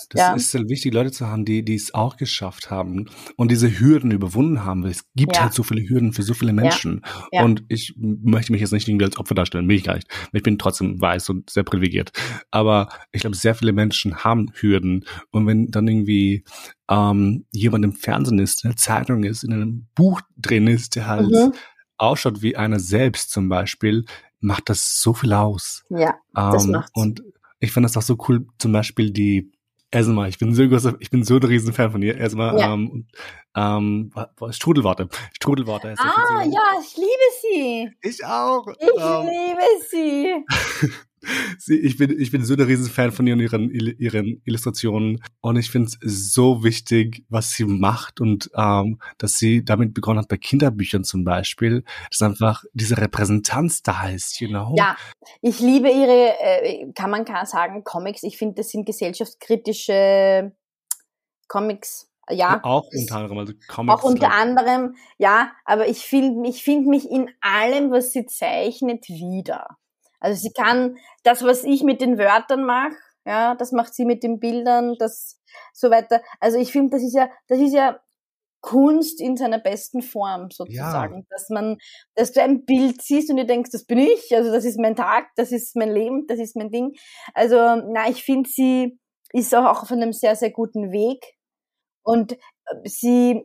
Das 0.10 0.22
ja. 0.22 0.34
ist 0.34 0.54
halt 0.54 0.70
wichtig, 0.70 0.94
Leute 0.94 1.12
zu 1.12 1.28
haben, 1.28 1.46
die, 1.46 1.64
die 1.64 1.76
es 1.76 1.94
auch 1.94 2.18
geschafft 2.18 2.72
haben 2.72 3.10
und 3.38 3.52
diese 3.52 3.80
Hürden 3.80 4.12
überwunden 4.12 4.66
haben, 4.66 4.84
weil 4.84 4.92
es 4.92 5.06
gibt 5.16 5.36
ja. 5.36 5.44
halt 5.44 5.54
so 5.54 5.64
viele 5.64 5.88
Hürden 5.88 6.14
für 6.14 6.24
so 6.24 6.34
viele 6.34 6.54
Menschen. 6.54 7.02
Ja. 7.32 7.44
Und 7.44 7.64
ich 7.70 7.94
möchte 7.98 8.52
mich 8.52 8.62
jetzt 8.62 8.74
nicht 8.74 8.88
irgendwie 8.88 9.06
als 9.06 9.18
Opfer 9.18 9.36
darstellen, 9.36 9.68
will 9.70 9.76
ich 9.76 9.84
gar 9.84 9.96
nicht. 9.96 10.08
Ich 10.34 10.44
bin 10.44 10.58
trotzdem 10.58 11.00
weiß 11.00 11.30
und 11.30 11.50
sehr 11.50 11.64
privilegiert. 11.64 12.12
Aber 12.50 12.90
ich 13.12 13.22
glaube, 13.22 13.36
sehr 13.36 13.56
viele 13.56 13.74
Menschen 13.74 14.24
haben 14.24 14.52
Hürden. 14.56 15.06
Und 15.30 15.46
wenn 15.46 15.68
dann 15.68 15.88
irgendwie 15.88 16.44
ähm, 16.90 17.46
jemand 17.52 17.86
im 17.86 17.94
Fernsehen 17.94 18.40
ist, 18.40 18.64
in 18.64 18.72
der 18.72 18.78
Zeitung 18.78 19.24
ist, 19.24 19.44
in 19.44 19.54
einem 19.54 19.88
Buch 19.96 20.22
drin 20.38 20.68
ist, 20.68 20.96
der 20.96 21.08
halt 21.08 21.30
mhm 21.30 21.54
ausschaut 22.02 22.42
wie 22.42 22.56
einer 22.56 22.80
selbst 22.80 23.32
zum 23.32 23.50
Beispiel, 23.50 24.06
macht 24.40 24.70
das 24.70 25.02
so 25.02 25.14
viel 25.14 25.34
aus. 25.34 25.84
Ja, 25.90 26.16
das 26.34 26.66
ähm, 26.66 26.72
macht's. 26.72 26.92
Und 26.94 27.24
ich 27.60 27.72
finde 27.72 27.88
das 27.88 27.98
auch 27.98 28.02
so 28.02 28.18
cool, 28.28 28.48
zum 28.58 28.72
Beispiel 28.72 29.12
die 29.12 29.52
Esma, 29.92 30.28
ich 30.28 30.40
bin 30.40 30.56
so 30.56 30.68
großer, 30.68 30.96
ich 31.00 31.10
bin 31.10 31.24
so 31.24 31.36
ein 31.36 31.44
Riesenfan 31.44 31.92
von 31.92 32.02
ihr. 32.02 32.18
Esma, 32.20 32.58
ja. 32.58 32.74
ähm, 32.74 33.08
ähm, 33.56 34.14
Strudelworte. 34.52 35.10
Strudelworte. 35.34 35.96
Ah, 35.98 36.44
ja, 36.44 36.80
ich 36.82 36.96
liebe 36.96 37.28
sie. 37.42 37.92
Ich 38.02 38.26
auch. 38.26 38.68
Ich 38.68 38.90
ähm, 38.98 39.28
liebe 39.28 39.86
sie. 39.90 40.90
Sie, 41.58 41.78
ich 41.78 41.98
bin, 41.98 42.20
ich 42.20 42.32
bin 42.32 42.44
so 42.44 42.56
der 42.56 42.68
Riesenfan 42.68 43.12
von 43.12 43.28
ihr 43.28 43.34
und 43.34 43.40
ihren, 43.42 43.70
ihren 43.70 44.42
Illustrationen. 44.46 45.24
Und 45.42 45.58
ich 45.58 45.70
finde 45.70 45.92
es 46.04 46.34
so 46.34 46.64
wichtig, 46.64 47.24
was 47.30 47.52
sie 47.52 47.66
macht 47.66 48.20
und 48.22 48.50
ähm, 48.56 49.00
dass 49.18 49.38
sie 49.38 49.64
damit 49.64 49.94
begonnen 49.94 50.20
hat 50.20 50.28
bei 50.28 50.38
Kinderbüchern 50.38 51.04
zum 51.04 51.24
Beispiel, 51.24 51.84
dass 52.10 52.22
einfach 52.22 52.64
diese 52.74 52.98
Repräsentanz 52.98 53.84
da 53.84 54.10
ist, 54.10 54.40
you 54.40 54.48
know? 54.48 54.74
Ja, 54.78 54.96
ich 55.42 55.60
liebe 55.60 55.90
ihre, 55.90 56.40
äh, 56.40 56.92
kann 56.94 57.12
man 57.12 57.26
sagen, 57.46 57.84
Comics. 57.84 58.24
Ich 58.24 58.38
finde, 58.38 58.56
das 58.56 58.70
sind 58.70 58.86
gesellschaftskritische 58.86 60.54
Comics. 61.48 62.08
Ja, 62.30 62.62
auch 62.64 62.88
unter 62.94 63.16
anderem, 63.16 63.40
also 63.40 63.54
Comics. 63.68 63.94
Auch 63.94 64.04
unter 64.04 64.32
anderem, 64.32 64.96
ja, 65.18 65.52
aber 65.66 65.88
ich 65.88 66.00
finde 66.00 66.48
ich 66.48 66.64
find 66.64 66.88
mich 66.88 67.10
in 67.10 67.30
allem, 67.42 67.92
was 67.92 68.12
sie 68.12 68.26
zeichnet, 68.26 69.10
wieder. 69.10 69.78
Also 70.22 70.40
sie 70.40 70.54
kann 70.54 70.98
das, 71.24 71.44
was 71.44 71.66
ich 71.66 71.84
mit 71.84 72.00
den 72.00 72.18
Wörtern 72.18 72.64
mache, 72.64 72.96
ja, 73.26 73.56
das 73.56 73.72
macht 73.72 73.94
sie 73.94 74.06
mit 74.06 74.24
den 74.24 74.40
Bildern, 74.40 74.96
das 74.98 75.40
so 75.74 75.92
weiter. 75.92 76.22
Also 76.40 76.58
ich 76.58 76.72
finde, 76.72 76.92
das 76.92 77.04
ist 77.04 77.14
ja, 77.14 77.30
das 77.48 77.60
ist 77.60 77.74
ja 77.74 78.00
Kunst 78.62 79.20
in 79.20 79.38
seiner 79.38 79.60
besten 79.60 80.02
Form 80.02 80.50
sozusagen, 80.52 81.16
ja. 81.16 81.26
dass 81.30 81.50
man, 81.50 81.78
dass 82.16 82.32
du 82.32 82.42
ein 82.42 82.64
Bild 82.64 83.02
siehst 83.02 83.30
und 83.32 83.38
du 83.38 83.46
denkst, 83.46 83.72
das 83.72 83.86
bin 83.86 83.98
ich, 83.98 84.36
also 84.36 84.52
das 84.52 84.66
ist 84.66 84.80
mein 84.80 84.96
Tag, 84.96 85.30
das 85.36 85.52
ist 85.52 85.76
mein 85.76 85.92
Leben, 85.92 86.28
das 86.28 86.40
ist 86.40 86.56
mein 86.56 86.70
Ding. 86.70 86.94
Also 87.34 87.58
na, 87.58 88.08
ich 88.08 88.24
finde, 88.24 88.50
sie 88.50 89.00
ist 89.34 89.54
auch 89.56 89.82
auf 89.82 89.92
einem 89.92 90.14
sehr 90.14 90.36
sehr 90.36 90.52
guten 90.52 90.92
Weg 90.92 91.26
und 92.04 92.38
sie 92.84 93.44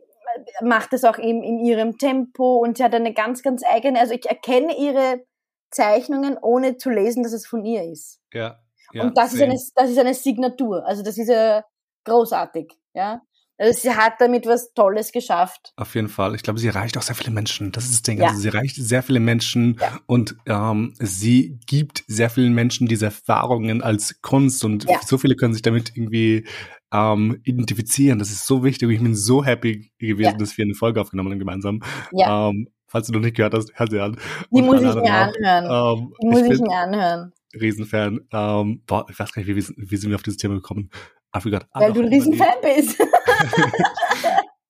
macht 0.61 0.93
es 0.93 1.03
auch 1.03 1.17
eben 1.17 1.41
in 1.41 1.59
ihrem 1.59 1.97
Tempo 1.97 2.57
und 2.57 2.77
sie 2.77 2.83
hat 2.83 2.93
eine 2.93 3.13
ganz 3.13 3.41
ganz 3.41 3.63
eigene, 3.65 3.99
also 3.99 4.13
ich 4.13 4.27
erkenne 4.27 4.77
ihre 4.77 5.23
Zeichnungen, 5.71 6.37
ohne 6.41 6.77
zu 6.77 6.89
lesen, 6.89 7.23
dass 7.23 7.33
es 7.33 7.45
von 7.45 7.65
ihr 7.65 7.83
ist. 7.83 8.19
Ja. 8.33 8.59
ja 8.93 9.03
und 9.03 9.17
das 9.17 9.33
ist, 9.33 9.41
eine, 9.41 9.57
das 9.75 9.89
ist 9.89 9.97
eine 9.97 10.13
Signatur. 10.13 10.85
Also 10.85 11.03
das 11.03 11.17
ist 11.17 11.29
ja 11.29 11.63
großartig. 12.05 12.73
Ja. 12.93 13.21
Also 13.59 13.79
sie 13.81 13.91
hat 13.91 14.13
damit 14.19 14.45
was 14.45 14.73
Tolles 14.73 15.11
geschafft. 15.11 15.73
Auf 15.77 15.95
jeden 15.95 16.09
Fall. 16.09 16.35
Ich 16.35 16.43
glaube, 16.43 16.59
sie 16.59 16.67
erreicht 16.67 16.95
auch 16.97 17.01
sehr 17.01 17.15
viele 17.15 17.31
Menschen. 17.31 17.71
Das 17.71 17.85
ist 17.85 17.93
das 17.93 18.01
Ding. 18.03 18.19
Ja. 18.19 18.27
Also 18.27 18.39
sie 18.39 18.49
erreicht 18.49 18.75
sehr 18.75 19.01
viele 19.01 19.19
Menschen 19.19 19.77
ja. 19.81 19.99
und 20.05 20.35
ähm, 20.45 20.93
sie 20.99 21.59
gibt 21.65 22.03
sehr 22.07 22.29
vielen 22.29 22.53
Menschen 22.53 22.87
diese 22.87 23.05
Erfahrungen 23.05 23.81
als 23.81 24.21
Kunst 24.21 24.63
und 24.63 24.87
ja. 24.87 24.99
so 25.03 25.17
viele 25.17 25.35
können 25.35 25.53
sich 25.53 25.63
damit 25.63 25.93
irgendwie 25.95 26.47
ähm, 26.93 27.41
identifizieren. 27.43 28.19
Das 28.19 28.29
ist 28.29 28.45
so 28.45 28.63
wichtig. 28.63 28.89
Ich 28.91 29.01
bin 29.01 29.15
so 29.15 29.43
happy 29.43 29.91
gewesen, 29.97 30.37
dass 30.37 30.57
wir 30.57 30.63
eine 30.63 30.75
Folge 30.75 31.01
aufgenommen 31.01 31.31
haben 31.31 31.39
gemeinsam. 31.39 31.81
Ja. 32.11 32.49
Ähm, 32.49 32.67
Falls 32.87 33.07
du 33.07 33.13
noch 33.13 33.19
nicht 33.19 33.35
gehört 33.35 33.53
hast, 33.53 33.71
hör 33.73 33.87
sie 33.89 33.99
an. 33.99 34.17
Die 34.51 34.61
muss 34.61 34.81
ich 34.81 34.95
mir 34.95 35.13
anhören. 35.13 35.99
Ähm, 35.99 36.13
die 36.21 36.27
muss 36.27 36.41
ich, 36.41 36.51
ich 36.51 36.61
mir 36.61 36.77
anhören. 36.77 37.33
Riesenfan. 37.53 38.21
Ähm, 38.31 38.83
boah, 38.85 39.05
ich 39.09 39.19
weiß 39.19 39.31
gar 39.31 39.41
nicht, 39.41 39.49
wie, 39.49 39.75
wie, 39.77 39.97
sind 39.97 40.09
wir 40.09 40.15
auf 40.15 40.23
dieses 40.23 40.37
Thema 40.37 40.55
gekommen? 40.55 40.89
I 41.35 41.39
forgot. 41.41 41.65
Weil 41.73 41.93
du 41.93 42.01
ein 42.01 42.07
Riesenfan 42.07 42.55
bist. 42.61 42.97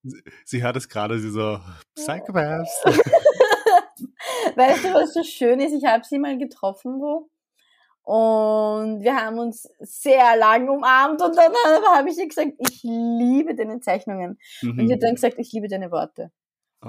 sie 0.45 0.63
hört 0.63 0.77
es 0.77 0.89
gerade, 0.89 1.19
sie 1.19 1.29
so, 1.29 1.59
Psychopaths. 1.95 2.83
weißt 4.55 4.83
du, 4.83 4.93
was 4.93 5.13
so 5.13 5.23
schön 5.23 5.59
ist? 5.59 5.73
Ich 5.73 5.85
habe 5.85 6.03
sie 6.03 6.17
mal 6.17 6.37
getroffen, 6.37 6.99
wo 6.99 7.29
und 8.07 9.01
wir 9.01 9.17
haben 9.17 9.37
uns 9.37 9.69
sehr 9.81 10.37
lang 10.37 10.69
umarmt 10.69 11.21
und 11.21 11.35
dann 11.35 11.51
habe 11.93 12.09
ich 12.09 12.17
ihr 12.17 12.29
gesagt, 12.29 12.53
ich 12.57 12.81
liebe 12.81 13.53
deine 13.53 13.81
Zeichnungen. 13.81 14.39
Mhm. 14.61 14.79
Und 14.79 14.87
sie 14.87 14.93
hat 14.93 15.03
dann 15.03 15.15
gesagt, 15.15 15.35
ich 15.39 15.51
liebe 15.51 15.67
deine 15.67 15.91
Worte. 15.91 16.31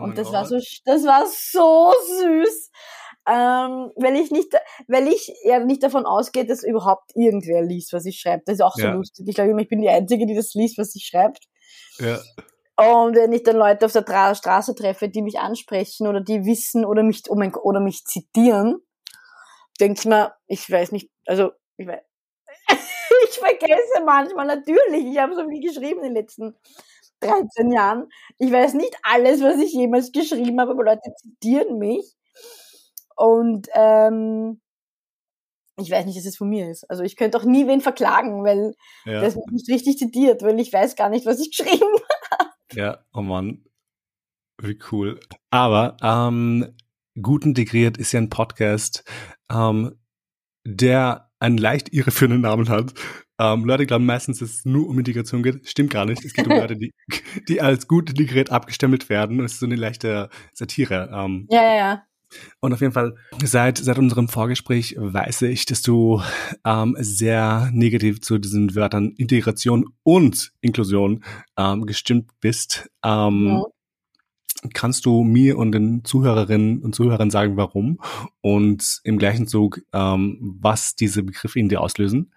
Oh 0.01 0.05
und 0.05 0.19
das 0.19 0.33
war 0.33 0.45
so, 0.45 0.59
das 0.85 1.05
war 1.05 1.25
so 1.27 1.93
süß. 2.07 2.71
Ähm, 3.31 3.93
weil 3.97 4.17
ich 4.17 4.31
nicht, 4.31 4.55
weil 4.87 5.07
ich 5.09 5.31
ja 5.45 5.59
nicht 5.59 5.83
davon 5.83 6.07
ausgehe, 6.07 6.47
dass 6.47 6.63
überhaupt 6.63 7.11
irgendwer 7.15 7.63
liest, 7.63 7.93
was 7.93 8.07
ich 8.07 8.19
schreibe. 8.19 8.43
Das 8.47 8.55
ist 8.55 8.63
auch 8.63 8.75
so 8.75 8.85
ja. 8.85 8.93
lustig. 8.93 9.27
Ich 9.29 9.35
glaube, 9.35 9.61
ich 9.61 9.69
bin 9.69 9.83
die 9.83 9.91
Einzige, 9.91 10.25
die 10.25 10.35
das 10.35 10.55
liest, 10.55 10.79
was 10.79 10.93
sie 10.93 11.01
schreibt. 11.01 11.45
Ja. 11.99 12.19
Und 12.79 13.17
wenn 13.17 13.33
ich 13.33 13.43
dann 13.43 13.57
Leute 13.57 13.87
auf 13.87 13.93
der 13.93 14.05
Tra 14.05 14.35
Straße 14.35 14.75
treffe, 14.75 15.09
die 15.09 15.21
mich 15.21 15.41
ansprechen 15.41 16.07
oder 16.07 16.21
die 16.21 16.45
wissen 16.45 16.87
oder 16.87 17.03
mich, 17.03 17.25
oh 17.29 17.35
mein, 17.35 17.53
oder 17.55 17.81
mich 17.81 18.05
zitieren, 18.05 18.81
denke 19.81 20.01
ich 20.01 20.07
mir, 20.07 20.33
ich 20.47 20.71
weiß 20.71 20.93
nicht, 20.93 21.11
also 21.27 21.51
ich 21.77 21.87
weiß, 21.87 22.01
ich 23.29 23.39
vergesse 23.39 24.05
manchmal 24.07 24.47
natürlich, 24.47 25.07
ich 25.07 25.19
habe 25.19 25.35
so 25.35 25.49
viel 25.49 25.61
geschrieben 25.61 26.05
in 26.05 26.15
den 26.15 26.23
letzten 26.23 26.57
13 27.21 27.73
Jahren. 27.73 28.09
Ich 28.39 28.53
weiß 28.53 28.75
nicht 28.75 28.97
alles, 29.03 29.43
was 29.43 29.59
ich 29.59 29.73
jemals 29.73 30.13
geschrieben 30.13 30.61
habe, 30.61 30.73
aber 30.73 30.85
Leute 30.85 31.13
zitieren 31.21 31.79
mich. 31.79 32.15
Und 33.17 33.69
ähm, 33.75 34.61
ich 35.81 35.91
weiß 35.91 36.07
nicht, 36.07 36.19
dass 36.19 36.27
es 36.27 36.37
von 36.37 36.49
mir 36.49 36.71
ist. 36.71 36.89
Also 36.91 37.03
ich 37.03 37.17
könnte 37.17 37.39
auch 37.39 37.45
nie 37.45 37.67
wen 37.67 37.81
verklagen, 37.81 38.45
weil 38.45 38.75
ja. 39.05 39.21
das 39.21 39.37
nicht 39.51 39.69
richtig 39.69 39.99
zitiert, 39.99 40.43
weil 40.43 40.59
ich 40.61 40.73
weiß 40.73 40.97
gar 40.97 41.09
nicht, 41.09 41.27
was 41.27 41.41
ich 41.41 41.51
geschrieben 41.57 41.87
habe. 42.31 42.51
Ja, 42.73 43.05
oh 43.13 43.23
Mann. 43.23 43.65
Wie 44.61 44.79
cool. 44.91 45.21
Aber 45.51 45.97
ähm, 46.03 46.75
gut 47.21 47.45
integriert 47.45 47.97
ist 47.97 48.13
ja 48.13 48.21
ein 48.21 48.31
Podcast, 48.31 49.05
ähm, 49.51 49.99
der 50.67 51.31
einen 51.39 51.59
leicht 51.59 51.93
irreführenden 51.93 52.43
Namen 52.43 52.69
hat. 52.69 52.93
Ähm, 53.39 53.65
Leute 53.65 53.87
glauben 53.87 54.07
meistens, 54.07 54.39
dass 54.41 54.51
es 54.51 54.65
nur 54.65 54.89
um 54.89 54.99
Integration 54.99 55.43
geht. 55.43 55.69
Stimmt 55.69 55.91
gar 55.91 56.05
nicht. 56.05 56.25
Es 56.25 56.33
geht 56.33 56.47
um 56.47 56.53
Leute, 56.57 56.77
die, 56.77 56.93
die 57.49 57.61
als 57.61 57.87
gut 57.87 58.11
integriert 58.11 58.51
abgestempelt 58.51 59.09
werden. 59.09 59.41
Es 59.41 59.55
ist 59.55 59.61
so 59.61 59.67
eine 59.67 59.77
leichte 59.77 60.29
Satire. 60.53 61.11
Ähm, 61.13 61.47
ja, 61.51 61.63
ja, 61.63 61.77
ja. 61.77 62.03
Und 62.61 62.73
auf 62.73 62.81
jeden 62.81 62.93
Fall, 62.93 63.15
seit, 63.43 63.79
seit 63.79 63.99
unserem 63.99 64.29
Vorgespräch 64.29 64.97
weiß 64.99 65.43
ich, 65.43 65.65
dass 65.67 65.83
du 65.83 66.21
ähm, 66.65 66.97
sehr 66.99 67.71
negativ 67.73 68.21
zu 68.21 68.39
diesen 68.39 68.75
Wörtern 68.75 69.13
Integration 69.17 69.87
und 70.03 70.53
Inklusion 70.61 71.25
ähm, 71.57 71.87
gestimmt 71.87 72.31
bist. 72.41 72.91
Ähm, 73.05 73.47
ja. 73.47 73.63
Kannst 74.75 75.07
du 75.07 75.23
mir 75.23 75.57
und 75.57 75.73
den 75.73 76.05
Zuhörerinnen 76.05 76.83
und 76.83 76.95
Zuhörern 76.95 77.31
sagen, 77.31 77.57
warum? 77.57 78.01
Und 78.41 79.01
im 79.05 79.17
gleichen 79.17 79.47
Zug, 79.47 79.81
ähm, 79.93 80.39
was 80.61 80.97
diese 80.97 81.23
Begriffe 81.23 81.61
in 81.61 81.69
dir 81.69 81.81
auslösen? 81.81 82.33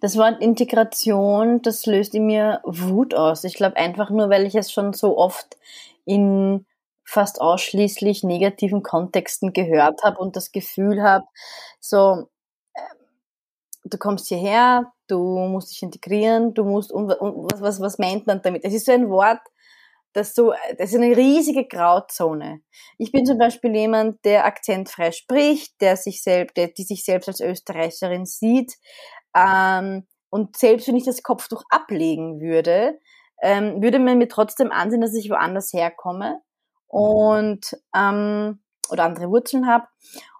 Das 0.00 0.16
Wort 0.16 0.40
Integration, 0.40 1.62
das 1.62 1.86
löst 1.86 2.14
in 2.14 2.26
mir 2.26 2.60
Wut 2.64 3.14
aus. 3.14 3.44
Ich 3.44 3.54
glaube 3.54 3.76
einfach 3.76 4.10
nur, 4.10 4.30
weil 4.30 4.46
ich 4.46 4.54
es 4.54 4.72
schon 4.72 4.92
so 4.92 5.16
oft 5.16 5.56
in 6.04 6.66
fast 7.04 7.40
ausschließlich 7.40 8.24
negativen 8.24 8.82
Kontexten 8.82 9.52
gehört 9.52 10.02
habe 10.02 10.18
und 10.18 10.36
das 10.36 10.52
Gefühl 10.52 11.02
habe, 11.02 11.26
so, 11.80 12.28
äh, 12.74 12.80
du 13.84 13.98
kommst 13.98 14.28
hierher, 14.28 14.92
du 15.06 15.18
musst 15.18 15.70
dich 15.70 15.82
integrieren, 15.82 16.54
du 16.54 16.64
musst, 16.64 16.92
und, 16.92 17.08
was, 17.08 17.60
was, 17.60 17.80
was 17.80 17.98
meint 17.98 18.26
man 18.26 18.40
damit? 18.42 18.64
Es 18.64 18.74
ist 18.74 18.86
so 18.86 18.92
ein 18.92 19.10
Wort, 19.10 19.40
das 20.14 20.34
so, 20.34 20.54
das 20.78 20.90
ist 20.90 20.96
eine 20.96 21.16
riesige 21.16 21.66
Grauzone. 21.66 22.60
Ich 22.98 23.12
bin 23.12 23.26
zum 23.26 23.38
Beispiel 23.38 23.74
jemand, 23.74 24.24
der 24.24 24.46
akzentfrei 24.46 25.12
spricht, 25.12 25.80
der 25.80 25.96
sich 25.96 26.22
selbst, 26.22 26.56
der, 26.56 26.68
die 26.68 26.84
sich 26.84 27.04
selbst 27.04 27.28
als 27.28 27.40
Österreicherin 27.40 28.24
sieht, 28.26 28.74
ähm, 29.36 30.06
und 30.30 30.56
selbst 30.56 30.88
wenn 30.88 30.96
ich 30.96 31.04
das 31.04 31.22
Kopftuch 31.22 31.62
ablegen 31.70 32.40
würde, 32.40 32.98
ähm, 33.40 33.82
würde 33.82 34.00
man 34.00 34.18
mir 34.18 34.28
trotzdem 34.28 34.72
ansehen, 34.72 35.00
dass 35.00 35.14
ich 35.14 35.30
woanders 35.30 35.72
herkomme 35.72 36.40
und 36.88 37.76
ähm, 37.94 38.60
oder 38.90 39.04
andere 39.04 39.30
Wurzeln 39.30 39.66
habe 39.68 39.86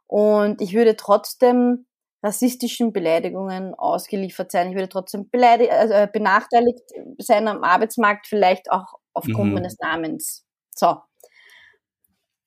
und 0.06 0.60
ich 0.60 0.74
würde 0.74 0.96
trotzdem 0.96 1.86
rassistischen 2.24 2.92
Beleidigungen 2.92 3.74
ausgeliefert 3.74 4.50
sein. 4.50 4.70
Ich 4.70 4.74
würde 4.74 4.88
trotzdem 4.88 5.28
beleidigt, 5.30 5.70
also 5.70 5.92
äh, 5.92 6.08
benachteiligt 6.10 6.80
sein 7.18 7.46
am 7.48 7.62
Arbeitsmarkt, 7.62 8.26
vielleicht 8.26 8.72
auch 8.72 8.94
aufgrund 9.14 9.48
mhm. 9.48 9.54
meines 9.54 9.78
Namens. 9.78 10.44
So. 10.74 10.96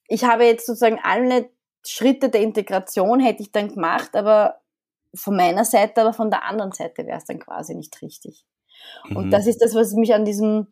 Ich 0.08 0.24
habe 0.24 0.46
jetzt 0.46 0.66
sozusagen 0.66 1.00
alle 1.02 1.50
Schritte 1.86 2.30
der 2.30 2.42
Integration 2.42 3.20
hätte 3.20 3.42
ich 3.42 3.52
dann 3.52 3.74
gemacht, 3.74 4.16
aber 4.16 4.62
von 5.16 5.36
meiner 5.36 5.66
Seite, 5.66 6.02
aber 6.02 6.14
von 6.14 6.30
der 6.30 6.44
anderen 6.44 6.72
Seite 6.72 7.06
wäre 7.06 7.18
es 7.18 7.26
dann 7.26 7.40
quasi 7.40 7.76
nicht 7.76 8.02
richtig. 8.02 8.46
Mhm. 9.06 9.18
Und 9.18 9.32
das 9.32 9.48
ist 9.48 9.62
das, 9.62 9.74
was 9.74 9.94
mich 9.94 10.14
an 10.14 10.26
diesem 10.26 10.68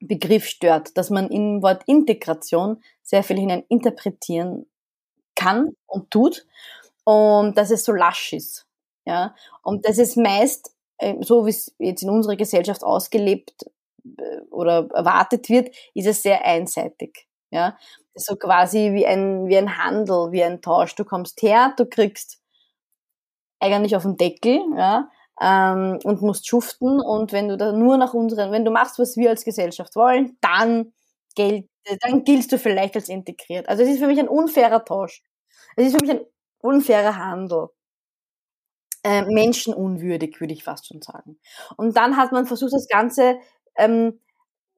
Begriff 0.00 0.46
stört, 0.46 0.96
dass 0.96 1.10
man 1.10 1.30
im 1.30 1.62
Wort 1.62 1.82
Integration 1.86 2.82
sehr 3.02 3.22
viel 3.22 3.38
hinein 3.38 3.64
interpretieren 3.68 4.66
kann 5.34 5.74
und 5.86 6.10
tut 6.10 6.46
und 7.04 7.56
dass 7.56 7.70
es 7.70 7.84
so 7.84 7.92
lasch 7.92 8.32
ist. 8.32 8.66
Ja, 9.06 9.34
und 9.62 9.86
das 9.86 9.98
ist 9.98 10.16
meist, 10.16 10.74
äh, 10.98 11.14
so 11.20 11.44
wie 11.44 11.50
es 11.50 11.74
jetzt 11.78 12.02
in 12.02 12.10
unserer 12.10 12.36
Gesellschaft 12.36 12.82
ausgelebt 12.82 13.66
oder 14.50 14.88
erwartet 14.94 15.48
wird, 15.48 15.74
ist 15.94 16.06
es 16.06 16.22
sehr 16.22 16.44
einseitig. 16.44 17.26
Ja, 17.50 17.76
so 18.14 18.36
quasi 18.36 18.92
wie 18.94 19.06
ein, 19.06 19.46
wie 19.46 19.56
ein 19.56 19.78
Handel, 19.78 20.32
wie 20.32 20.42
ein 20.42 20.60
Tausch. 20.60 20.94
Du 20.96 21.04
kommst 21.04 21.40
her, 21.42 21.72
du 21.76 21.86
kriegst 21.86 22.40
eigentlich 23.60 23.96
auf 23.96 24.02
den 24.02 24.16
Deckel, 24.16 24.60
ja, 24.76 25.08
ähm, 25.40 25.98
und 26.04 26.22
musst 26.22 26.48
schuften. 26.48 27.00
Und 27.00 27.32
wenn 27.32 27.48
du 27.48 27.56
da 27.56 27.72
nur 27.72 27.96
nach 27.96 28.14
unseren, 28.14 28.52
wenn 28.52 28.64
du 28.64 28.70
machst, 28.70 28.98
was 28.98 29.16
wir 29.16 29.30
als 29.30 29.44
Gesellschaft 29.44 29.96
wollen, 29.96 30.36
dann 30.40 30.92
gilt, 31.34 31.68
dann 32.02 32.24
giltst 32.24 32.52
du 32.52 32.58
vielleicht 32.58 32.96
als 32.96 33.08
integriert. 33.08 33.68
Also 33.68 33.82
es 33.82 33.90
ist 33.90 33.98
für 33.98 34.06
mich 34.06 34.18
ein 34.18 34.28
unfairer 34.28 34.84
Tausch. 34.84 35.22
Es 35.76 35.86
ist 35.86 35.92
für 35.94 36.00
mich 36.06 36.10
ein 36.10 36.26
unfairer 36.60 37.16
Handel. 37.16 37.68
Äh, 39.06 39.22
menschenunwürdig, 39.26 40.40
würde 40.40 40.54
ich 40.54 40.64
fast 40.64 40.86
schon 40.86 41.02
sagen. 41.02 41.38
Und 41.76 41.94
dann 41.94 42.16
hat 42.16 42.32
man 42.32 42.46
versucht, 42.46 42.72
das 42.72 42.88
Ganze 42.88 43.38
ähm, 43.76 44.20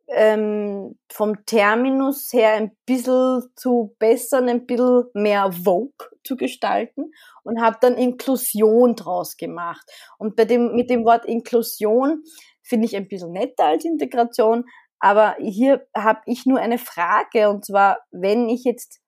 ähm, 0.09 0.97
vom 1.11 1.45
Terminus 1.47 2.33
her 2.33 2.53
ein 2.53 2.77
bisschen 2.87 3.43
zu 3.57 3.95
bessern, 3.99 4.49
ein 4.49 4.67
bisschen 4.67 5.07
mehr 5.15 5.51
Vogue 5.53 5.93
zu 6.23 6.37
gestalten 6.37 7.13
und 7.43 7.61
habe 7.61 7.79
dann 7.81 7.97
Inklusion 7.97 8.95
draus 8.95 9.37
gemacht. 9.37 9.85
Und 10.19 10.37
bei 10.37 10.45
dem, 10.45 10.75
mit 10.75 10.91
dem 10.91 11.05
Wort 11.05 11.25
Inklusion 11.25 12.23
finde 12.63 12.87
ich 12.87 12.97
ein 12.97 13.09
bisschen 13.09 13.33
netter 13.33 13.65
als 13.65 13.85
Integration, 13.85 14.65
aber 14.99 15.37
hier 15.39 15.87
habe 15.97 16.21
ich 16.27 16.47
nur 16.47 16.61
eine 16.61 16.79
Frage 16.79 17.51
und 17.51 17.65
zwar, 17.65 17.99
wenn 18.11 18.49
ich 18.49 18.65
jetzt 18.65 19.01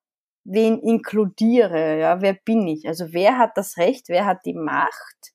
wen 0.45 0.80
inkludiere, 0.80 1.99
ja, 2.01 2.22
wer 2.22 2.34
bin 2.34 2.66
ich? 2.66 2.89
Also 2.89 3.12
wer 3.12 3.39
hat 3.39 3.57
das 3.57 3.76
Recht, 3.76 4.09
wer 4.09 4.24
hat 4.24 4.47
die 4.47 4.55
Macht? 4.55 5.32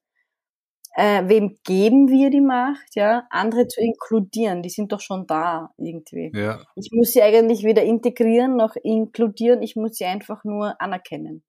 Äh, 0.96 1.24
wem 1.28 1.58
geben 1.64 2.08
wir 2.10 2.30
die 2.30 2.42
Macht, 2.42 2.96
ja, 2.96 3.26
andere 3.30 3.68
zu 3.68 3.82
inkludieren, 3.82 4.62
die 4.62 4.70
sind 4.70 4.92
doch 4.92 5.00
schon 5.00 5.26
da 5.26 5.72
irgendwie. 5.78 6.32
Ja. 6.36 6.62
Ich 6.76 6.92
muss 6.92 7.12
sie 7.12 7.24
eigentlich 7.24 7.64
weder 7.64 7.84
integrieren 7.84 8.56
noch 8.56 8.76
inkludieren, 8.76 9.62
ich 9.62 9.76
muss 9.76 9.98
sie 9.98 10.06
einfach 10.06 10.44
nur 10.44 10.80
anerkennen. 10.80 11.44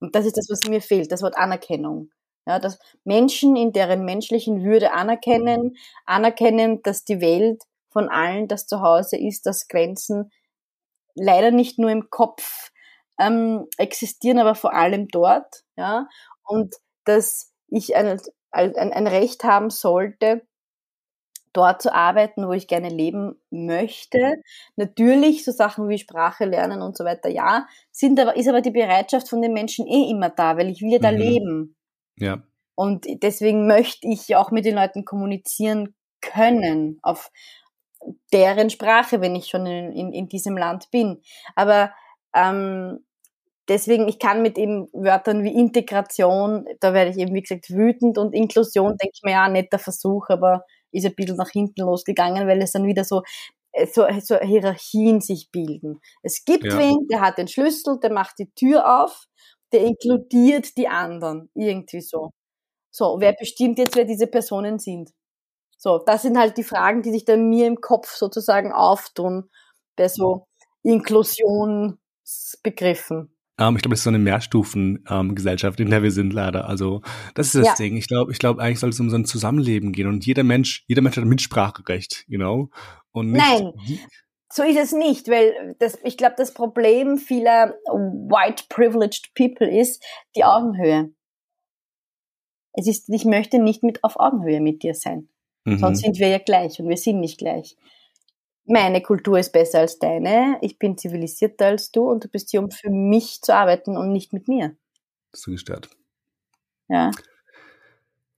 Und 0.00 0.14
das 0.14 0.26
ist 0.26 0.36
das, 0.36 0.48
was 0.50 0.68
mir 0.68 0.80
fehlt, 0.80 1.10
das 1.10 1.22
Wort 1.22 1.36
Anerkennung. 1.36 2.10
Ja, 2.46 2.58
dass 2.58 2.78
Menschen 3.04 3.56
in 3.56 3.72
deren 3.72 4.04
menschlichen 4.04 4.64
Würde 4.64 4.92
anerkennen, 4.92 5.76
anerkennen, 6.04 6.82
dass 6.82 7.04
die 7.04 7.22
Welt 7.22 7.62
von 7.88 8.10
allen 8.10 8.48
das 8.48 8.66
Zuhause 8.66 9.16
ist, 9.16 9.46
dass 9.46 9.66
Grenzen 9.66 10.30
leider 11.14 11.50
nicht 11.52 11.78
nur 11.78 11.90
im 11.90 12.10
Kopf 12.10 12.70
ähm, 13.18 13.66
existieren, 13.78 14.38
aber 14.38 14.54
vor 14.54 14.74
allem 14.74 15.08
dort, 15.08 15.64
ja, 15.76 16.06
und 16.42 16.74
dass 17.04 17.52
ich 17.68 17.96
ein, 17.96 18.20
ein, 18.54 18.92
ein 18.92 19.06
Recht 19.06 19.44
haben 19.44 19.70
sollte, 19.70 20.46
dort 21.52 21.80
zu 21.80 21.94
arbeiten, 21.94 22.46
wo 22.46 22.52
ich 22.52 22.66
gerne 22.66 22.88
leben 22.88 23.40
möchte. 23.50 24.42
Natürlich 24.76 25.44
so 25.44 25.52
Sachen 25.52 25.88
wie 25.88 25.98
Sprache 25.98 26.44
lernen 26.44 26.82
und 26.82 26.96
so 26.96 27.04
weiter, 27.04 27.28
ja, 27.30 27.66
sind 27.90 28.20
aber, 28.20 28.36
ist 28.36 28.48
aber 28.48 28.60
die 28.60 28.70
Bereitschaft 28.70 29.28
von 29.28 29.40
den 29.40 29.52
Menschen 29.52 29.86
eh 29.86 30.10
immer 30.10 30.30
da, 30.30 30.56
weil 30.56 30.68
ich 30.68 30.82
will 30.82 30.92
ja 30.92 30.98
da 30.98 31.12
mhm. 31.12 31.18
leben. 31.18 31.76
Ja. 32.16 32.42
Und 32.74 33.06
deswegen 33.22 33.66
möchte 33.66 34.08
ich 34.08 34.34
auch 34.34 34.50
mit 34.50 34.64
den 34.64 34.74
Leuten 34.74 35.04
kommunizieren 35.04 35.94
können 36.20 36.98
auf 37.02 37.30
deren 38.32 38.68
Sprache, 38.68 39.20
wenn 39.20 39.36
ich 39.36 39.46
schon 39.46 39.64
in, 39.66 39.92
in, 39.92 40.12
in 40.12 40.28
diesem 40.28 40.56
Land 40.56 40.90
bin. 40.90 41.22
Aber 41.54 41.92
ähm, 42.34 43.04
deswegen, 43.68 44.08
ich 44.08 44.18
kann 44.18 44.42
mit 44.42 44.58
eben 44.58 44.88
Wörtern 44.92 45.42
wie 45.44 45.54
Integration, 45.54 46.66
da 46.80 46.94
werde 46.94 47.10
ich 47.10 47.18
eben, 47.18 47.34
wie 47.34 47.42
gesagt, 47.42 47.70
wütend 47.70 48.18
und 48.18 48.34
Inklusion, 48.34 48.96
denke 48.96 49.12
ich 49.14 49.22
mir, 49.22 49.32
ja, 49.32 49.48
netter 49.48 49.78
Versuch, 49.78 50.28
aber 50.28 50.64
ist 50.92 51.06
ein 51.06 51.14
bisschen 51.14 51.36
nach 51.36 51.50
hinten 51.50 51.82
losgegangen, 51.82 52.46
weil 52.46 52.62
es 52.62 52.72
dann 52.72 52.86
wieder 52.86 53.04
so 53.04 53.22
äh, 53.72 53.86
so, 53.86 54.06
so 54.20 54.38
Hierarchien 54.38 55.20
sich 55.20 55.50
bilden. 55.50 56.00
Es 56.22 56.44
gibt 56.44 56.64
ja. 56.64 56.78
wen, 56.78 57.06
der 57.08 57.20
hat 57.20 57.38
den 57.38 57.48
Schlüssel, 57.48 57.98
der 58.00 58.12
macht 58.12 58.38
die 58.38 58.50
Tür 58.54 59.02
auf, 59.02 59.26
der 59.72 59.80
inkludiert 59.82 60.76
die 60.76 60.88
anderen, 60.88 61.50
irgendwie 61.54 62.00
so. 62.00 62.30
So, 62.90 63.16
wer 63.18 63.32
bestimmt 63.32 63.78
jetzt, 63.78 63.96
wer 63.96 64.04
diese 64.04 64.28
Personen 64.28 64.78
sind? 64.78 65.10
So, 65.76 65.98
das 65.98 66.22
sind 66.22 66.38
halt 66.38 66.56
die 66.56 66.64
Fragen, 66.64 67.02
die 67.02 67.10
sich 67.10 67.24
dann 67.24 67.48
mir 67.48 67.66
im 67.66 67.80
Kopf 67.80 68.14
sozusagen 68.14 68.72
auftun 68.72 69.50
bei 69.96 70.08
so 70.08 70.46
Inklusionsbegriffen. 70.84 73.33
Ähm, 73.58 73.76
ich 73.76 73.82
glaube, 73.82 73.90
das 73.90 74.00
ist 74.00 74.04
so 74.04 74.10
eine 74.10 74.18
Mehrstufen-Gesellschaft, 74.18 75.78
ähm, 75.80 75.86
in 75.86 75.90
der 75.90 76.02
wir 76.02 76.10
sind 76.10 76.32
leider. 76.32 76.68
Also 76.68 77.02
das 77.34 77.48
ist 77.48 77.56
das 77.56 77.66
ja. 77.66 77.74
Ding. 77.74 77.96
Ich 77.96 78.08
glaube, 78.08 78.32
ich 78.32 78.38
glaube, 78.38 78.60
eigentlich 78.60 78.80
soll 78.80 78.90
es 78.90 79.00
um 79.00 79.10
so 79.10 79.16
ein 79.16 79.24
Zusammenleben 79.24 79.92
gehen 79.92 80.08
und 80.08 80.26
jeder 80.26 80.42
Mensch, 80.42 80.84
jeder 80.86 81.02
Mensch 81.02 81.16
hat 81.16 81.24
Mitspracherecht, 81.24 82.24
you 82.26 82.38
know. 82.38 82.70
Und 83.12 83.32
nicht 83.32 83.44
Nein. 83.44 83.72
So 84.52 84.62
ist 84.62 84.76
es 84.76 84.92
nicht, 84.92 85.28
weil 85.28 85.74
das, 85.80 85.98
ich 86.04 86.16
glaube, 86.16 86.34
das 86.36 86.54
Problem 86.54 87.18
vieler 87.18 87.74
white 87.86 88.64
privileged 88.68 89.34
people 89.34 89.68
ist 89.68 90.04
die 90.36 90.44
Augenhöhe. 90.44 91.12
Es 92.72 92.86
ist, 92.86 93.08
ich 93.08 93.24
möchte 93.24 93.58
nicht 93.58 93.82
mit 93.82 94.02
auf 94.04 94.18
Augenhöhe 94.18 94.60
mit 94.60 94.82
dir 94.82 94.94
sein. 94.94 95.28
Mhm. 95.64 95.78
Sonst 95.78 96.02
sind 96.02 96.18
wir 96.18 96.28
ja 96.28 96.38
gleich 96.38 96.78
und 96.78 96.88
wir 96.88 96.96
sind 96.96 97.20
nicht 97.20 97.38
gleich 97.38 97.76
meine 98.66 99.02
Kultur 99.02 99.38
ist 99.38 99.52
besser 99.52 99.80
als 99.80 99.98
deine, 99.98 100.58
ich 100.62 100.78
bin 100.78 100.96
zivilisierter 100.96 101.66
als 101.66 101.90
du 101.90 102.10
und 102.10 102.24
du 102.24 102.28
bist 102.28 102.50
hier, 102.50 102.60
um 102.60 102.70
für 102.70 102.90
mich 102.90 103.42
zu 103.42 103.54
arbeiten 103.54 103.96
und 103.96 104.12
nicht 104.12 104.32
mit 104.32 104.48
mir. 104.48 104.76
Bist 105.30 105.46
du 105.46 105.50
gestört? 105.50 105.90
Ja. 106.88 107.10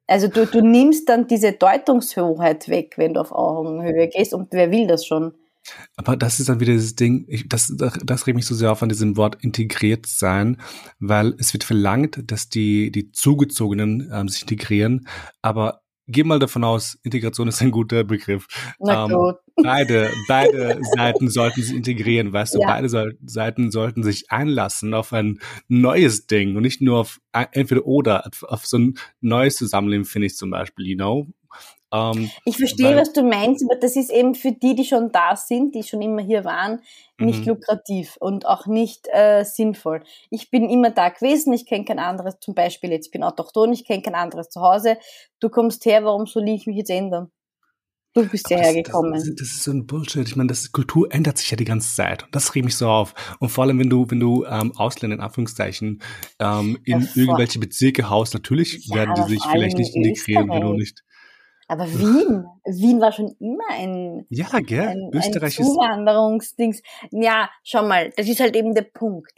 Also 0.07 0.29
du, 0.29 0.47
du 0.47 0.63
nimmst 0.63 1.09
dann 1.09 1.27
diese 1.27 1.53
Deutungshoheit 1.53 2.69
weg, 2.69 2.95
wenn 2.97 3.15
du 3.15 3.21
auf 3.21 3.33
Augenhöhe 3.33 4.09
gehst 4.09 4.35
und 4.35 4.53
wer 4.53 4.71
will 4.71 4.87
das 4.87 5.05
schon? 5.05 5.35
Aber 5.97 6.17
das 6.17 6.39
ist 6.39 6.49
dann 6.49 6.61
wieder 6.61 6.73
dieses 6.73 6.95
Ding, 6.95 7.25
ich, 7.29 7.49
das, 7.49 7.73
das, 7.77 8.27
regt 8.27 8.37
mich 8.37 8.47
so 8.47 8.55
sehr 8.55 8.71
auf 8.71 8.85
an 8.85 8.89
diesem 8.89 9.17
Wort 9.17 9.43
integriert 9.43 10.07
sein, 10.07 10.61
weil 11.01 11.35
es 11.39 11.53
wird 11.53 11.65
verlangt, 11.65 12.31
dass 12.31 12.49
die, 12.49 12.93
die 12.93 13.11
Zugezogenen 13.11 14.09
ähm, 14.13 14.29
sich 14.29 14.43
integrieren, 14.43 15.09
aber 15.43 15.83
geh 16.07 16.25
mal 16.25 16.39
davon 16.39 16.65
aus, 16.65 16.99
Integration 17.03 17.49
ist 17.49 17.61
ein 17.63 17.71
guter 17.71 18.05
Begriff. 18.05 18.47
Na 18.79 19.05
ähm, 19.05 19.13
gut. 19.13 19.37
beide, 19.63 20.11
beide 20.29 20.79
Seiten 20.97 21.29
sollten 21.29 21.63
sich 21.63 21.75
integrieren, 21.75 22.33
weißt 22.33 22.55
du, 22.55 22.61
ja. 22.61 22.67
beide 22.67 22.89
so, 22.89 23.05
Seiten 23.25 23.71
sollten 23.71 24.03
sich 24.03 24.31
einlassen 24.31 24.95
auf 24.95 25.13
ein 25.13 25.41
neues 25.69 26.27
Ding 26.27 26.57
und 26.57 26.63
nicht 26.63 26.81
nur 26.81 26.99
auf 26.99 27.21
entweder 27.53 27.87
oder, 27.87 28.31
auf 28.43 28.67
so 28.67 28.79
ein 28.79 28.99
neues 29.21 29.57
Zusammenleben, 29.57 30.05
finde 30.05 30.27
ich 30.27 30.37
zum 30.37 30.51
Beispiel, 30.51 30.87
you 30.87 30.97
know? 30.97 31.27
Ähm, 31.97 32.31
ich 32.45 32.57
verstehe, 32.57 32.89
weil, 32.89 32.97
was 32.97 33.13
du 33.13 33.23
meinst, 33.23 33.65
aber 33.65 33.79
das 33.79 33.97
ist 33.97 34.11
eben 34.11 34.35
für 34.35 34.53
die, 34.53 34.75
die 34.75 34.85
schon 34.85 35.13
da 35.13 35.37
sind, 35.37 35.75
die 35.75 35.83
schon 35.83 36.03
immer 36.03 36.23
hier 36.23 36.45
waren, 36.45 36.81
nicht 37.19 37.41
mhm. 37.41 37.49
lukrativ 37.49 38.17
und 38.21 38.47
auch 38.47 38.67
nicht 38.67 39.09
äh, 39.13 39.45
sinnvoll. 39.45 40.03
Ich 40.31 40.51
bin 40.51 40.69
immer 40.69 40.91
da 40.91 41.09
gewesen, 41.09 41.53
ich 41.53 41.67
kenne 41.67 41.85
kein 41.85 41.99
anderes, 41.99 42.39
zum 42.41 42.55
Beispiel 42.55 42.91
jetzt, 42.91 43.07
ich 43.07 43.13
bin 43.13 43.23
autochton, 43.23 43.73
ich 43.73 43.85
kenne 43.85 44.03
kein 44.03 44.15
anderes 44.15 44.49
zu 44.49 44.61
Hause. 44.61 44.99
Du 45.41 45.49
kommst 45.49 45.85
her, 45.87 46.05
warum 46.05 46.27
soll 46.27 46.49
ich 46.49 46.67
mich 46.67 46.77
jetzt 46.77 46.91
ändern? 46.91 47.31
Du 48.17 48.27
bist 48.27 48.49
hierher 48.49 48.73
gekommen. 48.73 49.13
Das, 49.13 49.25
das, 49.25 49.35
das, 49.35 49.49
ist 49.49 49.63
so 49.65 49.71
ein 49.73 49.87
Bullshit. 49.87 50.27
Ich 50.27 50.37
meine, 50.37 50.47
das 50.47 50.73
Kultur 50.73 51.13
ändert 51.13 51.37
sich 51.37 51.51
ja 51.51 51.57
die 51.59 51.67
ganze 51.67 51.95
Zeit. 51.95 52.23
Und 52.23 52.35
das 52.35 52.55
regt 52.55 52.65
mich 52.65 52.75
so 52.75 52.89
auf. 52.89 53.13
Und 53.41 53.51
vor 53.51 53.65
allem, 53.65 53.79
wenn 53.79 53.91
du, 53.91 54.11
wenn 54.11 54.21
du 54.21 54.47
ähm, 54.47 54.73
Ausländer 54.77 55.17
in 55.17 55.23
Anführungszeichen 55.23 56.01
ähm, 56.39 56.79
in 56.85 57.03
ja, 57.03 57.09
irgendwelche 57.15 57.59
Bezirke 57.59 58.09
haust, 58.09 58.33
natürlich 58.33 58.87
ja, 58.87 58.97
werden 58.97 59.15
die 59.17 59.35
sich 59.35 59.43
vielleicht 59.45 59.77
nicht 59.77 59.95
integrieren, 59.95 60.49
wenn 60.49 60.63
du 60.63 60.73
nicht 60.73 61.05
aber 61.69 61.87
Wien, 61.87 62.47
Wien 62.65 63.01
war 63.01 63.13
schon 63.13 63.35
immer 63.41 63.65
ein, 63.71 64.27
ja, 64.29 64.47
gell? 64.61 64.89
ein, 64.89 65.11
ein 65.13 65.51
Zuwanderungsdings. 65.51 66.83
Ja, 67.11 67.51
schau 67.65 67.83
mal, 67.83 68.11
das 68.17 68.29
ist 68.29 68.41
halt 68.41 68.55
eben 68.55 68.75
der 68.75 68.83
Punkt. 68.83 69.33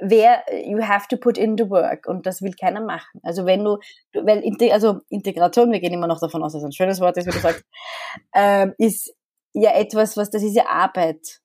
Wer, 0.00 0.42
you 0.66 0.80
have 0.82 1.08
to 1.08 1.16
put 1.16 1.36
in 1.36 1.58
the 1.58 1.68
work 1.68 2.06
und 2.06 2.24
das 2.24 2.40
will 2.40 2.54
keiner 2.54 2.80
machen. 2.80 3.20
Also 3.22 3.44
wenn 3.44 3.64
du, 3.64 3.78
weil, 4.14 4.42
also 4.72 5.00
Integration, 5.08 5.70
wir 5.72 5.80
gehen 5.80 5.92
immer 5.92 6.06
noch 6.06 6.20
davon 6.20 6.42
aus, 6.42 6.52
dass 6.52 6.64
ein 6.64 6.72
schönes 6.72 7.00
Wort 7.00 7.16
ist, 7.18 7.26
wie 7.26 7.32
du 7.32 7.38
sagst, 7.38 7.64
ähm, 8.34 8.74
ist 8.78 9.14
ja 9.52 9.72
etwas, 9.74 10.16
was, 10.16 10.30
das 10.30 10.42
ist 10.42 10.54
ja 10.54 10.66
Arbeit. 10.66 11.40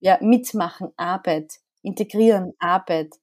Ja, 0.00 0.18
mitmachen, 0.20 0.88
Arbeit. 0.96 1.52
Integrieren, 1.82 2.54
Arbeit 2.58 3.14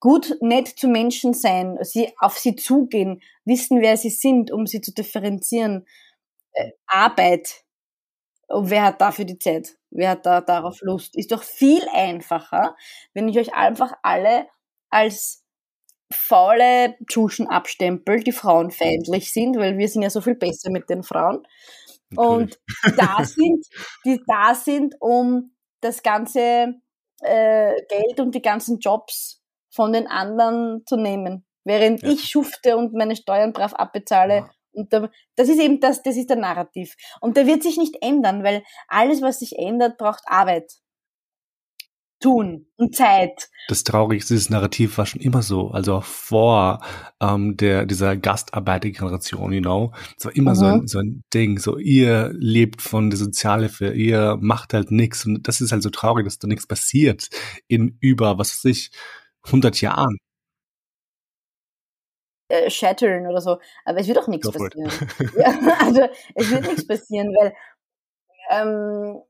gut 0.00 0.36
nett 0.40 0.68
zu 0.68 0.88
Menschen 0.88 1.34
sein, 1.34 1.78
sie 1.82 2.12
auf 2.18 2.38
sie 2.38 2.56
zugehen, 2.56 3.20
wissen, 3.44 3.80
wer 3.80 3.96
sie 3.96 4.10
sind, 4.10 4.50
um 4.50 4.66
sie 4.66 4.80
zu 4.80 4.92
differenzieren. 4.92 5.86
Äh, 6.52 6.70
Arbeit. 6.86 7.64
Und 8.48 8.70
wer 8.70 8.84
hat 8.84 9.00
dafür 9.00 9.24
die 9.24 9.38
Zeit? 9.38 9.76
Wer 9.90 10.10
hat 10.10 10.26
da 10.26 10.40
darauf 10.40 10.80
Lust? 10.80 11.16
Ist 11.16 11.32
doch 11.32 11.42
viel 11.42 11.86
einfacher, 11.92 12.76
wenn 13.14 13.28
ich 13.28 13.38
euch 13.38 13.54
einfach 13.54 13.92
alle 14.02 14.46
als 14.90 15.44
faule 16.12 16.96
Tschuschen 17.06 17.48
abstempel, 17.48 18.20
die 18.20 18.32
frauenfeindlich 18.32 19.32
sind, 19.32 19.56
weil 19.56 19.76
wir 19.76 19.88
sind 19.88 20.02
ja 20.02 20.10
so 20.10 20.20
viel 20.20 20.36
besser 20.36 20.70
mit 20.70 20.88
den 20.88 21.02
Frauen. 21.02 21.46
Natürlich. 22.10 22.18
Und 22.18 22.60
da 22.96 23.24
sind, 23.24 23.66
die 24.04 24.22
da 24.26 24.54
sind, 24.54 24.94
um 25.00 25.54
das 25.80 26.02
ganze 26.02 26.74
äh, 27.20 27.74
Geld 27.88 28.20
und 28.20 28.34
die 28.34 28.42
ganzen 28.42 28.78
Jobs 28.78 29.37
von 29.78 29.92
den 29.92 30.08
anderen 30.08 30.82
zu 30.86 30.96
nehmen. 30.96 31.46
Während 31.62 32.02
ja. 32.02 32.08
ich 32.08 32.28
schufte 32.28 32.76
und 32.76 32.94
meine 32.94 33.14
Steuern 33.14 33.52
brav 33.52 33.74
abbezahle. 33.74 34.34
Ja. 34.34 34.50
Und 34.72 34.92
da, 34.92 35.08
das 35.36 35.48
ist 35.48 35.60
eben 35.60 35.78
das, 35.78 36.02
das 36.02 36.16
ist 36.16 36.30
der 36.30 36.36
Narrativ. 36.36 36.96
Und 37.20 37.36
der 37.36 37.46
wird 37.46 37.62
sich 37.62 37.78
nicht 37.78 37.96
ändern, 38.02 38.42
weil 38.42 38.64
alles, 38.88 39.22
was 39.22 39.38
sich 39.38 39.56
ändert, 39.56 39.96
braucht 39.96 40.24
Arbeit. 40.26 40.72
Tun 42.20 42.66
und 42.76 42.96
Zeit. 42.96 43.48
Das 43.68 43.84
Traurige 43.84 44.18
ist, 44.18 44.30
dieses 44.30 44.50
Narrativ 44.50 44.98
war 44.98 45.06
schon 45.06 45.20
immer 45.20 45.42
so, 45.42 45.70
also 45.70 46.00
vor 46.00 46.80
ähm, 47.20 47.56
der 47.56 47.86
dieser 47.86 48.16
Gastarbeitergeneration, 48.16 49.52
you 49.52 49.60
know. 49.60 49.92
Es 50.18 50.24
war 50.24 50.34
immer 50.34 50.50
mhm. 50.50 50.56
so, 50.56 50.64
ein, 50.66 50.86
so 50.88 50.98
ein 50.98 51.22
Ding, 51.32 51.60
so 51.60 51.78
ihr 51.78 52.32
lebt 52.34 52.82
von 52.82 53.10
der 53.10 53.18
Sozialhilfe, 53.18 53.92
ihr 53.92 54.36
macht 54.40 54.74
halt 54.74 54.90
nichts 54.90 55.24
und 55.26 55.46
das 55.46 55.60
ist 55.60 55.70
halt 55.70 55.84
so 55.84 55.90
traurig, 55.90 56.24
dass 56.24 56.40
da 56.40 56.48
nichts 56.48 56.66
passiert 56.66 57.28
in 57.68 57.96
über, 58.00 58.36
was 58.36 58.50
weiß 58.52 58.64
ich, 58.64 58.90
100 59.48 59.80
Jahren. 59.80 60.16
Äh, 62.50 62.70
shattern 62.70 63.26
oder 63.26 63.42
so, 63.42 63.58
aber 63.84 63.98
es 63.98 64.08
wird 64.08 64.18
auch 64.18 64.28
nichts 64.28 64.50
passieren. 64.50 64.90
ja, 65.36 65.76
also 65.80 66.08
es 66.34 66.50
wird 66.50 66.66
nichts 66.66 66.86
passieren, 66.86 67.28
weil 67.38 67.54
ähm, 68.50 69.20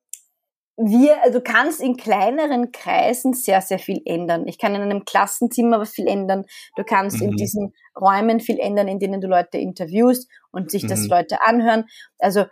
wir, 0.76 1.20
also 1.24 1.40
du 1.40 1.44
kannst 1.44 1.80
in 1.80 1.96
kleineren 1.96 2.70
Kreisen 2.70 3.34
sehr, 3.34 3.60
sehr 3.60 3.80
viel 3.80 4.00
ändern. 4.04 4.46
Ich 4.46 4.58
kann 4.58 4.76
in 4.76 4.82
einem 4.82 5.04
Klassenzimmer 5.04 5.80
was 5.80 5.90
viel 5.90 6.06
ändern. 6.06 6.44
Du 6.76 6.84
kannst 6.84 7.20
mhm. 7.20 7.30
in 7.30 7.36
diesen 7.36 7.74
Räumen 8.00 8.38
viel 8.38 8.60
ändern, 8.60 8.86
in 8.86 9.00
denen 9.00 9.20
du 9.20 9.26
Leute 9.26 9.58
interviewst 9.58 10.30
und 10.52 10.70
sich 10.70 10.84
mhm. 10.84 10.88
das 10.88 11.08
Leute 11.08 11.42
anhören. 11.44 11.86
Also 12.20 12.44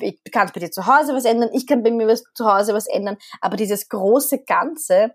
ich 0.00 0.18
kann 0.32 0.50
bei 0.54 0.60
dir 0.60 0.70
zu 0.70 0.86
Hause 0.86 1.12
was 1.14 1.26
ändern, 1.26 1.50
ich 1.52 1.66
kann 1.66 1.82
bei 1.82 1.90
mir 1.90 2.06
was, 2.08 2.24
zu 2.34 2.46
Hause 2.46 2.72
was 2.72 2.86
ändern, 2.86 3.18
aber 3.42 3.58
dieses 3.58 3.90
große 3.90 4.44
Ganze, 4.44 5.12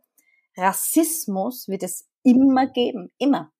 Rassismus 0.59 1.67
wird 1.67 1.83
es 1.83 2.07
immer 2.23 2.67
geben, 2.67 3.11
immer. 3.17 3.51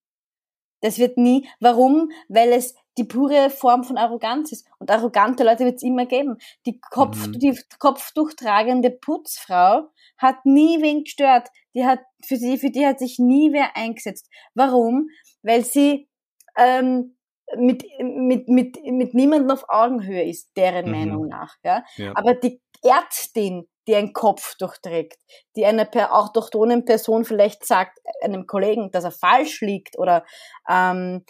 Das 0.82 0.98
wird 0.98 1.18
nie. 1.18 1.48
Warum? 1.60 2.12
Weil 2.28 2.54
es 2.54 2.76
die 2.98 3.04
pure 3.04 3.50
Form 3.50 3.84
von 3.84 3.98
Arroganz 3.98 4.52
ist. 4.52 4.68
Und 4.78 4.92
arrogante 4.92 5.44
Leute 5.44 5.66
wird 5.66 5.78
es 5.78 5.84
immer 5.84 6.06
geben. 6.06 6.38
Die, 6.66 6.80
Kopf, 6.80 7.28
mhm. 7.28 7.34
die 7.34 7.58
kopftuchtragende 7.80 8.92
Putzfrau 8.92 9.90
hat 10.18 10.46
nie 10.46 10.82
wen 10.82 11.04
gestört. 11.04 11.50
Die 11.76 11.86
hat, 11.86 12.00
für 12.26 12.38
sie, 12.38 12.58
für 12.58 12.70
die 12.70 12.86
hat 12.86 13.00
sich 13.00 13.20
nie 13.20 13.52
wer 13.52 13.76
eingesetzt. 13.76 14.30
Warum? 14.54 15.10
Weil 15.42 15.64
sie 15.64 16.10
ähm, 16.58 17.16
mit, 17.58 17.86
mit, 18.00 18.48
mit, 18.48 18.78
mit 18.84 19.14
niemandem 19.14 19.52
auf 19.52 19.66
Augenhöhe 19.70 20.24
ist, 20.24 20.50
deren 20.56 20.86
mhm. 20.86 20.92
Meinung 20.92 21.28
nach. 21.28 21.56
Ja? 21.64 21.84
ja? 21.96 22.14
Aber 22.16 22.36
die 22.36 22.62
Ärztin, 22.84 23.68
die 23.88 23.96
ein 23.96 24.14
Kopf 24.14 24.56
durchträgt, 24.58 25.20
die 25.56 25.66
einer 25.66 25.86
per, 25.86 26.14
auch 26.14 26.30
autochthonen 26.30 26.86
Person 26.86 27.26
vielleicht 27.26 27.66
sagt, 27.66 28.00
einem 28.22 28.46
Kollegen, 28.46 28.92
dass 28.92 29.04
er 29.04 29.12
falsch 29.12 29.62
liegt 29.62 29.98
oder 29.98 30.26
ähm, 30.70 31.26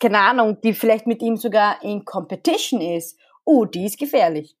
keine 0.00 0.18
Ahnung, 0.18 0.60
die 0.60 0.74
vielleicht 0.74 1.06
mit 1.06 1.22
ihm 1.22 1.36
sogar 1.36 1.82
in 1.82 2.04
Competition 2.04 2.80
ist, 2.80 3.18
oh, 3.44 3.64
die 3.64 3.86
ist 3.86 3.98
gefährlich. 3.98 4.56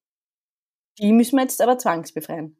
Die 0.98 1.12
müssen 1.12 1.36
wir 1.36 1.42
jetzt 1.42 1.60
aber 1.60 1.78
zwangsbefreien. 1.78 2.56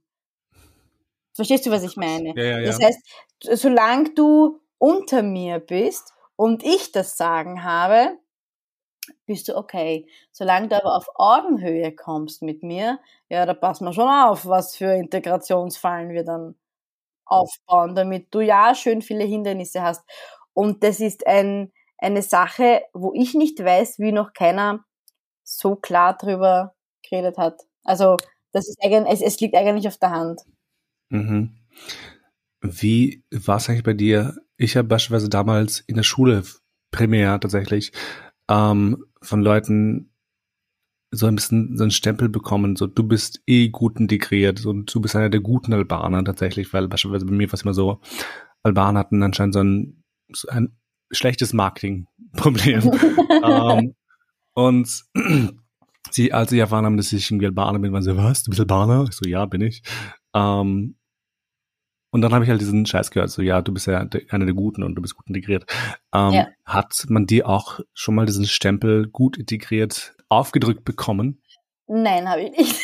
Verstehst 1.35 1.67
du, 1.67 1.71
was 1.71 1.83
ich 1.83 1.97
meine? 1.97 2.33
Ja, 2.37 2.45
ja, 2.45 2.59
ja. 2.59 2.67
Das 2.67 2.81
heißt, 2.81 3.61
solange 3.61 4.15
du 4.15 4.61
unter 4.79 5.23
mir 5.23 5.59
bist 5.59 6.13
und 6.37 6.65
ich 6.65 6.93
das 6.93 7.17
Sagen 7.17 7.65
habe, 7.65 8.19
bist 9.27 9.49
du 9.49 9.57
okay. 9.57 10.09
Solange 10.33 10.69
du 10.69 10.77
aber 10.77 10.97
auf 10.97 11.09
Augenhöhe 11.15 11.95
kommst 11.95 12.43
mit 12.43 12.63
mir, 12.63 12.99
ja, 13.29 13.47
da 13.47 13.55
passen 13.55 13.85
wir 13.85 13.93
schon 13.93 14.09
auf, 14.09 14.47
was 14.47 14.77
für 14.77 14.95
Integrationsfallen 14.95 16.11
wir 16.11 16.25
dann 16.25 16.55
aufbauen, 17.25 17.95
damit 17.95 18.35
du 18.35 18.41
ja 18.41 18.75
schön 18.75 19.03
viele 19.03 19.25
Hindernisse 19.25 19.83
hast. 19.83 20.05
Und 20.53 20.85
das 20.85 21.01
ist 21.01 21.27
ein, 21.27 21.73
eine 21.99 22.23
Sache, 22.23 22.83
wo 22.93 23.13
ich 23.15 23.35
nicht 23.35 23.63
weiß, 23.63 23.99
wie 23.99 24.13
noch 24.13 24.33
keiner 24.33 24.85
so 25.43 25.77
klar 25.77 26.17
drüber 26.17 26.75
geredet 27.03 27.39
hat. 27.39 27.63
Also 27.83 28.17
das 28.53 28.69
ist 28.69 28.79
eigentlich, 28.83 29.13
es, 29.13 29.21
es 29.21 29.41
liegt 29.41 29.55
eigentlich 29.55 29.89
auf 29.89 29.99
der 29.99 30.11
Hand. 30.11 30.43
Mhm. 31.11 31.57
Wie 32.61 33.25
war 33.31 33.57
es 33.57 33.69
eigentlich 33.69 33.85
bei 33.85 33.93
dir? 33.93 34.37
Ich 34.57 34.77
habe 34.77 34.89
beispielsweise 34.89 35.29
damals 35.29 35.81
in 35.81 35.97
der 35.97 36.03
Schule 36.03 36.45
primär 36.91 37.39
tatsächlich 37.41 37.93
ähm, 38.49 39.05
von 39.23 39.43
Leuten 39.43 40.11
so 41.11 41.27
ein 41.27 41.37
bisschen 41.37 41.77
so 41.77 41.85
einen 41.85 41.91
Stempel 41.91 42.29
bekommen, 42.29 42.77
so 42.77 42.87
du 42.87 43.05
bist 43.05 43.43
eh 43.47 43.69
gut 43.69 44.01
integriert 44.01 44.65
und 44.67 44.93
du 44.93 45.01
bist 45.01 45.15
einer 45.15 45.31
der 45.31 45.41
guten 45.41 45.73
Albaner 45.73 46.25
tatsächlich, 46.25 46.73
weil 46.73 46.89
beispielsweise 46.89 47.27
bei 47.27 47.33
mir 47.33 47.49
war 47.49 47.55
es 47.55 47.63
immer 47.63 47.75
so, 47.75 48.01
Albaner 48.63 49.01
hatten 49.01 49.23
anscheinend 49.23 49.55
so 49.55 49.61
ein, 49.61 50.03
so 50.33 50.49
ein 50.49 50.77
schlechtes 51.11 51.53
Marketingproblem. 51.53 52.91
ähm, 53.45 53.95
und 54.55 55.05
sie, 56.11 56.33
als 56.33 56.51
sie 56.51 56.59
erfahren 56.59 56.85
haben, 56.85 56.97
dass 56.97 57.13
ich 57.13 57.31
irgendwie 57.31 57.47
Albaner 57.47 57.79
bin, 57.79 57.93
waren 57.93 58.03
sie, 58.03 58.17
was, 58.17 58.43
du 58.43 58.51
bist 58.51 58.61
Albaner? 58.61 59.05
Ich 59.09 59.17
so, 59.17 59.29
ja, 59.29 59.47
bin 59.47 59.61
ich. 59.61 59.83
Ähm, 60.35 60.97
und 62.15 62.21
dann 62.21 62.33
habe 62.33 62.45
ich 62.45 62.51
halt 62.51 62.61
diesen 62.61 62.87
Scheiß 62.87 63.11
gehört, 63.11 63.31
so 63.31 63.43
ja, 63.43 63.61
du 63.61 63.75
bist 63.75 63.89
ja 63.89 64.07
einer 64.31 64.45
der 64.45 64.55
Guten 64.55 64.85
und 64.85 64.95
du 64.95 65.03
bist 65.03 65.17
gut 65.17 65.27
integriert. 65.27 65.65
Ähm, 66.15 66.31
ja. 66.31 66.49
Hat 66.65 67.07
man 67.09 67.27
dir 67.27 67.49
auch 67.49 67.81
schon 67.93 68.15
mal 68.15 68.25
diesen 68.25 68.47
Stempel 68.47 69.09
gut 69.09 69.37
integriert 69.37 70.15
aufgedrückt 70.29 70.85
bekommen? 70.85 71.43
Nein, 71.89 72.31
habe 72.31 72.43
ich 72.43 72.57
nicht. 72.57 72.81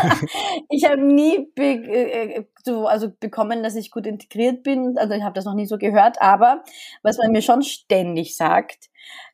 ich 0.70 0.86
habe 0.86 1.02
nie 1.02 1.46
be 1.54 1.62
äh, 1.62 2.44
so, 2.64 2.86
also 2.86 3.10
bekommen, 3.20 3.62
dass 3.62 3.76
ich 3.76 3.90
gut 3.90 4.06
integriert 4.06 4.62
bin. 4.62 4.96
Also 4.96 5.12
ich 5.12 5.22
habe 5.22 5.34
das 5.34 5.44
noch 5.44 5.54
nie 5.54 5.66
so 5.66 5.76
gehört. 5.76 6.22
Aber 6.22 6.64
was 7.02 7.18
man 7.18 7.32
mir 7.32 7.42
schon 7.42 7.60
ständig 7.60 8.34
sagt, 8.34 8.88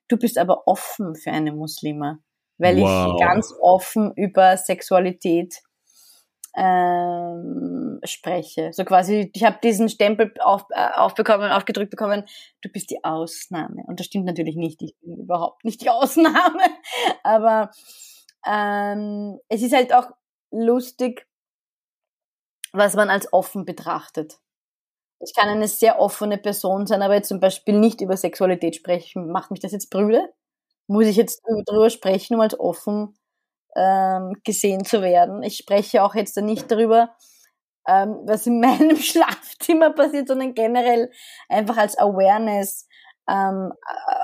du 0.09 0.17
bist 0.17 0.39
aber 0.39 0.67
offen 0.67 1.15
für 1.15 1.31
eine 1.31 1.53
Muslima, 1.53 2.19
weil 2.59 2.81
wow. 2.81 3.15
ich 3.15 3.21
ganz 3.25 3.55
offen 3.61 4.13
über 4.17 4.57
Sexualität 4.57 5.63
ähm, 6.57 8.01
spreche. 8.05 8.73
So 8.73 8.85
quasi, 8.85 9.31
ich 9.35 9.45
habe 9.45 9.59
diesen 9.63 9.89
Stempel 9.89 10.33
auf, 10.41 10.65
äh, 10.71 10.91
aufbekommen, 10.95 11.51
aufgedrückt 11.53 11.91
bekommen, 11.91 12.25
du 12.63 12.69
bist 12.69 12.91
die 12.91 13.05
Ausnahme. 13.05 13.85
Und 13.87 14.01
das 14.01 14.07
stimmt 14.07 14.27
natürlich 14.27 14.57
nicht, 14.57 14.83
ich 14.83 14.97
bin 15.01 15.19
überhaupt 15.19 15.65
nicht 15.65 15.83
die 15.83 15.91
Ausnahme. 15.91 16.63
Aber 17.23 17.71
ähm, 18.47 19.39
es 19.49 19.63
ist 19.63 19.75
halt 19.75 19.93
auch 19.95 20.11
lustig, 20.51 21.27
was 22.73 22.95
man 22.95 23.11
als 23.11 23.33
offen 23.33 23.65
betrachtet. 23.65 24.39
Ich 25.21 25.35
kann 25.35 25.49
eine 25.49 25.69
sehr 25.69 25.99
offene 26.01 26.39
Person 26.39 26.87
sein, 26.87 27.03
aber 27.03 27.15
jetzt 27.15 27.29
zum 27.29 27.41
Beispiel 27.41 27.79
nicht 27.79 28.01
über 28.01 28.17
Sexualität 28.17 28.77
sprechen. 28.77 29.31
Macht 29.31 29.51
mich 29.51 29.61
das 29.61 29.73
jetzt 29.73 29.91
brüde? 29.91 30.33
Muss 30.87 31.07
ich 31.07 31.17
jetzt 31.17 31.43
darüber 31.67 31.91
sprechen, 31.91 32.35
um 32.37 32.41
als 32.41 32.59
offen 32.59 33.15
ähm, 33.77 34.35
gesehen 34.45 34.85
zu 34.85 35.03
werden. 35.03 35.43
Ich 35.43 35.57
spreche 35.57 36.03
auch 36.03 36.15
jetzt 36.15 36.37
nicht 36.37 36.71
darüber, 36.71 37.11
ähm, 37.87 38.21
was 38.27 38.47
in 38.47 38.61
meinem 38.61 38.97
Schlafzimmer 38.97 39.91
passiert, 39.91 40.29
sondern 40.29 40.55
generell 40.55 41.11
einfach 41.49 41.77
als 41.77 41.99
Awareness 41.99 42.87
ähm, 43.29 43.73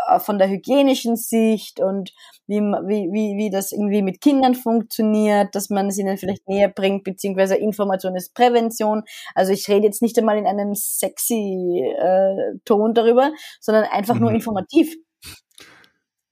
äh, 0.09 0.19
von 0.19 0.39
der 0.39 0.49
hygienischen 0.49 1.17
Sicht 1.17 1.81
und 1.81 2.13
wie, 2.47 2.61
wie, 2.61 3.09
wie, 3.13 3.37
wie 3.37 3.51
das 3.51 3.73
irgendwie 3.73 4.03
mit 4.03 4.21
Kindern 4.21 4.55
funktioniert, 4.55 5.55
dass 5.55 5.71
man 5.71 5.89
es 5.89 5.99
ihnen 5.99 6.17
vielleicht 6.17 6.49
näher 6.49 6.69
bringt, 6.69 7.05
beziehungsweise 7.05 7.57
Information 7.57 8.17
ist 8.17 8.35
Prävention. 8.35 9.03
Also 9.35 9.53
ich 9.53 9.69
rede 9.69 9.87
jetzt 9.87 10.03
nicht 10.03 10.19
einmal 10.19 10.39
in 10.39 10.47
einem 10.47 10.75
sexy 10.75 11.83
äh, 11.99 12.59
Ton 12.65 12.95
darüber, 12.95 13.33
sondern 13.61 13.85
einfach 13.85 14.15
mhm. 14.15 14.21
nur 14.23 14.31
informativ. 14.33 14.97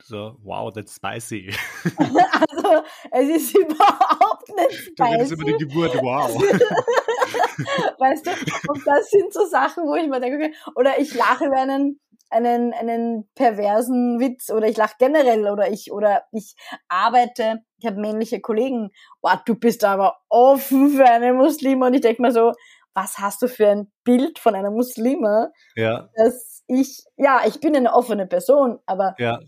So, 0.06 0.36
wow, 0.42 0.70
that's 0.70 0.94
spicy. 0.94 1.50
also, 1.98 2.84
es 3.10 3.28
ist 3.30 3.56
überhaupt 3.56 4.48
nicht 4.54 4.78
spicy. 4.78 4.94
Du 4.96 5.02
redest 5.04 5.32
über 5.32 5.44
die 5.44 5.56
Geburt, 5.64 5.94
wow. 6.02 6.28
weißt 7.98 8.26
du, 8.26 8.30
und 8.68 8.86
das 8.86 9.08
sind 9.08 9.32
so 9.32 9.46
Sachen, 9.46 9.84
wo 9.84 9.94
ich 9.94 10.06
mir 10.06 10.20
denke, 10.20 10.36
okay, 10.36 10.54
oder 10.74 10.98
ich 10.98 11.14
lache 11.14 11.46
über 11.46 11.56
einen, 11.56 11.98
einen, 12.28 12.74
einen 12.74 13.30
perversen 13.34 14.20
Witz 14.20 14.50
oder 14.50 14.68
ich 14.68 14.76
lache 14.76 14.96
generell 14.98 15.48
oder 15.48 15.70
ich, 15.70 15.90
oder 15.90 16.24
ich 16.32 16.54
arbeite, 16.88 17.62
ich 17.78 17.86
habe 17.86 17.98
männliche 17.98 18.42
Kollegen, 18.42 18.90
wow, 19.22 19.38
du 19.46 19.54
bist 19.54 19.84
aber 19.84 20.18
offen 20.28 20.90
für 20.90 21.06
eine 21.06 21.32
Muslime 21.32 21.86
und 21.86 21.94
ich 21.94 22.02
denke 22.02 22.20
mir 22.20 22.32
so, 22.32 22.52
was 22.92 23.16
hast 23.16 23.40
du 23.40 23.48
für 23.48 23.68
ein 23.68 23.90
Bild 24.04 24.38
von 24.38 24.54
einer 24.54 24.70
Muslime? 24.70 25.50
Ja. 25.76 26.10
Dass 26.14 26.62
ich, 26.66 27.04
ja, 27.16 27.40
ich 27.46 27.60
bin 27.60 27.74
eine 27.74 27.94
offene 27.94 28.26
Person, 28.26 28.80
aber 28.84 29.14
ja 29.18 29.40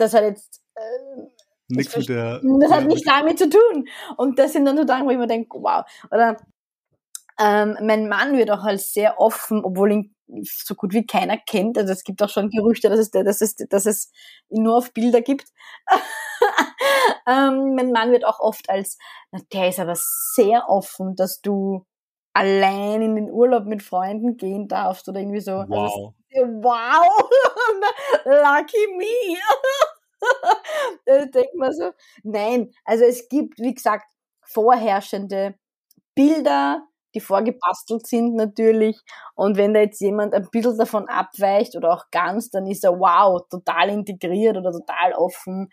das 0.00 0.14
hat 0.14 0.24
jetzt 0.24 0.62
äh, 0.74 1.22
nichts 1.68 1.96
mit 1.96 2.08
der. 2.08 2.40
Das 2.60 2.70
hat 2.70 2.86
nichts 2.86 3.04
damit 3.04 3.38
zu 3.38 3.48
tun. 3.48 3.88
Und 4.16 4.38
das 4.38 4.52
sind 4.52 4.64
dann 4.64 4.76
so 4.76 4.84
Dinge, 4.84 5.04
wo 5.04 5.10
ich 5.10 5.18
mir 5.18 5.26
denke, 5.26 5.58
wow. 5.60 5.84
Oder 6.10 6.36
ähm, 7.38 7.76
mein 7.82 8.08
Mann 8.08 8.36
wird 8.36 8.50
auch 8.50 8.64
als 8.64 8.92
sehr 8.92 9.18
offen, 9.18 9.64
obwohl 9.64 9.92
ihn 9.92 10.14
so 10.44 10.74
gut 10.74 10.92
wie 10.92 11.06
keiner 11.06 11.38
kennt. 11.38 11.78
Also 11.78 11.92
es 11.92 12.04
gibt 12.04 12.22
auch 12.22 12.28
schon 12.28 12.50
Gerüchte, 12.50 12.88
dass 12.88 12.98
es, 12.98 13.10
dass 13.10 13.40
es, 13.40 13.56
dass 13.56 13.86
es 13.86 14.12
ihn 14.48 14.62
nur 14.62 14.76
auf 14.76 14.92
Bilder 14.92 15.22
gibt. 15.22 15.48
ähm, 17.26 17.74
mein 17.74 17.92
Mann 17.92 18.12
wird 18.12 18.24
auch 18.24 18.40
oft 18.40 18.68
als, 18.68 18.98
na, 19.32 19.40
der 19.52 19.68
ist 19.68 19.80
aber 19.80 19.94
sehr 19.96 20.68
offen, 20.68 21.16
dass 21.16 21.40
du 21.40 21.84
allein 22.32 23.02
in 23.02 23.16
den 23.16 23.30
Urlaub 23.30 23.64
mit 23.64 23.82
Freunden 23.82 24.36
gehen 24.36 24.68
darfst 24.68 25.08
oder 25.08 25.20
irgendwie 25.20 25.40
so. 25.40 25.52
Wow. 25.52 26.14
Also, 26.32 26.46
wow, 26.62 27.30
lucky 28.24 28.86
me. 28.96 29.36
da 31.06 31.24
denkt 31.26 31.54
man 31.54 31.72
so, 31.72 31.90
nein, 32.22 32.72
also 32.84 33.04
es 33.04 33.28
gibt, 33.28 33.58
wie 33.58 33.74
gesagt, 33.74 34.06
vorherrschende 34.42 35.54
Bilder, 36.14 36.82
die 37.14 37.20
vorgebastelt 37.20 38.06
sind 38.06 38.34
natürlich. 38.34 39.00
Und 39.34 39.56
wenn 39.56 39.74
da 39.74 39.80
jetzt 39.80 40.00
jemand 40.00 40.34
ein 40.34 40.48
bisschen 40.50 40.78
davon 40.78 41.08
abweicht 41.08 41.76
oder 41.76 41.92
auch 41.92 42.04
ganz, 42.10 42.50
dann 42.50 42.66
ist 42.66 42.84
er 42.84 42.98
wow, 42.98 43.42
total 43.48 43.90
integriert 43.90 44.56
oder 44.56 44.72
total 44.72 45.14
offen 45.14 45.70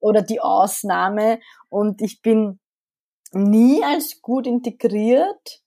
oder 0.00 0.22
die 0.22 0.40
Ausnahme. 0.40 1.40
Und 1.68 2.02
ich 2.02 2.22
bin 2.22 2.60
nie 3.32 3.82
als 3.84 4.20
gut 4.22 4.46
integriert 4.46 5.62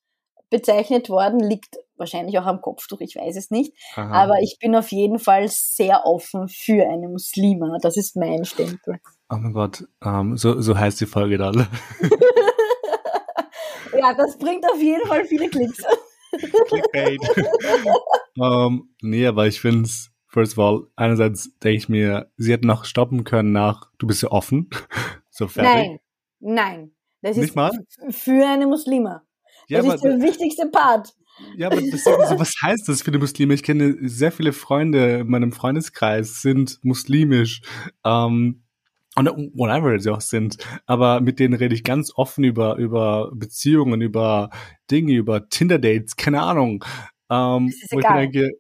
bezeichnet 0.54 1.10
worden, 1.10 1.40
liegt 1.40 1.80
wahrscheinlich 1.98 2.38
auch 2.38 2.46
am 2.46 2.62
Kopftuch, 2.62 3.02
ich 3.02 3.16
weiß 3.16 3.36
es 3.36 3.50
nicht. 3.50 3.74
Aha. 3.96 4.12
Aber 4.12 4.40
ich 4.42 4.58
bin 4.60 4.76
auf 4.76 4.92
jeden 4.92 5.18
Fall 5.18 5.48
sehr 5.50 6.06
offen 6.06 6.48
für 6.48 6.88
eine 6.88 7.10
Muslima. 7.10 7.80
Das 7.82 7.98
ist 7.98 8.16
mein 8.16 8.46
Stempel. 8.46 9.00
Oh 9.32 9.38
mein 9.38 9.54
Gott, 9.54 9.84
um, 10.02 10.32
ähm, 10.32 10.38
so, 10.38 10.62
so 10.62 10.78
heißt 10.78 11.02
die 11.02 11.08
Folge 11.08 11.40
dann. 11.40 11.56
ja, 13.98 14.14
das 14.14 14.38
bringt 14.38 14.64
auf 14.72 14.80
jeden 14.80 15.08
Fall 15.08 15.26
viele 15.26 15.50
Klicks. 15.50 15.84
Clickbait. 16.68 17.20
um, 18.38 18.44
ähm, 18.44 18.96
nee, 19.02 19.26
aber 19.26 19.48
ich 19.48 19.60
finde 19.60 19.86
es, 19.86 20.12
first 20.28 20.56
of 20.56 20.64
all, 20.64 20.88
einerseits 20.96 21.58
denke 21.64 21.78
ich 21.78 21.90
mir, 21.90 22.32
sie 22.38 22.54
hätten 22.54 22.68
noch 22.68 22.86
stoppen 22.86 23.24
können 23.24 23.54
nach, 23.54 23.90
du 23.98 24.06
bist 24.06 24.22
ja 24.22 24.30
offen. 24.30 24.70
so 25.32 25.48
fertig. 25.48 25.74
Nein, 25.74 26.00
nein. 26.40 26.96
Das 27.24 27.38
Nicht 27.38 27.50
ist 27.50 27.56
mal? 27.56 27.72
für 28.10 28.46
eine 28.46 28.68
Muslima. 28.68 29.24
Ja, 29.68 29.82
das 29.82 29.96
ist 29.96 30.04
der 30.04 30.20
wichtigste 30.20 30.68
Part. 30.68 31.14
Ja, 31.58 31.68
aber 31.68 31.82
das, 31.82 32.06
also, 32.06 32.40
was 32.40 32.54
heißt 32.62 32.88
das 32.88 33.02
für 33.02 33.12
die 33.12 33.18
Muslime? 33.18 33.54
Ich 33.54 33.64
kenne 33.64 33.98
sehr 34.02 34.32
viele 34.32 34.54
Freunde 34.54 35.20
in 35.22 35.30
meinem 35.30 35.52
Freundeskreis 35.52 36.42
sind 36.42 36.80
muslimisch. 36.84 37.62
Ähm, 38.06 38.64
und 39.16 39.28
whatever 39.54 40.00
sie 40.00 40.10
auch 40.10 40.22
sind. 40.22 40.58
Aber 40.86 41.22
mit 41.22 41.40
denen 41.40 41.54
rede 41.54 41.76
ich 41.76 41.84
ganz 41.84 42.12
offen 42.16 42.44
über, 42.44 42.78
über 42.78 43.32
Beziehungen, 43.34 44.02
über 44.02 44.50
Dinge, 44.90 45.14
über 45.14 45.48
Tinder-Dates, 45.50 46.16
keine 46.16 46.42
Ahnung. 46.42 46.84
Ähm, 47.30 47.72
wo 47.92 48.00
ich 48.00 48.06
denke, 48.06 48.52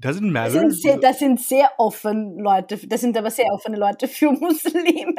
Doesn't 0.00 0.30
matter. 0.30 0.52
Das 0.52 0.52
sind, 0.52 0.72
sehr, 0.74 0.96
das 0.98 1.18
sind 1.18 1.40
sehr 1.40 1.70
offen 1.76 2.38
Leute, 2.38 2.78
das 2.86 3.00
sind 3.00 3.16
aber 3.16 3.32
sehr 3.32 3.52
offene 3.52 3.76
Leute 3.76 4.06
für 4.06 4.30
Muslime. 4.30 5.14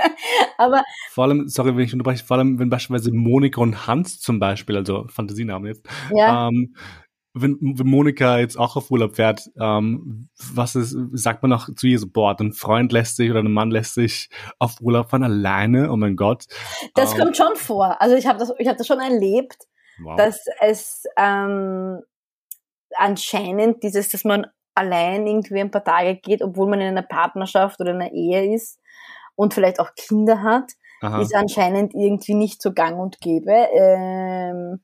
Aber 0.58 0.84
vor 1.12 1.26
allem, 1.26 1.50
sorry, 1.50 1.76
wenn 1.76 1.84
ich 1.84 1.92
unterbreche, 1.92 2.24
vor 2.24 2.38
allem, 2.38 2.60
wenn 2.60 2.70
beispielsweise 2.70 3.12
Monika 3.12 3.60
und 3.60 3.88
Hans 3.88 4.22
zum 4.22 4.40
Beispiel, 4.40 4.78
also 4.78 5.06
Fantasienamen 5.10 5.68
jetzt, 5.68 5.86
ja. 6.12 6.48
ähm, 6.48 6.76
wenn, 7.34 7.58
wenn 7.62 7.88
Monika 7.88 8.40
jetzt 8.40 8.58
auch 8.58 8.78
auf 8.78 8.90
Urlaub 8.90 9.18
fährt, 9.18 9.50
ähm, 9.60 10.30
was 10.54 10.76
ist, 10.76 10.98
sagt 11.12 11.44
man 11.44 11.52
auch 11.52 11.68
zu 11.76 11.86
ihr 11.86 12.00
so, 12.00 12.08
boah, 12.10 12.36
ein 12.40 12.54
Freund 12.54 12.94
lässt 12.94 13.18
sich 13.18 13.30
oder 13.30 13.42
ein 13.42 13.52
Mann 13.52 13.72
lässt 13.72 13.96
sich 13.96 14.30
auf 14.60 14.80
Urlaub 14.82 15.10
fahren 15.10 15.24
alleine, 15.24 15.92
oh 15.92 15.98
mein 15.98 16.16
Gott. 16.16 16.46
Das 16.96 17.14
ähm, 17.14 17.20
kommt 17.20 17.38
schon 17.38 17.56
vor. 17.56 18.02
Also 18.02 18.16
ich 18.16 18.28
habe 18.28 18.40
das, 18.40 18.54
ich 18.58 18.68
habe 18.68 18.78
das 18.78 18.88
schon 18.88 19.00
erlebt, 19.00 19.58
wow. 20.02 20.16
dass 20.16 20.46
es 20.62 21.04
ähm, 21.18 22.00
anscheinend 22.96 23.84
dieses, 23.84 24.10
dass 24.10 24.24
man 24.24 24.48
allein 24.76 25.28
irgendwie 25.28 25.60
ein 25.60 25.72
paar 25.72 25.84
Tage 25.84 26.16
geht, 26.16 26.42
obwohl 26.42 26.70
man 26.70 26.82
in 26.82 26.88
einer 26.88 27.02
Partnerschaft 27.02 27.80
oder 27.80 27.92
in 27.92 28.02
einer 28.02 28.12
Ehe 28.12 28.54
ist 28.54 28.80
und 29.36 29.54
vielleicht 29.54 29.80
auch 29.80 29.94
Kinder 29.96 30.42
hat, 30.44 30.72
Aha. 31.02 31.22
ist 31.22 31.36
anscheinend 31.36 31.94
irgendwie 31.94 32.34
nicht 32.34 32.62
so 32.62 32.74
gang 32.74 33.00
und 33.00 33.20
gäbe. 33.22 33.52
Ähm, 33.74 34.82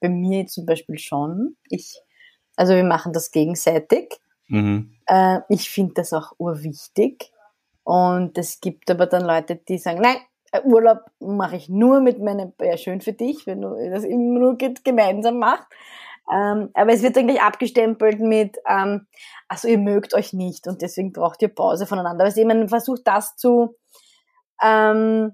bei 0.00 0.08
mir 0.08 0.46
zum 0.46 0.66
Beispiel 0.66 0.98
schon. 0.98 1.56
Ich, 1.68 2.00
also 2.56 2.74
wir 2.74 2.84
machen 2.84 3.12
das 3.12 3.30
gegenseitig. 3.30 4.18
Mhm. 4.48 4.94
Äh, 5.06 5.40
ich 5.48 5.70
finde 5.70 5.94
das 5.94 6.12
auch 6.12 6.32
urwichtig. 6.38 7.30
Und 7.84 8.36
es 8.38 8.60
gibt 8.60 8.90
aber 8.90 9.06
dann 9.06 9.24
Leute, 9.24 9.56
die 9.56 9.78
sagen, 9.78 10.00
nein, 10.00 10.16
äh, 10.52 10.60
Urlaub 10.62 10.98
mache 11.20 11.56
ich 11.56 11.68
nur 11.68 12.00
mit 12.00 12.20
meinem, 12.20 12.52
ja 12.60 12.76
schön 12.76 13.00
für 13.00 13.12
dich, 13.12 13.46
wenn 13.46 13.60
du 13.60 13.76
das 13.90 14.04
immer 14.04 14.38
nur 14.38 14.58
gemeinsam 14.58 15.38
machst. 15.38 15.66
Ähm, 16.32 16.70
aber 16.74 16.92
es 16.92 17.02
wird 17.02 17.16
eigentlich 17.18 17.42
abgestempelt 17.42 18.20
mit, 18.20 18.56
ähm, 18.68 19.06
also 19.48 19.68
ihr 19.68 19.78
mögt 19.78 20.14
euch 20.14 20.32
nicht 20.32 20.66
und 20.68 20.82
deswegen 20.82 21.12
braucht 21.12 21.42
ihr 21.42 21.48
Pause 21.48 21.86
voneinander. 21.86 22.24
Also 22.24 22.44
man 22.46 22.68
versucht 22.68 23.02
das 23.04 23.36
zu 23.36 23.76
ähm, 24.62 25.32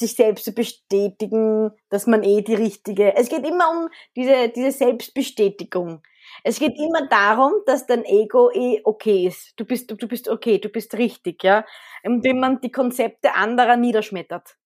sich 0.00 0.14
selbst 0.14 0.44
zu 0.44 0.52
bestätigen, 0.52 1.70
dass 1.88 2.06
man 2.06 2.22
eh 2.22 2.42
die 2.42 2.54
richtige. 2.54 3.14
Es 3.16 3.28
geht 3.28 3.46
immer 3.46 3.70
um 3.70 3.88
diese, 4.16 4.48
diese 4.48 4.72
Selbstbestätigung. 4.72 6.02
Es 6.44 6.58
geht 6.58 6.78
immer 6.78 7.08
darum, 7.08 7.52
dass 7.66 7.86
dein 7.86 8.04
Ego 8.04 8.50
eh 8.52 8.80
okay 8.84 9.26
ist. 9.26 9.52
Du 9.56 9.64
bist, 9.64 9.90
du 9.90 10.08
bist 10.08 10.28
okay, 10.28 10.58
du 10.58 10.68
bist 10.68 10.94
richtig, 10.94 11.42
ja. 11.42 11.64
Indem 12.02 12.40
man 12.40 12.60
die 12.60 12.70
Konzepte 12.70 13.34
anderer 13.34 13.76
niederschmettert. 13.76 14.56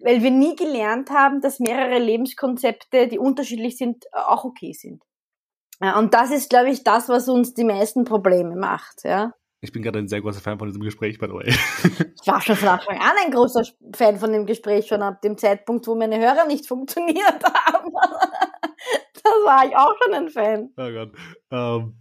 Weil 0.00 0.22
wir 0.22 0.30
nie 0.30 0.56
gelernt 0.56 1.10
haben, 1.10 1.40
dass 1.40 1.60
mehrere 1.60 1.98
Lebenskonzepte, 1.98 3.08
die 3.08 3.18
unterschiedlich 3.18 3.76
sind, 3.76 4.04
auch 4.12 4.44
okay 4.44 4.72
sind. 4.72 5.02
Und 5.80 6.14
das 6.14 6.30
ist, 6.30 6.50
glaube 6.50 6.70
ich, 6.70 6.84
das, 6.84 7.08
was 7.08 7.28
uns 7.28 7.54
die 7.54 7.64
meisten 7.64 8.04
Probleme 8.04 8.56
macht, 8.56 9.04
ja. 9.04 9.32
Ich 9.64 9.72
bin 9.72 9.82
gerade 9.82 9.98
ein 9.98 10.08
sehr 10.08 10.20
großer 10.20 10.42
Fan 10.42 10.58
von 10.58 10.68
diesem 10.68 10.82
Gespräch, 10.82 11.18
by 11.18 11.26
the 11.26 11.32
way. 11.32 11.54
Ich 12.22 12.30
war 12.30 12.40
schon 12.40 12.56
von 12.56 12.68
Anfang 12.68 12.98
an 12.98 13.12
ein 13.24 13.30
großer 13.30 13.64
Fan 13.94 14.18
von 14.18 14.32
dem 14.32 14.46
Gespräch, 14.46 14.86
schon 14.86 15.02
ab 15.02 15.20
dem 15.20 15.36
Zeitpunkt, 15.36 15.86
wo 15.86 15.94
meine 15.94 16.18
Hörer 16.18 16.46
nicht 16.46 16.66
funktioniert 16.66 17.44
haben. 17.66 17.92
Das 19.12 19.32
war 19.44 19.66
ich 19.66 19.76
auch 19.76 19.94
schon 20.02 20.14
ein 20.14 20.28
Fan. 20.28 20.70
Oh 20.76 20.90
Gott. 20.90 21.12
Ähm, 21.50 21.96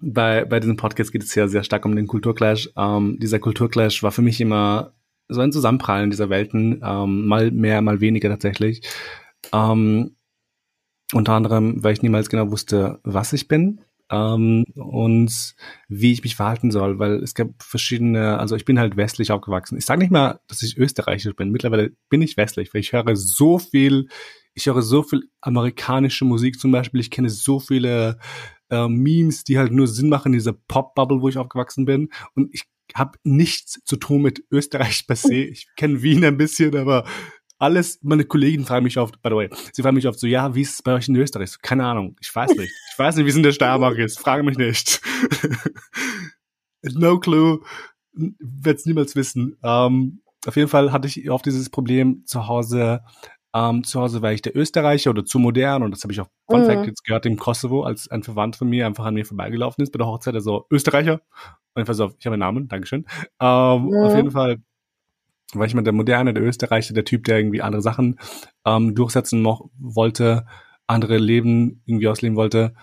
bei, 0.00 0.44
bei 0.44 0.60
diesem 0.60 0.76
Podcast 0.76 1.12
geht 1.12 1.22
es 1.22 1.34
ja 1.34 1.48
sehr 1.48 1.64
stark 1.64 1.84
um 1.84 1.96
den 1.96 2.06
Kulturclash. 2.06 2.70
Ähm, 2.76 3.18
dieser 3.20 3.38
Kulturclash 3.38 4.02
war 4.02 4.12
für 4.12 4.22
mich 4.22 4.40
immer 4.40 4.92
so 5.28 5.40
ein 5.40 5.52
Zusammenprallen 5.52 6.10
dieser 6.10 6.30
Welten, 6.30 6.80
ähm, 6.82 7.26
mal 7.26 7.50
mehr, 7.50 7.82
mal 7.82 8.00
weniger 8.00 8.28
tatsächlich. 8.28 8.82
Ähm, 9.52 10.16
unter 11.12 11.32
anderem, 11.32 11.82
weil 11.82 11.94
ich 11.94 12.02
niemals 12.02 12.28
genau 12.28 12.50
wusste, 12.50 13.00
was 13.02 13.32
ich 13.32 13.48
bin 13.48 13.80
ähm, 14.10 14.64
und 14.74 15.54
wie 15.88 16.12
ich 16.12 16.22
mich 16.22 16.36
verhalten 16.36 16.70
soll, 16.70 16.98
weil 16.98 17.22
es 17.22 17.34
gab 17.34 17.48
verschiedene, 17.62 18.38
also 18.38 18.56
ich 18.56 18.64
bin 18.64 18.78
halt 18.78 18.96
westlich 18.96 19.32
aufgewachsen. 19.32 19.78
Ich 19.78 19.86
sage 19.86 20.00
nicht 20.00 20.10
mal, 20.10 20.40
dass 20.48 20.62
ich 20.62 20.76
österreichisch 20.76 21.34
bin. 21.34 21.50
Mittlerweile 21.50 21.92
bin 22.08 22.22
ich 22.22 22.36
westlich, 22.36 22.72
weil 22.72 22.80
ich 22.80 22.92
höre 22.92 23.16
so 23.16 23.58
viel, 23.58 24.08
ich 24.54 24.66
höre 24.66 24.82
so 24.82 25.02
viel 25.02 25.30
amerikanische 25.40 26.24
Musik 26.24 26.58
zum 26.58 26.72
Beispiel. 26.72 27.00
Ich 27.00 27.10
kenne 27.10 27.30
so 27.30 27.60
viele 27.60 28.18
äh, 28.70 28.88
Memes, 28.88 29.44
die 29.44 29.58
halt 29.58 29.72
nur 29.72 29.86
Sinn 29.86 30.08
machen, 30.08 30.32
diese 30.32 30.52
Pop-Bubble, 30.52 31.20
wo 31.20 31.28
ich 31.28 31.38
aufgewachsen 31.38 31.84
bin. 31.84 32.10
Und 32.34 32.54
ich 32.54 32.64
habe 32.94 33.18
nichts 33.24 33.80
zu 33.84 33.96
tun 33.96 34.22
mit 34.22 34.44
Österreich 34.50 35.06
per 35.06 35.16
se. 35.16 35.34
Ich 35.34 35.66
kenne 35.76 36.02
Wien 36.02 36.24
ein 36.24 36.36
bisschen, 36.36 36.76
aber 36.76 37.04
alles, 37.58 37.98
meine 38.02 38.24
Kollegen 38.24 38.64
fragen 38.64 38.84
mich 38.84 38.98
oft, 38.98 39.20
by 39.20 39.30
the 39.30 39.34
way, 39.34 39.50
sie 39.72 39.82
fragen 39.82 39.96
mich 39.96 40.06
oft 40.06 40.18
so, 40.18 40.26
ja, 40.26 40.54
wie 40.54 40.62
ist 40.62 40.74
es 40.74 40.82
bei 40.82 40.94
euch 40.94 41.08
in 41.08 41.16
Österreich? 41.16 41.50
So, 41.50 41.58
keine 41.60 41.84
Ahnung, 41.84 42.16
ich 42.20 42.34
weiß 42.34 42.54
nicht. 42.54 42.72
Ich 42.92 42.98
weiß 42.98 43.16
nicht, 43.16 43.26
wie 43.26 43.30
es 43.30 43.36
in 43.36 43.42
der 43.42 43.52
Steiermark 43.52 43.98
ist. 43.98 44.20
Frage 44.20 44.42
mich 44.42 44.58
nicht. 44.58 45.00
no 46.82 47.18
clue. 47.18 47.60
Werde 48.12 48.78
es 48.78 48.86
niemals 48.86 49.16
wissen. 49.16 49.56
Ähm, 49.62 50.22
auf 50.46 50.56
jeden 50.56 50.68
Fall 50.68 50.92
hatte 50.92 51.08
ich 51.08 51.28
oft 51.30 51.46
dieses 51.46 51.68
Problem 51.68 52.22
zu 52.26 52.46
Hause. 52.46 53.00
Ähm, 53.54 53.82
zu 53.82 54.00
Hause 54.00 54.22
war 54.22 54.32
ich 54.32 54.42
der 54.42 54.56
Österreicher 54.56 55.10
oder 55.10 55.24
zu 55.24 55.38
modern 55.38 55.82
und 55.82 55.90
das 55.90 56.02
habe 56.02 56.12
ich 56.12 56.20
auch 56.20 56.28
Fun 56.50 56.66
Fact 56.66 56.80
mhm. 56.80 56.86
jetzt 56.86 57.04
gehört 57.04 57.26
im 57.26 57.38
Kosovo, 57.38 57.82
als 57.82 58.08
ein 58.08 58.22
Verwandt 58.22 58.56
von 58.56 58.68
mir 58.68 58.86
einfach 58.86 59.06
an 59.06 59.14
mir 59.14 59.24
vorbeigelaufen 59.24 59.82
ist 59.82 59.90
bei 59.90 59.98
der 59.98 60.06
Hochzeit, 60.06 60.34
also 60.34 60.66
Österreicher. 60.70 61.20
Und 61.78 61.82
ich 61.82 61.88
war 61.88 61.94
so, 61.94 62.12
ich 62.18 62.26
habe 62.26 62.34
einen 62.34 62.40
Namen, 62.40 62.68
Dankeschön. 62.68 63.06
Ähm, 63.40 63.84
mhm. 63.84 63.94
Auf 64.04 64.16
jeden 64.16 64.32
Fall 64.32 64.58
war 65.54 65.64
ich 65.64 65.74
mal 65.74 65.82
der 65.82 65.92
Moderne, 65.92 66.34
der 66.34 66.42
Österreicher, 66.42 66.92
der 66.92 67.04
Typ, 67.04 67.24
der 67.24 67.38
irgendwie 67.38 67.62
andere 67.62 67.82
Sachen 67.82 68.18
ähm, 68.66 68.94
durchsetzen 68.96 69.42
mo 69.42 69.70
wollte, 69.78 70.44
andere 70.88 71.18
Leben 71.18 71.82
irgendwie 71.86 72.08
ausleben 72.08 72.36
wollte. 72.36 72.74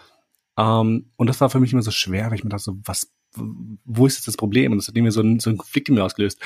Ähm, 0.58 1.12
und 1.18 1.28
das 1.28 1.42
war 1.42 1.50
für 1.50 1.60
mich 1.60 1.74
immer 1.74 1.82
so 1.82 1.92
schwer, 1.92 2.28
weil 2.28 2.36
ich 2.36 2.44
mir 2.44 2.50
dachte 2.50 2.64
so, 2.64 2.78
was, 2.86 3.12
wo 3.84 4.08
ist 4.08 4.16
jetzt 4.16 4.30
das 4.30 4.38
Problem? 4.38 4.72
Und 4.72 4.78
das 4.78 4.88
hat 4.88 4.96
irgendwie 4.96 5.12
so 5.12 5.20
einen, 5.20 5.40
so 5.40 5.50
einen 5.50 5.58
Konflikt 5.58 5.90
in 5.90 5.96
mir 5.96 6.06
ausgelöst. 6.06 6.42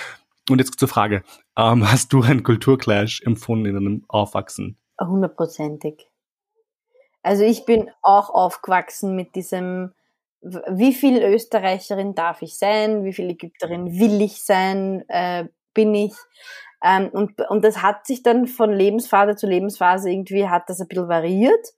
Und 0.50 0.58
jetzt 0.58 0.80
zur 0.80 0.88
Frage, 0.88 1.24
ähm, 1.56 1.90
hast 1.90 2.12
du 2.12 2.24
einen 2.24 2.42
Kulturclash 2.42 3.22
empfunden 3.22 3.68
in 3.68 3.76
deinem 3.76 4.06
Aufwachsen? 4.08 4.78
Hundertprozentig. 5.00 6.08
Also 7.22 7.44
ich 7.44 7.66
bin 7.66 7.90
auch 8.02 8.30
aufgewachsen 8.30 9.16
mit 9.16 9.36
diesem, 9.36 9.92
wie 10.42 10.94
viel 10.94 11.22
Österreicherin 11.22 12.16
darf 12.16 12.42
ich 12.42 12.58
sein, 12.58 13.04
wie 13.04 13.14
viel 13.14 13.30
Ägypterin 13.30 14.00
will 14.00 14.22
ich 14.22 14.44
sein, 14.44 15.04
äh, 15.10 15.46
bin 15.74 15.94
ich. 15.94 16.14
Ähm, 16.84 17.10
und, 17.10 17.40
und 17.50 17.64
das 17.64 17.82
hat 17.82 18.06
sich 18.08 18.24
dann 18.24 18.48
von 18.48 18.72
Lebensphase 18.72 19.36
zu 19.36 19.48
Lebensphase 19.48 20.10
irgendwie 20.10 20.48
hat 20.48 20.70
das 20.70 20.80
ein 20.80 20.88
bisschen 20.88 21.10
variiert. 21.10 21.74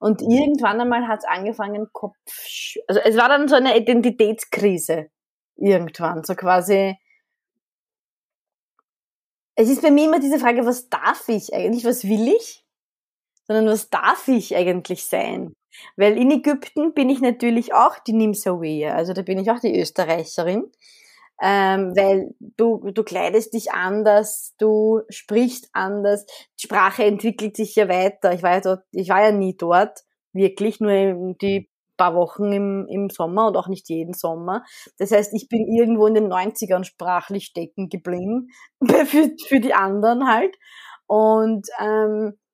Und 0.00 0.20
mhm. 0.20 0.30
irgendwann 0.30 0.80
einmal 0.80 1.08
hat 1.08 1.20
es 1.20 1.24
angefangen, 1.24 1.88
Kopf, 1.92 2.14
also 2.86 3.00
es 3.00 3.16
war 3.16 3.28
dann 3.28 3.48
so 3.48 3.56
eine 3.56 3.76
Identitätskrise. 3.76 5.10
Irgendwann, 5.56 6.22
so 6.22 6.34
quasi. 6.34 6.96
Es 9.56 9.68
ist 9.68 9.82
bei 9.82 9.90
mir 9.90 10.04
immer 10.04 10.20
diese 10.20 10.38
Frage, 10.38 10.64
was 10.64 10.88
darf 10.88 11.28
ich 11.28 11.52
eigentlich, 11.52 11.84
was 11.84 12.04
will 12.04 12.28
ich? 12.28 12.64
Sondern 13.44 13.66
was 13.66 13.90
darf 13.90 14.28
ich 14.28 14.54
eigentlich 14.54 15.04
sein? 15.04 15.56
Weil 15.96 16.16
in 16.16 16.30
Ägypten 16.30 16.94
bin 16.94 17.10
ich 17.10 17.20
natürlich 17.20 17.74
auch 17.74 17.98
die 17.98 18.12
Nimsawiya, 18.12 18.94
also 18.94 19.12
da 19.12 19.22
bin 19.22 19.38
ich 19.38 19.50
auch 19.50 19.60
die 19.60 19.78
Österreicherin 19.78 20.70
ähm, 21.40 21.96
weil 21.96 22.34
du, 22.40 22.90
du 22.92 23.04
kleidest 23.04 23.54
dich 23.54 23.72
anders, 23.72 24.54
du 24.58 25.02
sprichst 25.08 25.70
anders, 25.72 26.26
die 26.26 26.64
Sprache 26.64 27.04
entwickelt 27.04 27.56
sich 27.56 27.76
ja 27.76 27.88
weiter. 27.88 28.32
Ich 28.32 28.42
war 28.42 28.54
ja, 28.54 28.60
dort, 28.60 28.82
ich 28.90 29.08
war 29.08 29.22
ja 29.22 29.32
nie 29.32 29.56
dort, 29.56 30.00
wirklich, 30.32 30.80
nur 30.80 31.34
die 31.40 31.68
paar 31.96 32.14
Wochen 32.14 32.52
im, 32.52 32.86
im 32.88 33.10
Sommer 33.10 33.48
und 33.48 33.56
auch 33.56 33.68
nicht 33.68 33.88
jeden 33.88 34.14
Sommer. 34.14 34.64
Das 34.98 35.10
heißt, 35.10 35.32
ich 35.34 35.48
bin 35.48 35.66
irgendwo 35.66 36.06
in 36.06 36.14
den 36.14 36.32
90ern 36.32 36.84
sprachlich 36.84 37.46
stecken 37.46 37.88
geblieben, 37.88 38.48
für, 38.84 39.30
für 39.46 39.60
die 39.60 39.74
anderen 39.74 40.28
halt. 40.28 40.56
Und 41.06 41.68
ähm, 41.80 42.34
äh, 42.34 42.47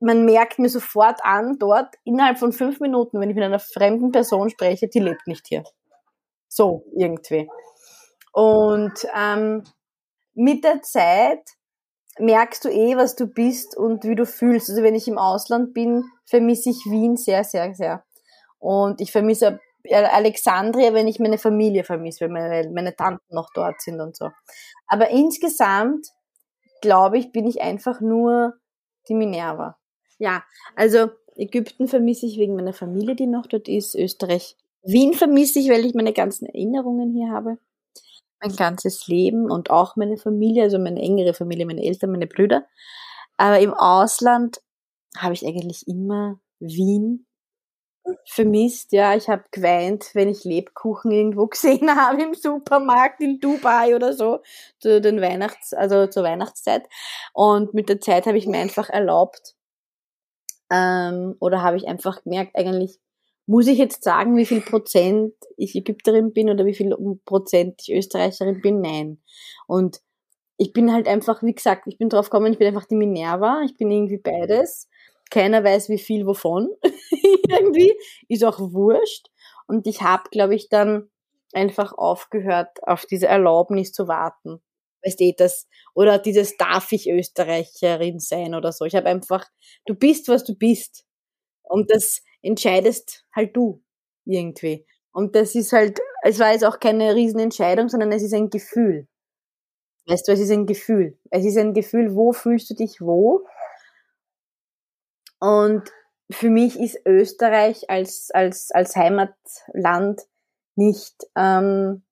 man 0.00 0.24
merkt 0.24 0.58
mir 0.58 0.68
sofort 0.68 1.20
an, 1.24 1.58
dort 1.58 1.94
innerhalb 2.04 2.38
von 2.38 2.52
fünf 2.52 2.80
Minuten, 2.80 3.20
wenn 3.20 3.30
ich 3.30 3.36
mit 3.36 3.44
einer 3.44 3.58
fremden 3.58 4.12
Person 4.12 4.50
spreche, 4.50 4.88
die 4.88 5.00
lebt 5.00 5.26
nicht 5.26 5.46
hier. 5.46 5.64
So 6.48 6.84
irgendwie. 6.94 7.48
Und 8.32 8.94
ähm, 9.16 9.64
mit 10.34 10.64
der 10.64 10.82
Zeit 10.82 11.42
merkst 12.18 12.64
du 12.64 12.68
eh, 12.68 12.96
was 12.96 13.16
du 13.16 13.26
bist 13.26 13.76
und 13.76 14.04
wie 14.04 14.14
du 14.14 14.26
fühlst. 14.26 14.70
Also 14.70 14.82
wenn 14.82 14.94
ich 14.94 15.08
im 15.08 15.18
Ausland 15.18 15.74
bin, 15.74 16.04
vermisse 16.26 16.70
ich 16.70 16.84
Wien 16.86 17.16
sehr, 17.16 17.44
sehr, 17.44 17.74
sehr. 17.74 18.04
Und 18.58 19.00
ich 19.00 19.12
vermisse 19.12 19.60
Alexandria, 19.90 20.92
wenn 20.92 21.08
ich 21.08 21.18
meine 21.18 21.38
Familie 21.38 21.84
vermisse, 21.84 22.24
weil 22.24 22.30
meine, 22.30 22.70
meine 22.70 22.94
Tanten 22.94 23.34
noch 23.34 23.50
dort 23.54 23.80
sind 23.80 24.00
und 24.00 24.16
so. 24.16 24.30
Aber 24.86 25.08
insgesamt, 25.10 26.06
glaube 26.82 27.18
ich, 27.18 27.32
bin 27.32 27.46
ich 27.46 27.62
einfach 27.62 28.00
nur 28.00 28.54
die 29.08 29.14
Minerva. 29.14 29.76
Ja, 30.18 30.44
also 30.74 31.10
Ägypten 31.36 31.86
vermisse 31.88 32.26
ich 32.26 32.38
wegen 32.38 32.56
meiner 32.56 32.72
Familie, 32.72 33.14
die 33.14 33.26
noch 33.26 33.46
dort 33.46 33.68
ist. 33.68 33.94
Österreich 33.94 34.56
Wien 34.82 35.14
vermisse 35.14 35.58
ich, 35.58 35.70
weil 35.70 35.84
ich 35.84 35.94
meine 35.94 36.12
ganzen 36.12 36.46
Erinnerungen 36.46 37.12
hier 37.12 37.30
habe. 37.30 37.58
Mein 38.40 38.54
ganzes 38.54 39.06
Leben 39.08 39.50
und 39.50 39.70
auch 39.70 39.96
meine 39.96 40.16
Familie, 40.16 40.64
also 40.64 40.78
meine 40.78 41.00
engere 41.00 41.34
Familie, 41.34 41.66
meine 41.66 41.84
Eltern, 41.84 42.12
meine 42.12 42.26
Brüder. 42.26 42.66
Aber 43.36 43.58
im 43.60 43.74
Ausland 43.74 44.60
habe 45.16 45.34
ich 45.34 45.46
eigentlich 45.46 45.86
immer 45.88 46.40
Wien 46.60 47.26
vermisst. 48.26 48.92
Ja, 48.92 49.14
ich 49.14 49.28
habe 49.28 49.44
geweint, 49.50 50.10
wenn 50.14 50.28
ich 50.28 50.44
Lebkuchen 50.44 51.10
irgendwo 51.10 51.46
gesehen 51.48 51.94
habe 51.94 52.22
im 52.22 52.34
Supermarkt 52.34 53.20
in 53.20 53.40
Dubai 53.40 53.94
oder 53.94 54.12
so 54.12 54.40
zu 54.80 55.00
den 55.00 55.20
Weihnachts, 55.20 55.74
also 55.74 56.06
zur 56.06 56.22
Weihnachtszeit. 56.22 56.88
Und 57.34 57.74
mit 57.74 57.88
der 57.88 58.00
Zeit 58.00 58.26
habe 58.26 58.38
ich 58.38 58.46
mir 58.46 58.58
einfach 58.58 58.88
erlaubt 58.88 59.57
ähm, 60.70 61.36
oder 61.40 61.62
habe 61.62 61.76
ich 61.76 61.88
einfach 61.88 62.22
gemerkt, 62.22 62.56
eigentlich 62.56 62.98
muss 63.46 63.66
ich 63.66 63.78
jetzt 63.78 64.04
sagen, 64.04 64.36
wie 64.36 64.44
viel 64.44 64.60
Prozent 64.60 65.32
ich 65.56 65.74
Ägypterin 65.74 66.32
bin 66.34 66.50
oder 66.50 66.66
wie 66.66 66.74
viel 66.74 66.94
Prozent 67.24 67.80
ich 67.82 67.94
Österreicherin 67.94 68.60
bin? 68.60 68.82
Nein. 68.82 69.22
Und 69.66 70.00
ich 70.58 70.72
bin 70.72 70.92
halt 70.92 71.08
einfach, 71.08 71.42
wie 71.42 71.54
gesagt, 71.54 71.84
ich 71.86 71.96
bin 71.96 72.10
drauf 72.10 72.28
gekommen, 72.28 72.52
ich 72.52 72.58
bin 72.58 72.66
einfach 72.68 72.84
die 72.84 72.96
Minerva, 72.96 73.62
ich 73.64 73.76
bin 73.76 73.90
irgendwie 73.90 74.18
beides. 74.18 74.88
Keiner 75.30 75.64
weiß, 75.64 75.88
wie 75.88 75.98
viel 75.98 76.26
wovon. 76.26 76.68
irgendwie. 77.48 77.94
Ist 78.28 78.44
auch 78.44 78.58
wurscht. 78.58 79.28
Und 79.66 79.86
ich 79.86 80.02
habe, 80.02 80.24
glaube 80.30 80.54
ich, 80.54 80.68
dann 80.68 81.08
einfach 81.52 81.92
aufgehört, 81.96 82.86
auf 82.86 83.06
diese 83.06 83.28
Erlaubnis 83.28 83.92
zu 83.92 84.08
warten. 84.08 84.60
Weißt 85.04 85.20
du, 85.20 85.32
das, 85.36 85.66
oder 85.94 86.18
dieses 86.18 86.56
darf 86.56 86.92
ich 86.92 87.08
Österreicherin 87.08 88.18
sein 88.20 88.54
oder 88.54 88.72
so. 88.72 88.84
Ich 88.84 88.94
habe 88.96 89.06
einfach, 89.08 89.46
du 89.86 89.94
bist, 89.94 90.28
was 90.28 90.44
du 90.44 90.54
bist. 90.54 91.04
Und 91.62 91.90
das 91.90 92.22
entscheidest 92.42 93.24
halt 93.34 93.56
du. 93.56 93.82
irgendwie. 94.24 94.86
Und 95.12 95.34
das 95.34 95.54
ist 95.54 95.72
halt, 95.72 95.98
es 96.22 96.38
war 96.38 96.52
jetzt 96.52 96.64
auch 96.64 96.80
keine 96.80 97.14
Riesenentscheidung, 97.14 97.88
sondern 97.88 98.12
es 98.12 98.22
ist 98.22 98.34
ein 98.34 98.50
Gefühl. 98.50 99.08
Weißt 100.06 100.26
du, 100.28 100.32
es 100.32 100.40
ist 100.40 100.50
ein 100.50 100.66
Gefühl. 100.66 101.18
Es 101.30 101.44
ist 101.44 101.56
ein 101.58 101.74
Gefühl, 101.74 102.14
wo 102.14 102.32
fühlst 102.32 102.70
du 102.70 102.74
dich 102.74 103.00
wo? 103.00 103.46
Und 105.40 105.90
für 106.30 106.50
mich 106.50 106.78
ist 106.78 107.00
Österreich 107.06 107.88
als, 107.90 108.30
als, 108.32 108.70
als 108.70 108.96
Heimatland 108.96 110.22
nicht 110.76 111.14
ähm, 111.36 112.02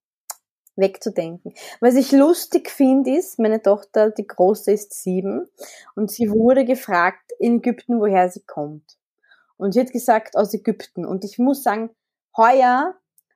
wegzudenken. 0.76 1.54
Was 1.80 1.94
ich 1.94 2.12
lustig 2.12 2.70
finde, 2.70 3.16
ist, 3.16 3.38
meine 3.38 3.62
Tochter, 3.62 4.10
die 4.10 4.26
Große, 4.26 4.72
ist 4.72 4.92
sieben 4.92 5.48
und 5.94 6.10
sie 6.10 6.30
wurde 6.30 6.64
gefragt 6.64 7.32
in 7.38 7.58
Ägypten, 7.58 7.98
woher 7.98 8.30
sie 8.30 8.42
kommt. 8.42 8.96
Und 9.56 9.72
sie 9.72 9.80
hat 9.80 9.92
gesagt, 9.92 10.36
aus 10.36 10.52
Ägypten. 10.54 11.06
Und 11.06 11.24
ich 11.24 11.38
muss 11.38 11.62
sagen, 11.62 11.90
heuer 12.36 12.94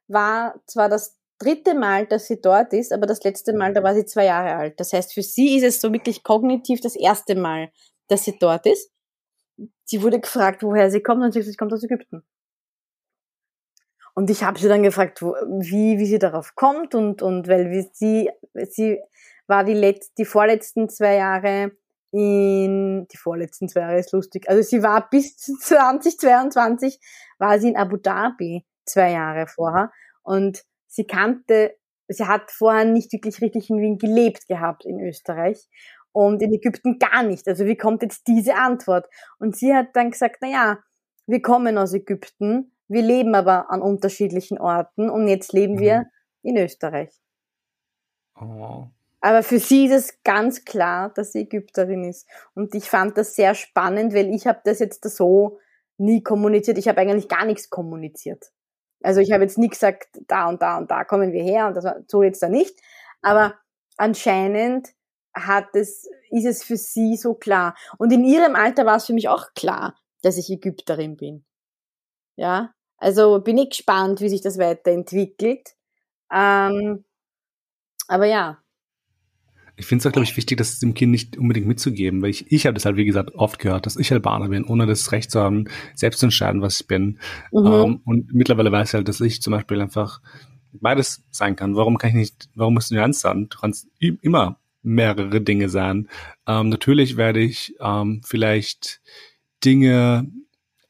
war 0.09 0.61
zwar 0.67 0.89
das 0.89 1.17
dritte 1.39 1.75
Mal, 1.75 2.07
dass 2.07 2.27
sie 2.27 2.41
dort 2.41 2.73
ist, 2.73 2.93
aber 2.93 3.07
das 3.07 3.25
letzte 3.25 3.55
Mal, 3.55 3.73
da 3.73 3.83
war 3.83 3.95
sie 3.95 4.05
zwei 4.05 4.27
Jahre 4.27 4.55
alt. 4.55 4.79
Das 4.79 4.93
heißt, 4.93 5.15
für 5.15 5.23
sie 5.23 5.57
ist 5.57 5.65
es 5.65 5.81
so 5.81 5.93
wirklich 5.93 6.23
kognitiv 6.23 6.81
das 6.81 6.97
erste 6.97 7.35
Mal, 7.35 7.71
dass 8.09 8.25
sie 8.25 8.39
dort 8.39 8.67
ist. 8.67 8.93
Sie 9.85 10.03
wurde 10.03 10.21
gefragt, 10.21 10.63
woher 10.63 10.91
sie 10.91 11.03
kommt, 11.03 11.23
und 11.23 11.33
sie 11.33 11.41
sagt, 11.41 11.53
sie 11.53 11.57
kommt 11.57 11.73
aus 11.73 11.83
Ägypten. 11.83 12.23
Und 14.21 14.29
ich 14.29 14.45
habe 14.45 14.59
sie 14.59 14.69
dann 14.69 14.83
gefragt, 14.83 15.23
wie, 15.23 15.99
wie 15.99 16.05
sie 16.05 16.19
darauf 16.19 16.55
kommt 16.55 16.95
und, 16.95 17.23
und 17.23 17.49
weil 17.49 17.89
sie, 17.95 18.29
sie 18.69 19.01
war 19.47 19.65
die, 19.65 19.73
letzt, 19.73 20.19
die 20.19 20.27
vorletzten 20.27 20.91
zwei 20.91 21.15
Jahre 21.15 21.73
in, 22.11 23.09
die 23.09 23.17
vorletzten 23.17 23.67
zwei 23.71 23.81
Jahre 23.81 23.99
ist 23.99 24.13
lustig, 24.13 24.47
also 24.51 24.61
sie 24.61 24.83
war 24.83 25.09
bis 25.09 25.39
2022, 25.39 27.01
war 27.39 27.59
sie 27.59 27.71
in 27.71 27.79
Abu 27.79 27.97
Dhabi 27.97 28.67
zwei 28.85 29.13
Jahre 29.13 29.47
vorher 29.47 29.91
und 30.23 30.65
sie 30.87 31.07
kannte, 31.07 31.75
sie 32.07 32.27
hat 32.27 32.51
vorher 32.51 32.85
nicht 32.85 33.15
wirklich 33.15 33.41
richtig 33.41 33.71
in 33.71 33.81
Wien 33.81 33.97
gelebt 33.97 34.49
gehabt 34.49 34.85
in 34.85 35.01
Österreich 35.01 35.67
und 36.13 36.43
in 36.43 36.53
Ägypten 36.53 36.99
gar 36.99 37.23
nicht. 37.23 37.49
Also 37.49 37.65
wie 37.65 37.79
kommt 37.79 38.03
jetzt 38.03 38.27
diese 38.27 38.57
Antwort? 38.57 39.09
Und 39.39 39.57
sie 39.57 39.73
hat 39.73 39.97
dann 39.97 40.11
gesagt, 40.11 40.41
na 40.43 40.49
ja, 40.49 40.79
wir 41.27 41.41
kommen 41.41 41.79
aus 41.79 41.95
Ägypten, 41.95 42.73
wir 42.91 43.03
leben 43.03 43.37
aber 43.37 43.71
an 43.71 43.83
unterschiedlichen 43.83 44.59
Orten 44.59 45.09
und 45.11 45.29
jetzt 45.29 45.53
leben 45.53 45.75
mhm. 45.75 45.81
wir 45.81 46.07
in 46.43 46.57
Österreich. 46.57 47.11
Oh. 48.35 48.89
Aber 49.21 49.43
für 49.45 49.61
sie 49.61 49.87
ist 49.87 49.93
es 49.93 50.23
ganz 50.25 50.65
klar, 50.65 51.11
dass 51.11 51.33
sie 51.33 51.43
Ägypterin 51.43 52.05
ist. 52.05 52.27
Und 52.55 52.75
ich 52.75 52.91
fand 52.91 53.17
das 53.17 53.37
sehr 53.37 53.55
spannend, 53.55 54.13
weil 54.13 54.35
ich 54.35 54.47
habe 54.47 54.61
das 54.65 54.81
jetzt 54.81 55.05
so 55.05 55.61
nie 55.99 56.23
kommuniziert. 56.23 56.79
Ich 56.79 56.89
habe 56.89 57.01
eigentlich 57.01 57.29
gar 57.29 57.45
nichts 57.45 57.71
kommuniziert. 57.71 58.51
Also 59.03 59.21
ich 59.21 59.31
habe 59.31 59.45
jetzt 59.45 59.59
nie 59.59 59.69
gesagt, 59.69 60.09
da 60.27 60.49
und 60.49 60.61
da 60.61 60.79
und 60.79 60.91
da 60.91 61.05
kommen 61.05 61.33
wir 61.33 61.45
her 61.45 61.69
und 61.69 61.75
das, 61.75 61.85
so 62.09 62.23
jetzt 62.25 62.43
da 62.43 62.49
nicht. 62.49 62.77
Aber 63.23 63.55
anscheinend 63.99 64.89
hat 65.33 65.77
es, 65.77 66.09
ist 66.31 66.47
es 66.47 66.65
für 66.65 66.77
sie 66.77 67.17
so 67.17 67.35
klar. 67.35 67.77
Und 67.99 68.13
in 68.13 68.25
ihrem 68.25 68.57
Alter 68.57 68.85
war 68.85 68.97
es 68.97 69.07
für 69.07 69.13
mich 69.13 69.29
auch 69.29 69.55
klar, 69.55 69.95
dass 70.23 70.39
ich 70.39 70.51
Ägypterin 70.51 71.17
bin. 71.17 71.45
Ja, 72.37 72.75
also 73.01 73.41
bin 73.41 73.59
ich 73.59 73.71
gespannt, 73.71 74.21
wie 74.21 74.29
sich 74.29 74.43
das 74.43 74.59
weiterentwickelt. 74.59 75.75
Ähm, 76.33 77.05
aber 78.07 78.27
ja, 78.27 78.59
ich 79.81 79.87
finde 79.87 80.03
es 80.03 80.07
auch, 80.07 80.13
glaube 80.13 80.25
ich, 80.25 80.37
wichtig, 80.37 80.59
das 80.59 80.79
dem 80.79 80.93
Kind 80.93 81.11
nicht 81.11 81.39
unbedingt 81.39 81.67
mitzugeben, 81.67 82.21
weil 82.21 82.29
ich, 82.29 82.53
ich 82.53 82.67
habe 82.67 82.75
das 82.75 82.85
halt, 82.85 82.97
wie 82.97 83.07
gesagt, 83.07 83.35
oft 83.35 83.59
gehört, 83.59 83.87
dass 83.87 83.97
ich 83.97 84.13
Albaner 84.13 84.51
bin, 84.51 84.65
ohne 84.65 84.87
das 84.87 85.11
Recht 85.11 85.31
zu 85.31 85.41
haben, 85.41 85.65
selbst 85.95 86.21
zu 86.21 86.27
entscheiden, 86.27 86.61
was 86.61 86.83
ich 86.83 86.87
bin. 86.87 87.19
Mhm. 87.51 87.67
Ähm, 87.67 88.01
und 88.05 88.35
mittlerweile 88.35 88.71
weiß 88.71 88.91
ich 88.91 88.95
halt, 88.95 89.09
dass 89.09 89.23
ich 89.23 89.41
zum 89.41 89.53
Beispiel 89.53 89.81
einfach 89.81 90.21
beides 90.73 91.25
sein 91.31 91.57
kann. 91.57 91.77
Warum 91.77 91.97
kann 91.97 92.11
ich 92.11 92.17
nicht, 92.17 92.49
warum 92.55 92.75
musst 92.75 92.91
du 92.91 92.95
nicht 92.95 93.03
eins 93.03 93.21
sein? 93.21 93.49
Du 93.49 93.59
kannst 93.59 93.89
immer 93.99 94.61
mehrere 94.83 95.41
Dinge 95.41 95.71
sein. 95.71 96.09
Ähm, 96.47 96.69
natürlich 96.69 97.17
werde 97.17 97.41
ich 97.41 97.75
ähm, 97.81 98.21
vielleicht 98.23 99.01
Dinge 99.65 100.31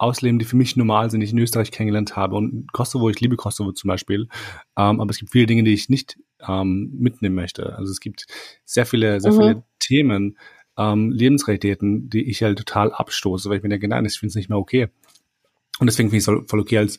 ausleben, 0.00 0.38
die 0.38 0.44
für 0.44 0.56
mich 0.56 0.76
normal 0.76 1.10
sind, 1.10 1.20
die 1.20 1.26
ich 1.26 1.32
in 1.32 1.38
Österreich 1.38 1.70
kennengelernt 1.70 2.16
habe. 2.16 2.36
Und 2.36 2.72
Kosovo, 2.72 3.10
ich 3.10 3.20
liebe 3.20 3.36
Kosovo 3.36 3.72
zum 3.72 3.88
Beispiel. 3.88 4.28
Ähm, 4.76 5.00
aber 5.00 5.10
es 5.10 5.18
gibt 5.18 5.32
viele 5.32 5.46
Dinge, 5.46 5.62
die 5.64 5.74
ich 5.74 5.88
nicht 5.88 6.18
ähm, 6.46 6.90
mitnehmen 6.98 7.34
möchte. 7.34 7.76
Also 7.76 7.92
es 7.92 8.00
gibt 8.00 8.26
sehr 8.64 8.86
viele, 8.86 9.20
sehr 9.20 9.32
mhm. 9.32 9.36
viele 9.36 9.64
Themen, 9.78 10.38
ähm, 10.78 11.10
Lebensrealitäten, 11.10 12.08
die 12.08 12.28
ich 12.28 12.42
halt 12.42 12.58
total 12.58 12.92
abstoße, 12.92 13.48
weil 13.50 13.58
ich 13.58 13.62
mir 13.62 13.68
denke, 13.68 13.88
nein, 13.88 14.04
ich 14.06 14.18
finde 14.18 14.30
es 14.30 14.36
nicht 14.36 14.48
mehr 14.48 14.58
okay. 14.58 14.88
Und 15.78 15.86
deswegen 15.86 16.10
finde 16.10 16.18
ich 16.18 16.28
es 16.28 16.50
voll 16.50 16.60
okay 16.60 16.78
als 16.78 16.98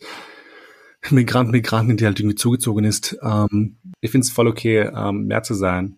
Migrant, 1.09 1.51
Migrantin, 1.51 1.97
die 1.97 2.05
halt 2.05 2.19
irgendwie 2.19 2.35
zugezogen 2.35 2.85
ist. 2.85 3.17
Ähm, 3.23 3.77
ich 4.01 4.11
finde 4.11 4.25
es 4.25 4.31
voll 4.31 4.47
okay, 4.47 4.89
ähm, 4.95 5.25
mehr 5.25 5.41
zu 5.41 5.55
sein 5.55 5.97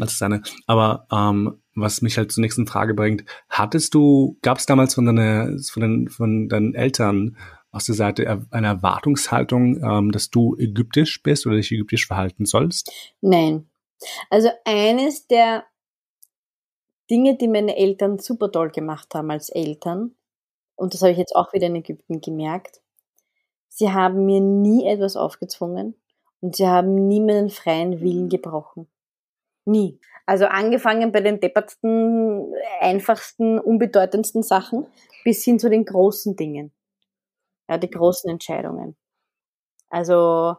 als 0.00 0.18
seine. 0.18 0.42
Aber 0.66 1.06
ähm, 1.12 1.60
was 1.74 2.02
mich 2.02 2.16
halt 2.18 2.32
zur 2.32 2.42
nächsten 2.42 2.66
Frage 2.66 2.94
bringt, 2.94 3.24
hattest 3.48 3.94
du, 3.94 4.38
gab 4.42 4.58
es 4.58 4.66
damals 4.66 4.94
von, 4.94 5.06
deiner, 5.06 5.58
von, 5.58 5.80
den, 5.82 6.08
von 6.08 6.48
deinen 6.48 6.74
Eltern 6.74 7.36
aus 7.70 7.86
der 7.86 7.94
Seite 7.94 8.46
eine 8.50 8.66
Erwartungshaltung, 8.68 9.82
ähm, 9.82 10.12
dass 10.12 10.30
du 10.30 10.56
ägyptisch 10.56 11.22
bist 11.22 11.46
oder 11.46 11.56
dich 11.56 11.72
ägyptisch 11.72 12.06
verhalten 12.06 12.46
sollst? 12.46 12.92
Nein. 13.20 13.68
Also 14.30 14.50
eines 14.64 15.26
der 15.26 15.64
Dinge, 17.10 17.36
die 17.36 17.48
meine 17.48 17.76
Eltern 17.76 18.18
super 18.18 18.50
toll 18.50 18.70
gemacht 18.70 19.14
haben 19.14 19.30
als 19.30 19.48
Eltern, 19.48 20.14
und 20.76 20.94
das 20.94 21.02
habe 21.02 21.12
ich 21.12 21.18
jetzt 21.18 21.36
auch 21.36 21.52
wieder 21.52 21.66
in 21.66 21.76
Ägypten 21.76 22.20
gemerkt, 22.20 22.80
sie 23.68 23.92
haben 23.92 24.24
mir 24.24 24.40
nie 24.40 24.86
etwas 24.86 25.16
aufgezwungen 25.16 25.94
und 26.40 26.56
sie 26.56 26.66
haben 26.66 27.08
nie 27.08 27.20
meinen 27.20 27.50
freien 27.50 28.00
Willen 28.00 28.28
gebrochen. 28.28 28.88
Nie. 29.66 29.98
Also 30.26 30.46
angefangen 30.46 31.12
bei 31.12 31.20
den 31.20 31.40
deppertsten, 31.40 32.54
einfachsten, 32.80 33.58
unbedeutendsten 33.58 34.42
Sachen 34.42 34.86
bis 35.22 35.44
hin 35.44 35.58
zu 35.58 35.68
den 35.68 35.84
großen 35.84 36.36
Dingen 36.36 36.72
ja, 37.68 37.78
die 37.78 37.90
großen 37.90 38.30
Entscheidungen. 38.30 38.96
Also 39.90 40.56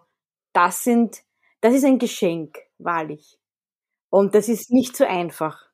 das 0.53 0.83
sind, 0.83 1.23
das 1.61 1.73
ist 1.75 1.85
ein 1.85 1.99
Geschenk, 1.99 2.59
wahrlich. 2.77 3.39
Und 4.11 4.35
das 4.35 4.49
ist 4.49 4.71
nicht 4.71 4.97
so 4.97 5.05
einfach, 5.05 5.69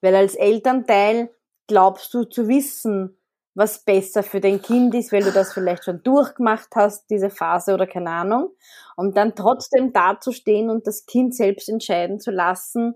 weil 0.00 0.16
als 0.16 0.34
Elternteil 0.36 1.30
glaubst 1.68 2.14
du 2.14 2.24
zu 2.24 2.48
wissen, 2.48 3.18
was 3.54 3.84
besser 3.84 4.22
für 4.22 4.40
dein 4.40 4.62
Kind 4.62 4.94
ist, 4.94 5.12
weil 5.12 5.22
du 5.22 5.32
das 5.32 5.52
vielleicht 5.52 5.84
schon 5.84 6.02
durchgemacht 6.02 6.68
hast, 6.74 7.10
diese 7.10 7.30
Phase 7.30 7.74
oder 7.74 7.86
keine 7.86 8.10
Ahnung, 8.10 8.50
und 8.96 9.16
dann 9.16 9.34
trotzdem 9.34 9.92
dazustehen 9.92 10.70
und 10.70 10.86
das 10.86 11.06
Kind 11.06 11.34
selbst 11.34 11.68
entscheiden 11.68 12.18
zu 12.18 12.30
lassen, 12.30 12.94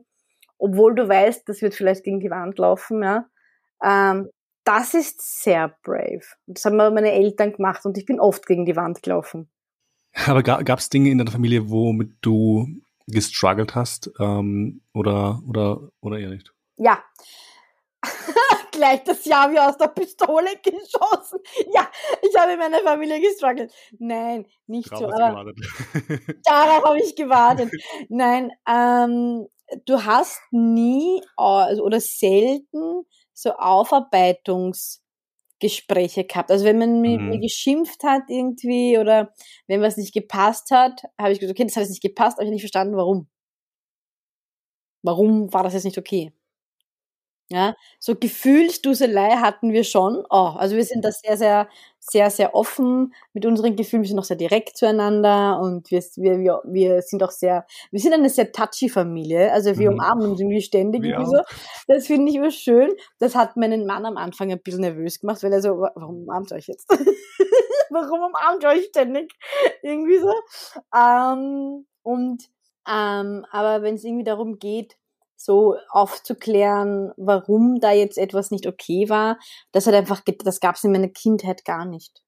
obwohl 0.59 0.95
du 0.95 1.09
weißt, 1.09 1.49
das 1.49 1.61
wird 1.61 1.75
vielleicht 1.75 2.05
gegen 2.05 2.21
die 2.21 2.31
Wand 2.31 2.59
laufen, 2.59 3.03
ja, 3.03 3.27
ähm, 3.83 4.31
das 4.65 4.95
ist 4.95 5.43
sehr 5.43 5.77
brave. 5.85 6.25
Das 6.47 6.65
haben 6.65 6.77
meine 6.77 7.13
Eltern 7.13 7.53
gemacht 7.53 7.85
und 7.87 7.97
ich 7.97 8.05
bin 8.05 8.19
oft 8.19 8.47
gegen 8.47 8.67
die 8.67 8.75
Wand 8.75 9.03
gelaufen. 9.03 9.49
Aber 10.27 10.43
gab 10.43 10.79
es 10.79 10.89
Dinge 10.89 11.11
in 11.11 11.19
deiner 11.19 11.31
Familie, 11.31 11.71
womit 11.71 12.15
du 12.23 12.67
gestruggelt 13.07 13.75
hast 13.75 14.11
ähm, 14.19 14.81
oder, 14.93 15.41
oder, 15.47 15.91
oder 16.01 16.19
eher 16.19 16.31
nicht? 16.31 16.53
Ja. 16.77 16.99
Gleich 18.77 19.03
das 19.05 19.25
Jahr 19.25 19.51
wie 19.51 19.59
aus 19.59 19.79
der 19.79 19.89
Pistole 19.89 20.51
geschossen. 20.63 21.41
Ja, 21.73 21.91
ich 22.23 22.39
habe 22.39 22.53
in 22.53 22.59
meiner 22.59 22.81
Familie 22.81 23.19
gestruggelt. 23.21 23.73
Nein, 23.99 24.47
nicht 24.67 24.93
darauf 24.93 25.15
so. 25.15 25.23
Aber 25.23 25.53
darauf 26.45 26.85
habe 26.85 27.01
ich 27.01 27.17
gewartet. 27.17 27.71
Nein, 28.09 28.53
ähm, 28.69 29.47
du 29.87 30.05
hast 30.05 30.41
nie 30.51 31.23
äh, 31.39 31.81
oder 31.81 32.01
selten 32.01 33.07
so 33.33 33.55
Aufarbeitungsgespräche 33.55 36.25
gehabt. 36.25 36.51
Also 36.51 36.65
wenn 36.65 36.79
man 36.79 37.01
mit 37.01 37.21
mhm. 37.21 37.29
mir 37.29 37.39
geschimpft 37.39 38.03
hat 38.03 38.25
irgendwie 38.29 38.99
oder 38.99 39.33
wenn 39.67 39.81
was 39.81 39.97
nicht 39.97 40.13
gepasst 40.13 40.71
hat, 40.71 41.03
habe 41.19 41.33
ich 41.33 41.41
gesagt, 41.41 41.59
okay, 41.59 41.67
das 41.67 41.77
hat 41.77 41.85
jetzt 41.85 41.91
nicht 41.91 42.03
gepasst, 42.03 42.37
aber 42.37 42.43
ich 42.43 42.49
habe 42.49 42.55
nicht 42.55 42.63
verstanden, 42.63 42.97
warum. 42.97 43.29
Warum 45.03 45.53
war 45.53 45.63
das 45.63 45.75
jetzt 45.75 45.85
nicht 45.85 45.99
okay? 45.99 46.33
Ja, 47.49 47.77
so 48.01 48.17
Gefühlsduselei 48.17 49.37
hatten 49.37 49.73
wir 49.73 49.85
schon. 49.85 50.25
Oh, 50.31 50.55
also 50.57 50.75
wir 50.75 50.85
sind 50.85 51.05
da 51.05 51.13
sehr, 51.13 51.37
sehr, 51.37 51.69
sehr, 52.01 52.29
sehr 52.31 52.57
offen 52.57 53.15
mit 53.35 53.47
unseren 53.47 53.77
Gefühlen. 53.77 54.03
Wir 54.03 54.09
sind 54.09 54.19
auch 54.19 54.25
sehr 54.25 54.37
direkt 54.37 54.77
zueinander 54.77 55.61
und 55.61 55.89
wir, 55.93 56.01
wir, 56.17 56.41
wir, 56.41 56.61
wir 56.65 57.03
sind 57.03 57.23
auch 57.23 57.31
sehr, 57.31 57.65
wir 57.93 58.01
sind 58.01 58.15
eine 58.15 58.31
sehr 58.31 58.51
touchy 58.51 58.89
Familie. 58.89 59.53
Also 59.53 59.79
wir 59.79 59.93
mhm. 59.93 59.99
umarmen 59.99 60.31
uns 60.31 60.41
irgendwie 60.41 60.61
ständig. 60.61 61.05
Ja. 61.05 61.25
So. 61.25 61.41
Das 61.87 62.09
finde 62.09 62.31
ich 62.31 62.37
immer 62.37 62.51
schön. 62.51 62.91
Das 63.21 63.37
hat 63.37 63.57
meinen 63.57 63.87
Mann 63.87 64.07
am 64.07 64.17
Anfang 64.17 64.51
ein 64.51 64.61
bisschen 64.61 64.81
nervös 64.81 65.21
gemacht, 65.21 65.41
weil 65.45 65.53
er 65.53 65.63
so, 65.63 65.79
warum 65.79 66.23
umarmt 66.23 66.51
ihr 66.51 66.57
euch 66.57 66.67
jetzt? 66.67 66.89
warum 67.91 68.23
umarmt 68.25 68.65
ihr 68.65 68.71
euch 68.71 68.87
ständig? 68.87 69.33
Irgendwie 69.83 70.19
so. 70.19 70.35
Ähm, 70.93 71.87
und, 72.03 72.43
ähm, 72.89 73.47
aber 73.53 73.83
wenn 73.83 73.95
es 73.95 74.03
irgendwie 74.03 74.25
darum 74.25 74.59
geht, 74.59 74.97
so 75.37 75.77
aufzuklären, 75.91 77.13
warum 77.17 77.79
da 77.81 77.93
jetzt 77.93 78.19
etwas 78.19 78.51
nicht 78.51 78.67
okay 78.67 79.09
war, 79.09 79.39
das 79.73 79.87
hat 79.87 79.95
einfach, 79.95 80.23
das 80.45 80.61
gab 80.61 80.77
es 80.77 80.85
in 80.85 80.93
meiner 80.93 81.09
Kindheit 81.09 81.65
gar 81.65 81.85
nicht. 81.85 82.23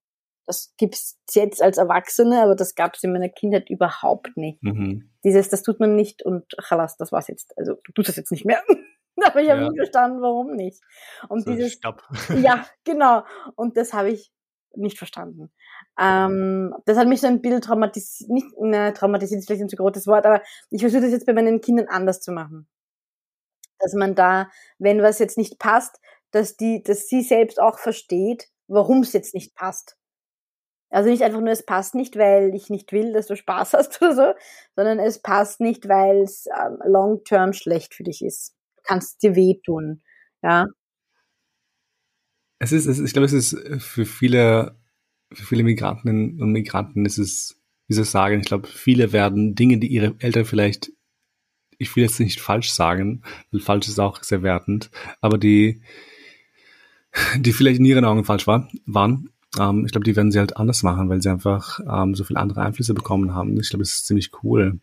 Das 0.46 0.72
gibt's 0.78 1.18
jetzt 1.34 1.61
als 1.62 1.76
Erwachsene, 1.76 2.42
aber 2.42 2.54
das 2.56 2.74
gab's 2.74 3.02
in 3.04 3.12
meiner 3.12 3.28
Kindheit 3.28 3.68
überhaupt 3.68 4.36
nicht. 4.36 4.62
Mhm. 4.62 5.11
Dieses, 5.24 5.48
das 5.50 5.62
tut 5.62 5.78
man 5.78 5.94
nicht 5.94 6.22
und 6.22 6.44
chalas, 6.62 6.96
das 6.96 7.12
war's 7.12 7.28
jetzt. 7.28 7.52
Also 7.59 7.74
du 7.84 7.92
tust 7.92 8.09
das 8.09 8.16
jetzt 8.16 8.30
nicht 8.32 8.46
mehr. 8.46 8.62
aber 9.24 9.42
ich 9.42 9.50
habe 9.50 9.62
Ja. 9.62 9.70
nie 9.70 9.76
verstanden, 9.76 10.22
warum 10.22 10.54
nicht. 10.54 10.80
Und 11.28 11.44
So, 11.44 11.50
dieses, 11.50 11.72
Stopp. 11.72 12.02
ja, 12.42 12.64
genau. 12.84 13.24
Und 13.56 13.76
das 13.76 13.92
habe 13.92 14.11
ich 14.11 14.32
nicht 14.74 14.96
verstanden. 14.96 15.50
Ähm, 15.98 16.74
das 16.86 16.96
hat 16.96 17.09
mich 17.09 17.20
so 17.20 17.26
ein 17.26 17.40
bisschen 17.42 17.61
traumatisiert, 17.61 18.30
nicht, 18.30 18.46
ne, 18.59 18.92
traumatisiert 18.94 19.40
ist 19.40 19.46
vielleicht 19.46 19.62
ein 19.62 19.68
zu 19.68 19.76
großes 19.76 20.06
Wort, 20.06 20.24
aber 20.24 20.42
ich 20.70 20.80
versuche 20.80 21.02
das 21.02 21.11
jetzt 21.11 21.26
bei 21.26 21.32
meinen 21.32 21.61
Kindern 21.61 21.88
anders 21.88 22.20
zu 22.20 22.32
machen. 22.32 22.68
Dass 23.79 23.95
man 23.95 24.14
da, 24.14 24.51
wenn 24.79 25.03
was 25.03 25.18
jetzt 25.18 25.39
nicht 25.39 25.59
passt, 25.59 26.01
dass 26.31 26.57
die, 26.57 26.83
dass 26.83 27.09
sie 27.09 27.22
selbst 27.22 27.61
auch 27.61 27.79
versteht, 27.79 28.49
warum 28.66 29.01
es 29.01 29.12
jetzt 29.12 29.35
nicht 29.35 29.55
passt. 29.55 29.97
Also 30.91 31.11
nicht 31.11 31.22
einfach 31.22 31.41
nur, 31.41 31.51
es 31.51 31.66
passt 31.66 31.95
nicht, 31.95 32.16
weil 32.16 32.55
ich 32.55 32.70
nicht 32.70 32.93
will, 32.93 33.12
dass 33.12 33.26
du 33.26 33.37
Spaß 33.37 33.72
hast 33.74 34.01
oder 34.01 34.14
so, 34.14 34.35
sondern 34.76 34.99
es 34.99 35.20
passt 35.20 35.61
nicht, 35.61 35.89
weil 35.89 36.22
es 36.22 36.47
ähm, 36.47 36.79
long-term 36.85 37.53
schlecht 37.53 37.95
für 37.95 38.05
dich 38.05 38.24
ist. 38.24 38.55
Du 38.76 38.83
kannst 38.85 39.22
dir 39.22 39.35
wehtun. 39.35 40.03
Ja. 40.43 40.66
Es 42.59 42.72
ist, 42.72 42.87
es 42.87 42.99
ist, 42.99 43.07
ich 43.07 43.12
glaube, 43.12 43.26
es 43.26 43.33
ist 43.33 43.57
für 43.83 44.05
viele, 44.05 44.81
für 45.33 45.45
viele 45.45 45.62
Migrantinnen 45.62 46.41
und 46.41 46.53
Migranten 46.53 47.07
ist 47.07 47.18
es, 47.18 47.61
wie 47.87 47.95
soll 47.95 48.05
ich 48.05 48.11
sagen, 48.11 48.41
ich 48.41 48.47
glaube, 48.47 48.66
viele 48.66 49.12
werden 49.12 49.55
Dinge, 49.55 49.79
die 49.79 49.89
ihre 49.89 50.16
Eltern 50.18 50.45
vielleicht, 50.45 50.91
ich 51.79 51.95
will 51.97 52.03
jetzt 52.03 52.20
nicht 52.20 52.41
falsch 52.41 52.70
sagen, 52.70 53.22
weil 53.51 53.61
falsch 53.61 53.89
ist 53.89 53.99
auch 53.99 54.22
sehr 54.22 54.43
wertend, 54.43 54.91
aber 55.20 55.39
die, 55.39 55.81
die 57.39 57.53
vielleicht 57.53 57.79
in 57.79 57.85
ihren 57.85 58.05
Augen 58.05 58.24
falsch 58.24 58.47
war, 58.47 58.68
waren, 58.87 59.31
ähm, 59.59 59.85
ich 59.87 59.93
glaube, 59.93 60.05
die 60.05 60.16
werden 60.16 60.31
sie 60.31 60.39
halt 60.39 60.57
anders 60.57 60.83
machen, 60.83 61.09
weil 61.09 61.22
sie 61.22 61.31
einfach 61.31 61.81
ähm, 61.81 62.14
so 62.14 62.24
viele 62.24 62.41
andere 62.41 62.62
Einflüsse 62.62 62.95
bekommen 62.95 63.35
haben. 63.35 63.59
Ich 63.59 63.70
glaube, 63.70 63.83
das 63.83 63.95
ist 63.95 64.07
ziemlich 64.07 64.31
cool. 64.43 64.81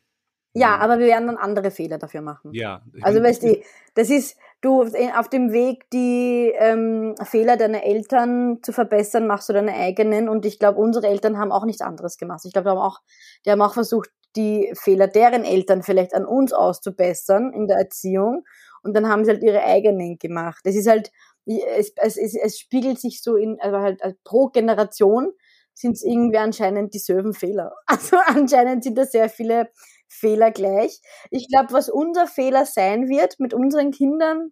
Ja, 0.57 0.77
aber 0.77 0.99
wir 0.99 1.07
werden 1.07 1.27
dann 1.27 1.37
andere 1.37 1.69
Fehler 1.69 1.97
dafür 1.97 2.21
machen. 2.21 2.51
Ja. 2.53 2.81
Also 3.01 3.21
weißt 3.21 3.43
du, 3.43 3.61
das 3.93 4.09
ist, 4.09 4.37
du 4.61 4.83
auf 4.83 5.29
dem 5.29 5.51
Weg, 5.51 5.89
die 5.89 6.53
ähm, 6.57 7.13
Fehler 7.23 7.57
deiner 7.57 7.83
Eltern 7.83 8.59
zu 8.63 8.71
verbessern, 8.71 9.27
machst 9.27 9.49
du 9.49 9.53
deine 9.53 9.73
eigenen. 9.73 10.29
Und 10.29 10.45
ich 10.45 10.57
glaube, 10.57 10.79
unsere 10.79 11.07
Eltern 11.07 11.37
haben 11.37 11.51
auch 11.51 11.65
nichts 11.65 11.81
anderes 11.81 12.17
gemacht. 12.17 12.45
Ich 12.45 12.53
glaube, 12.53 12.69
die 12.69 12.71
haben 12.71 12.79
auch, 12.79 13.01
die 13.45 13.51
haben 13.51 13.61
auch 13.61 13.73
versucht, 13.73 14.09
die 14.35 14.71
Fehler 14.75 15.07
deren 15.07 15.43
Eltern 15.43 15.83
vielleicht 15.83 16.13
an 16.13 16.25
uns 16.25 16.53
auszubessern 16.53 17.53
in 17.53 17.67
der 17.67 17.77
Erziehung. 17.77 18.43
Und 18.83 18.95
dann 18.95 19.07
haben 19.07 19.25
sie 19.25 19.31
halt 19.31 19.43
ihre 19.43 19.63
eigenen 19.63 20.17
gemacht. 20.19 20.61
Es 20.63 20.75
ist 20.75 20.87
halt, 20.87 21.11
es, 21.45 21.93
es, 21.97 22.17
es, 22.17 22.35
es 22.35 22.59
spiegelt 22.59 22.99
sich 22.99 23.21
so 23.23 23.35
in, 23.35 23.59
also 23.59 23.77
halt 23.77 24.01
äh, 24.01 24.13
pro 24.23 24.47
Generation 24.49 25.31
sind 25.73 25.93
es 25.93 26.03
irgendwie 26.03 26.37
anscheinend 26.37 26.93
dieselben 26.93 27.33
Fehler. 27.33 27.73
Also 27.87 28.17
anscheinend 28.25 28.83
sind 28.83 28.97
da 28.97 29.05
sehr 29.05 29.29
viele 29.29 29.69
Fehler 30.07 30.51
gleich. 30.51 31.01
Ich 31.31 31.47
glaube, 31.49 31.73
was 31.73 31.89
unser 31.89 32.27
Fehler 32.27 32.65
sein 32.65 33.09
wird 33.09 33.39
mit 33.39 33.53
unseren 33.53 33.91
Kindern, 33.91 34.51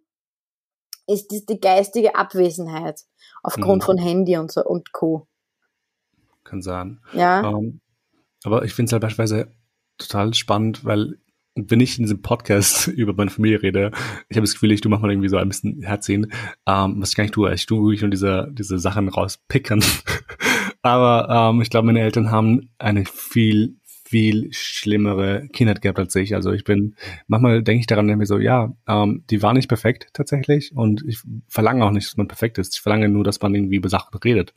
ist 1.06 1.30
die, 1.30 1.44
die 1.46 1.60
geistige 1.60 2.14
Abwesenheit 2.16 3.00
aufgrund 3.42 3.82
Mhm. 3.82 3.86
von 3.86 3.98
Handy 3.98 4.36
und 4.36 4.50
so 4.50 4.64
und 4.64 4.92
Co. 4.92 5.26
Kann 6.44 6.60
sein. 6.62 7.00
Ja, 7.12 7.48
Ähm, 7.48 7.80
aber 8.44 8.64
ich 8.64 8.74
finde 8.74 8.88
es 8.88 8.92
halt 8.92 9.02
beispielsweise 9.02 9.50
total 9.98 10.34
spannend, 10.34 10.84
weil 10.84 11.18
wenn 11.56 11.80
ich 11.80 11.98
in 11.98 12.04
diesem 12.04 12.22
Podcast 12.22 12.88
über 12.88 13.12
meine 13.14 13.30
Familie 13.30 13.62
rede, 13.62 13.90
ich 14.28 14.36
habe 14.36 14.44
das 14.44 14.54
Gefühl, 14.54 14.72
ich 14.72 14.80
tu 14.80 14.88
manchmal 14.88 15.12
irgendwie 15.12 15.28
so 15.28 15.36
ein 15.36 15.48
bisschen 15.48 15.82
Herziehen, 15.82 16.32
ähm, 16.66 16.96
was 16.98 17.10
ich 17.10 17.16
gar 17.16 17.24
nicht 17.24 17.34
tue. 17.34 17.52
Ich 17.54 17.66
tue 17.66 17.82
wirklich 17.82 18.02
nur 18.02 18.10
diese, 18.10 18.48
diese 18.52 18.78
Sachen 18.78 19.08
rauspicken. 19.08 19.84
aber 20.82 21.52
ähm, 21.52 21.62
ich 21.62 21.70
glaube, 21.70 21.86
meine 21.86 22.00
Eltern 22.00 22.30
haben 22.30 22.70
eine 22.78 23.04
viel, 23.04 23.76
viel 23.82 24.48
schlimmere 24.52 25.48
Kindheit 25.52 25.80
gehabt 25.80 25.98
als 25.98 26.14
ich. 26.16 26.34
Also 26.34 26.52
ich 26.52 26.64
bin, 26.64 26.96
manchmal 27.28 27.62
denke 27.62 27.80
ich 27.80 27.86
daran, 27.86 28.06
denke 28.06 28.18
mir 28.18 28.26
so, 28.26 28.38
ja, 28.38 28.72
ähm, 28.88 29.24
die 29.30 29.42
war 29.42 29.54
nicht 29.54 29.68
perfekt 29.68 30.08
tatsächlich 30.12 30.74
und 30.74 31.04
ich 31.06 31.20
verlange 31.48 31.84
auch 31.84 31.90
nicht, 31.90 32.08
dass 32.08 32.16
man 32.16 32.28
perfekt 32.28 32.58
ist. 32.58 32.74
Ich 32.74 32.80
verlange 32.80 33.08
nur, 33.08 33.24
dass 33.24 33.40
man 33.40 33.54
irgendwie 33.54 33.76
über 33.76 33.88
Sachen 33.88 34.16
redet. 34.18 34.54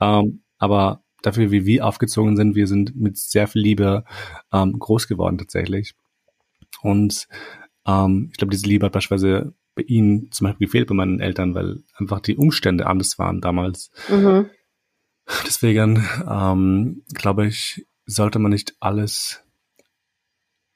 Ähm, 0.00 0.40
aber 0.58 1.03
dafür, 1.26 1.50
wie 1.50 1.66
wir 1.66 1.86
aufgezogen 1.86 2.36
sind, 2.36 2.54
wir 2.54 2.66
sind 2.66 2.96
mit 2.96 3.16
sehr 3.16 3.48
viel 3.48 3.62
Liebe 3.62 4.04
ähm, 4.52 4.78
groß 4.78 5.08
geworden 5.08 5.38
tatsächlich. 5.38 5.94
Und 6.82 7.28
ähm, 7.86 8.28
ich 8.30 8.38
glaube, 8.38 8.50
diese 8.50 8.66
Liebe 8.66 8.86
hat 8.86 8.92
beispielsweise 8.92 9.54
bei 9.74 9.82
ihnen 9.82 10.30
zum 10.30 10.46
Beispiel 10.46 10.66
gefehlt 10.66 10.88
bei 10.88 10.94
meinen 10.94 11.20
Eltern, 11.20 11.54
weil 11.54 11.82
einfach 11.96 12.20
die 12.20 12.36
Umstände 12.36 12.86
anders 12.86 13.18
waren 13.18 13.40
damals. 13.40 13.90
mhm. 14.08 14.50
Deswegen 15.46 16.06
ähm, 16.28 17.02
glaube 17.14 17.46
ich, 17.46 17.86
sollte 18.04 18.38
man 18.38 18.52
nicht 18.52 18.76
alles 18.80 19.42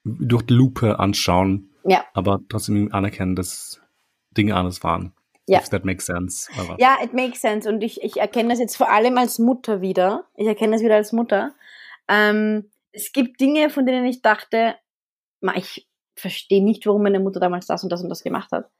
durch 0.05 0.43
die 0.45 0.55
Lupe 0.55 0.99
anschauen, 0.99 1.69
ja, 1.85 2.03
aber 2.15 2.41
trotzdem 2.49 2.93
anerkennen, 2.93 3.37
dass 3.37 3.83
Dinge 4.31 4.57
anders 4.57 4.83
waren. 4.83 5.13
Ja. 5.49 5.61
If 5.61 5.71
that 5.71 5.85
makes 5.85 6.07
sense. 6.07 6.51
Aber, 6.59 6.77
ja, 6.79 6.99
it 7.03 7.15
makes 7.15 7.41
sense. 7.41 7.69
Und 7.69 7.83
ich, 7.83 8.03
ich 8.03 8.19
erkenne 8.19 8.51
das 8.51 8.59
jetzt 8.59 8.77
vor 8.77 8.91
allem 8.91 9.17
als 9.17 9.39
Mutter 9.39 9.81
wieder. 9.81 10.27
Ich 10.37 10.47
erkenne 10.47 10.73
das 10.73 10.83
wieder 10.83 10.97
als 10.97 11.13
Mutter. 11.13 11.55
Ähm, 12.07 12.71
es 12.93 13.13
gibt 13.13 13.41
Dinge, 13.41 13.71
von 13.71 13.87
denen 13.87 14.05
ich 14.05 14.23
dachte, 14.23 14.77
ich 15.55 15.89
verstehe 16.17 16.63
nicht, 16.63 16.87
warum 16.87 17.03
meine 17.03 17.21
Mutter 17.21 17.41
damals 17.41 17.67
das 17.67 17.83
und 17.83 17.91
das 17.91 18.03
und 18.03 18.11
das 18.11 18.23
gemacht 18.23 18.53
hat. 18.53 18.71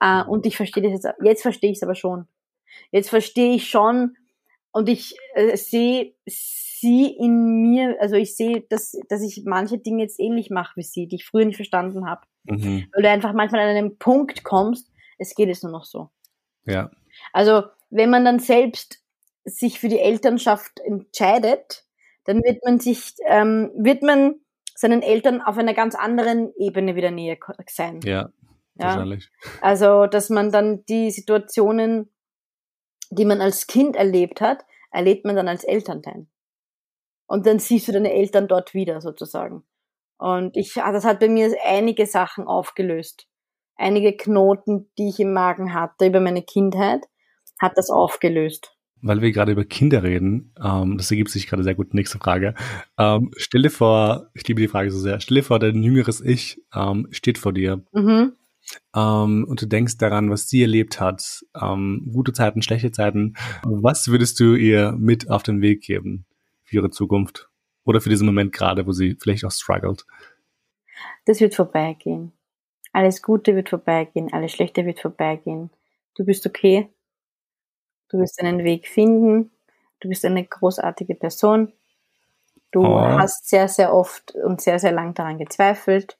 Äh, 0.00 0.22
und 0.24 0.46
ich 0.46 0.56
verstehe 0.56 0.82
das 0.82 0.92
jetzt. 0.92 1.08
Jetzt 1.22 1.42
verstehe 1.42 1.70
ich 1.70 1.78
es 1.78 1.82
aber 1.82 1.94
schon. 1.94 2.28
Jetzt 2.90 3.10
verstehe 3.10 3.54
ich 3.54 3.68
schon 3.68 4.16
und 4.72 4.88
ich 4.88 5.16
äh, 5.34 5.56
sehe 5.56 6.14
sie 6.26 7.06
in 7.06 7.62
mir, 7.62 7.96
also 8.00 8.16
ich 8.16 8.36
sehe, 8.36 8.62
dass, 8.68 8.96
dass 9.08 9.22
ich 9.22 9.42
manche 9.44 9.78
Dinge 9.78 10.02
jetzt 10.02 10.20
ähnlich 10.20 10.50
mache 10.50 10.76
wie 10.76 10.82
sie, 10.82 11.06
die 11.06 11.16
ich 11.16 11.24
früher 11.24 11.44
nicht 11.44 11.56
verstanden 11.56 12.06
habe. 12.06 12.22
Mhm. 12.44 12.86
Weil 12.92 13.02
du 13.02 13.10
einfach 13.10 13.32
manchmal 13.32 13.60
an 13.60 13.76
einen 13.76 13.98
Punkt 13.98 14.44
kommst, 14.44 14.90
es 15.18 15.34
geht 15.34 15.48
jetzt 15.48 15.62
nur 15.62 15.72
noch 15.72 15.84
so. 15.84 16.10
ja. 16.64 16.90
Also 17.32 17.62
wenn 17.90 18.10
man 18.10 18.24
dann 18.24 18.40
selbst 18.40 19.00
sich 19.44 19.78
für 19.78 19.88
die 19.88 20.00
Elternschaft 20.00 20.80
entscheidet, 20.80 21.84
dann 22.24 22.38
wird 22.42 22.64
man 22.64 22.80
sich, 22.80 23.14
ähm, 23.26 23.70
wird 23.76 24.02
man 24.02 24.40
seinen 24.74 25.02
Eltern 25.02 25.40
auf 25.40 25.58
einer 25.58 25.74
ganz 25.74 25.94
anderen 25.94 26.52
Ebene 26.56 26.96
wieder 26.96 27.10
näher 27.10 27.36
sein. 27.68 28.00
ja, 28.02 28.30
Ja. 28.74 28.86
wahrscheinlich. 28.86 29.30
Also, 29.60 30.06
dass 30.06 30.30
man 30.30 30.50
dann 30.50 30.84
die 30.86 31.10
Situationen, 31.12 32.10
die 33.10 33.24
man 33.24 33.40
als 33.40 33.66
Kind 33.68 33.94
erlebt 33.94 34.40
hat, 34.40 34.64
erlebt 34.90 35.24
man 35.24 35.36
dann 35.36 35.46
als 35.46 35.62
Elternteil. 35.62 36.26
Und 37.26 37.46
dann 37.46 37.58
siehst 37.60 37.86
du 37.86 37.92
deine 37.92 38.12
Eltern 38.12 38.48
dort 38.48 38.74
wieder 38.74 39.00
sozusagen. 39.00 39.64
Und 40.18 40.56
ich, 40.56 40.82
ah, 40.82 40.90
das 40.92 41.04
hat 41.04 41.20
bei 41.20 41.28
mir 41.28 41.54
einige 41.64 42.06
Sachen 42.06 42.46
aufgelöst. 42.46 43.28
Einige 43.76 44.16
Knoten, 44.16 44.88
die 44.98 45.08
ich 45.08 45.20
im 45.20 45.32
Magen 45.32 45.74
hatte 45.74 46.06
über 46.06 46.20
meine 46.20 46.42
Kindheit, 46.42 47.02
hat 47.60 47.76
das 47.76 47.90
aufgelöst. 47.90 48.76
Weil 49.02 49.20
wir 49.20 49.32
gerade 49.32 49.52
über 49.52 49.64
Kinder 49.64 50.02
reden, 50.02 50.54
ähm, 50.64 50.96
das 50.96 51.10
ergibt 51.10 51.30
sich 51.30 51.46
gerade 51.46 51.62
sehr 51.62 51.74
gut. 51.74 51.92
Nächste 51.92 52.18
Frage. 52.18 52.54
Ähm, 52.98 53.32
stell 53.36 53.62
dir 53.62 53.70
vor, 53.70 54.30
ich 54.32 54.46
liebe 54.48 54.60
die 54.62 54.68
Frage 54.68 54.90
so 54.90 54.98
sehr, 54.98 55.20
stell 55.20 55.36
dir 55.36 55.42
vor, 55.42 55.58
dein 55.58 55.82
jüngeres 55.82 56.20
Ich 56.20 56.62
ähm, 56.74 57.08
steht 57.10 57.36
vor 57.36 57.52
dir 57.52 57.84
Mhm. 57.92 58.32
ähm, 58.96 59.44
und 59.46 59.60
du 59.60 59.66
denkst 59.66 59.98
daran, 59.98 60.30
was 60.30 60.48
sie 60.48 60.62
erlebt 60.62 61.00
hat, 61.00 61.44
ähm, 61.60 62.08
gute 62.12 62.32
Zeiten, 62.32 62.62
schlechte 62.62 62.92
Zeiten. 62.92 63.34
Was 63.62 64.08
würdest 64.08 64.40
du 64.40 64.54
ihr 64.54 64.92
mit 64.92 65.28
auf 65.28 65.42
den 65.42 65.60
Weg 65.60 65.82
geben 65.82 66.24
für 66.62 66.76
ihre 66.76 66.90
Zukunft? 66.90 67.50
Oder 67.84 68.00
für 68.00 68.08
diesen 68.08 68.24
Moment 68.24 68.52
gerade, 68.52 68.86
wo 68.86 68.92
sie 68.92 69.18
vielleicht 69.20 69.44
auch 69.44 69.50
struggelt? 69.50 70.06
Das 71.26 71.40
wird 71.40 71.54
vorbeigehen. 71.54 72.32
Alles 72.94 73.22
Gute 73.22 73.56
wird 73.56 73.70
vorbeigehen, 73.70 74.32
alles 74.32 74.52
Schlechte 74.52 74.86
wird 74.86 75.00
vorbeigehen. 75.00 75.70
Du 76.14 76.24
bist 76.24 76.46
okay. 76.46 76.88
Du 78.08 78.18
wirst 78.20 78.40
deinen 78.40 78.62
Weg 78.62 78.86
finden. 78.86 79.50
Du 79.98 80.08
bist 80.08 80.24
eine 80.24 80.44
großartige 80.44 81.16
Person. 81.16 81.72
Du 82.70 82.84
Oh. 82.86 83.00
hast 83.00 83.48
sehr, 83.48 83.66
sehr 83.66 83.92
oft 83.92 84.32
und 84.36 84.60
sehr, 84.60 84.78
sehr 84.78 84.92
lang 84.92 85.12
daran 85.12 85.38
gezweifelt. 85.38 86.16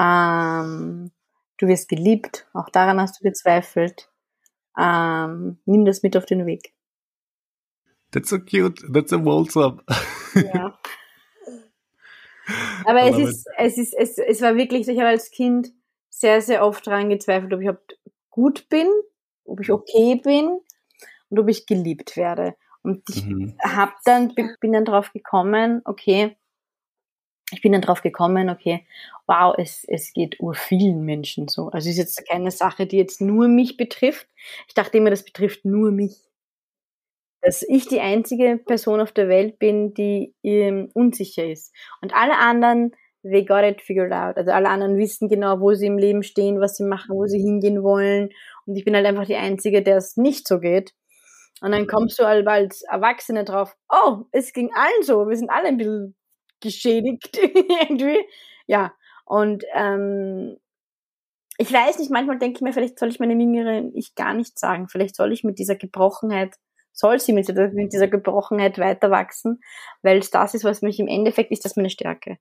Ähm, 0.00 1.10
du 1.58 1.68
wirst 1.68 1.90
geliebt. 1.90 2.48
Auch 2.54 2.70
daran 2.70 2.98
hast 2.98 3.20
du 3.20 3.24
gezweifelt. 3.24 4.10
Ähm, 4.78 5.58
nimm 5.66 5.84
das 5.84 6.02
mit 6.02 6.16
auf 6.16 6.24
den 6.24 6.46
Weg. 6.46 6.72
That's 8.12 8.30
so 8.30 8.38
cute. 8.38 8.82
That's 8.90 9.10
so 9.10 9.22
wholesome. 9.22 9.82
Ja. 10.54 10.78
Aber 12.86 13.02
es 13.02 13.18
ist, 13.18 13.46
es 13.58 13.76
ist, 13.76 13.92
es, 13.94 14.16
es 14.16 14.40
war 14.40 14.56
wirklich 14.56 14.88
ich 14.88 14.98
habe 14.98 15.08
als 15.08 15.30
Kind 15.30 15.70
sehr, 16.22 16.42
sehr 16.42 16.66
oft 16.66 16.86
daran 16.88 17.10
gezweifelt, 17.10 17.54
ob 17.54 17.60
ich 17.62 17.68
überhaupt 17.68 17.98
gut 18.30 18.70
bin, 18.70 18.88
ob 19.46 19.60
ich 19.60 19.72
okay 19.72 20.16
bin 20.24 20.60
und 21.30 21.40
ob 21.40 21.48
ich 21.48 21.66
geliebt 21.66 22.16
werde. 22.16 22.56
Und 22.82 23.02
ich 23.10 23.26
Mhm. 23.26 23.56
hab 23.62 23.94
dann, 24.04 24.34
bin 24.60 24.72
dann 24.72 24.86
drauf 24.86 25.12
gekommen, 25.12 25.82
okay, 25.86 26.36
ich 27.52 27.60
bin 27.60 27.72
dann 27.72 27.82
drauf 27.82 28.00
gekommen, 28.02 28.48
okay, 28.48 28.86
wow, 29.26 29.54
es, 29.58 29.84
es 29.86 30.12
geht 30.14 30.40
ur 30.40 30.54
vielen 30.54 31.04
Menschen 31.04 31.48
so. 31.48 31.68
Also 31.68 31.88
es 31.90 31.96
ist 31.96 31.98
jetzt 31.98 32.28
keine 32.28 32.50
Sache, 32.50 32.86
die 32.86 32.96
jetzt 32.96 33.20
nur 33.20 33.46
mich 33.48 33.76
betrifft. 33.76 34.26
Ich 34.68 34.74
dachte 34.74 34.96
immer, 34.98 35.10
das 35.10 35.24
betrifft 35.24 35.64
nur 35.64 35.90
mich. 35.92 36.16
dass 37.40 37.62
ich 37.62 37.88
die 37.88 38.00
einzige 38.00 38.56
Person 38.56 39.00
auf 39.00 39.12
der 39.12 39.28
Welt 39.28 39.58
bin, 39.58 39.94
die 39.94 40.34
ähm, 40.44 40.90
unsicher 40.94 41.44
ist. 41.44 41.74
Und 42.00 42.14
alle 42.14 42.38
anderen, 42.38 42.92
they 43.22 43.44
got 43.44 43.64
it 43.64 43.80
figured 43.80 44.12
out. 44.12 44.36
Also 44.36 44.50
alle 44.50 44.68
anderen 44.68 44.98
wissen 44.98 45.28
genau, 45.28 45.60
wo 45.60 45.74
sie 45.74 45.86
im 45.86 45.98
Leben 45.98 46.22
stehen, 46.22 46.60
was 46.60 46.76
sie 46.76 46.84
machen, 46.84 47.16
wo 47.16 47.26
sie 47.26 47.40
hingehen 47.40 47.82
wollen. 47.82 48.30
Und 48.66 48.76
ich 48.76 48.84
bin 48.84 48.94
halt 48.94 49.06
einfach 49.06 49.26
die 49.26 49.36
Einzige, 49.36 49.82
der 49.82 49.96
es 49.96 50.16
nicht 50.16 50.46
so 50.46 50.60
geht. 50.60 50.92
Und 51.60 51.72
dann 51.72 51.86
kommst 51.86 52.18
du 52.18 52.24
halt 52.24 52.46
als 52.48 52.82
Erwachsene 52.82 53.44
drauf, 53.44 53.76
oh, 53.88 54.24
es 54.32 54.52
ging 54.52 54.70
allen 54.74 55.02
so, 55.02 55.28
wir 55.28 55.36
sind 55.36 55.50
alle 55.50 55.68
ein 55.68 55.76
bisschen 55.76 56.16
geschädigt 56.60 57.38
irgendwie. 57.80 58.18
Ja, 58.66 58.92
und 59.24 59.64
ähm, 59.74 60.56
ich 61.58 61.72
weiß 61.72 61.98
nicht, 61.98 62.10
manchmal 62.10 62.38
denke 62.38 62.56
ich 62.56 62.62
mir, 62.62 62.72
vielleicht 62.72 62.98
soll 62.98 63.10
ich 63.10 63.20
meine 63.20 63.34
jüngere 63.34 63.90
ich 63.94 64.14
gar 64.14 64.34
nicht 64.34 64.58
sagen. 64.58 64.88
Vielleicht 64.88 65.14
soll 65.14 65.32
ich 65.32 65.44
mit 65.44 65.58
dieser 65.58 65.76
Gebrochenheit, 65.76 66.56
soll 66.92 67.20
sie 67.20 67.32
mit 67.32 67.46
dieser, 67.48 68.08
Gebrochenheit 68.08 68.78
weiter 68.78 69.10
wachsen, 69.10 69.60
weil 70.02 70.20
das 70.20 70.54
ist, 70.54 70.64
was 70.64 70.82
mich 70.82 70.98
im 70.98 71.08
Endeffekt 71.08 71.52
ist, 71.52 71.64
das 71.64 71.76
meine 71.76 71.90
Stärke. 71.90 72.38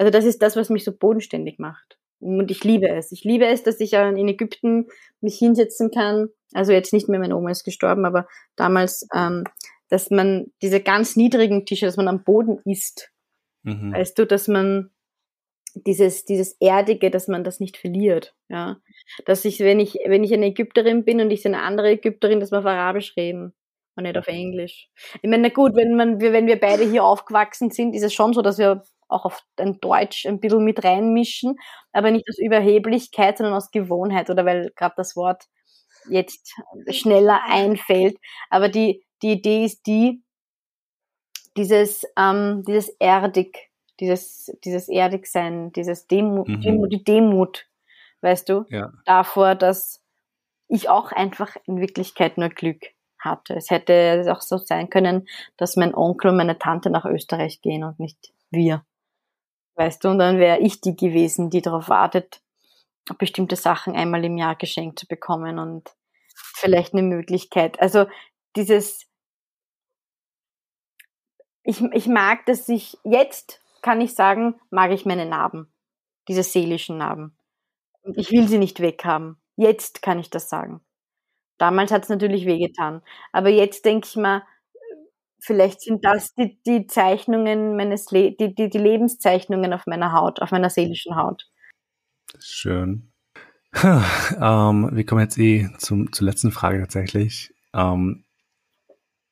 Also 0.00 0.10
das 0.10 0.24
ist 0.24 0.40
das, 0.40 0.56
was 0.56 0.70
mich 0.70 0.82
so 0.82 0.92
bodenständig 0.96 1.58
macht. 1.58 1.98
Und 2.20 2.50
ich 2.50 2.64
liebe 2.64 2.88
es. 2.88 3.12
Ich 3.12 3.22
liebe 3.22 3.44
es, 3.44 3.62
dass 3.64 3.80
ich 3.80 3.92
in 3.92 4.28
Ägypten 4.28 4.86
mich 5.20 5.36
hinsetzen 5.36 5.90
kann. 5.90 6.30
Also 6.54 6.72
jetzt 6.72 6.94
nicht 6.94 7.10
mehr, 7.10 7.20
meine 7.20 7.36
Oma 7.36 7.50
ist 7.50 7.64
gestorben, 7.64 8.06
aber 8.06 8.26
damals, 8.56 9.06
ähm, 9.14 9.44
dass 9.90 10.08
man 10.08 10.52
diese 10.62 10.80
ganz 10.80 11.16
niedrigen 11.16 11.66
Tische, 11.66 11.84
dass 11.84 11.98
man 11.98 12.08
am 12.08 12.24
Boden 12.24 12.60
isst. 12.64 13.12
Mhm. 13.62 13.92
Weißt 13.92 14.18
du, 14.18 14.26
dass 14.26 14.48
man 14.48 14.88
dieses, 15.74 16.24
dieses 16.24 16.56
Erdige, 16.60 17.10
dass 17.10 17.28
man 17.28 17.44
das 17.44 17.60
nicht 17.60 17.76
verliert, 17.76 18.34
ja. 18.48 18.80
Dass 19.26 19.44
ich, 19.44 19.60
wenn 19.60 19.80
ich, 19.80 19.98
wenn 20.06 20.24
ich 20.24 20.32
eine 20.32 20.46
Ägypterin 20.46 21.04
bin 21.04 21.20
und 21.20 21.30
ich 21.30 21.44
eine 21.44 21.60
andere 21.60 21.90
Ägypterin, 21.90 22.40
dass 22.40 22.52
wir 22.52 22.60
auf 22.60 22.66
Arabisch 22.66 23.18
reden 23.18 23.52
und 23.96 24.04
nicht 24.04 24.16
auf 24.16 24.28
Englisch. 24.28 24.88
Ich 25.20 25.28
meine, 25.28 25.42
na 25.42 25.48
gut, 25.50 25.76
wenn 25.76 25.94
man, 25.94 26.22
wenn 26.22 26.46
wir 26.46 26.58
beide 26.58 26.88
hier 26.88 27.04
aufgewachsen 27.04 27.68
sind, 27.68 27.94
ist 27.94 28.02
es 28.02 28.14
schon 28.14 28.32
so, 28.32 28.40
dass 28.40 28.56
wir 28.56 28.82
auch 29.10 29.24
auf 29.24 29.42
ein 29.56 29.80
Deutsch 29.80 30.26
ein 30.26 30.40
bisschen 30.40 30.64
mit 30.64 30.84
reinmischen, 30.84 31.56
aber 31.92 32.10
nicht 32.10 32.28
aus 32.28 32.38
Überheblichkeit, 32.38 33.38
sondern 33.38 33.54
aus 33.54 33.70
Gewohnheit 33.70 34.30
oder 34.30 34.44
weil 34.44 34.72
gerade 34.76 34.94
das 34.96 35.16
Wort 35.16 35.44
jetzt 36.08 36.54
schneller 36.90 37.40
einfällt. 37.46 38.18
Aber 38.48 38.68
die, 38.68 39.04
die 39.22 39.32
Idee 39.32 39.64
ist 39.64 39.86
die, 39.86 40.22
dieses, 41.56 42.06
ähm, 42.16 42.64
dieses 42.66 42.88
erdig, 42.98 43.70
dieses, 44.00 44.56
dieses 44.64 44.88
Erdigsein, 44.88 45.72
dieses 45.72 46.06
Demut, 46.06 46.48
mhm. 46.48 46.60
Demut, 46.60 46.92
die 46.92 47.04
Demut, 47.04 47.66
weißt 48.22 48.48
du, 48.48 48.64
ja. 48.68 48.92
davor, 49.04 49.54
dass 49.54 50.02
ich 50.68 50.88
auch 50.88 51.12
einfach 51.12 51.56
in 51.66 51.80
Wirklichkeit 51.80 52.38
nur 52.38 52.48
Glück 52.48 52.86
hatte. 53.18 53.54
Es 53.54 53.70
hätte 53.70 54.24
auch 54.30 54.40
so 54.40 54.56
sein 54.56 54.88
können, 54.88 55.28
dass 55.56 55.76
mein 55.76 55.94
Onkel 55.94 56.30
und 56.30 56.36
meine 56.36 56.58
Tante 56.58 56.90
nach 56.90 57.04
Österreich 57.04 57.60
gehen 57.60 57.84
und 57.84 57.98
nicht 58.00 58.32
wir. 58.50 58.84
Weißt 59.76 60.04
du, 60.04 60.08
und 60.10 60.18
dann 60.18 60.38
wäre 60.38 60.58
ich 60.60 60.80
die 60.80 60.96
gewesen, 60.96 61.50
die 61.50 61.62
darauf 61.62 61.88
wartet, 61.88 62.42
bestimmte 63.18 63.56
Sachen 63.56 63.94
einmal 63.96 64.24
im 64.24 64.36
Jahr 64.38 64.56
geschenkt 64.56 64.98
zu 64.98 65.06
bekommen 65.06 65.58
und 65.58 65.90
vielleicht 66.54 66.92
eine 66.94 67.02
Möglichkeit. 67.02 67.80
Also 67.80 68.06
dieses, 68.56 69.06
ich, 71.62 71.80
ich 71.92 72.06
mag, 72.06 72.46
dass 72.46 72.68
ich 72.68 72.98
jetzt 73.04 73.60
kann 73.82 74.00
ich 74.00 74.14
sagen, 74.14 74.60
mag 74.70 74.90
ich 74.92 75.06
meine 75.06 75.26
Narben, 75.26 75.72
diese 76.28 76.42
seelischen 76.42 76.98
Narben. 76.98 77.36
Ich 78.16 78.30
will 78.30 78.48
sie 78.48 78.58
nicht 78.58 78.80
weghaben. 78.80 79.40
Jetzt 79.56 80.02
kann 80.02 80.18
ich 80.18 80.30
das 80.30 80.48
sagen. 80.48 80.80
Damals 81.58 81.92
hat 81.92 82.04
es 82.04 82.08
natürlich 82.08 82.46
wehgetan. 82.46 83.02
Aber 83.32 83.50
jetzt 83.50 83.84
denke 83.84 84.06
ich 84.08 84.16
mal, 84.16 84.42
vielleicht 85.40 85.80
sind 85.80 86.04
das 86.04 86.34
die, 86.34 86.58
die 86.66 86.86
Zeichnungen 86.86 87.76
meines 87.76 88.10
Le 88.10 88.32
die, 88.32 88.54
die, 88.54 88.70
die 88.70 88.78
Lebenszeichnungen 88.78 89.72
auf 89.72 89.86
meiner 89.86 90.12
Haut, 90.12 90.40
auf 90.42 90.50
meiner 90.50 90.70
seelischen 90.70 91.16
Haut. 91.16 91.48
Schön. 92.38 93.12
ähm, 93.82 94.90
wir 94.92 95.06
kommen 95.06 95.20
jetzt 95.20 95.38
eh 95.38 95.68
zum, 95.78 96.12
zur 96.12 96.26
letzten 96.26 96.52
Frage 96.52 96.80
tatsächlich. 96.80 97.54
Ähm, 97.72 98.24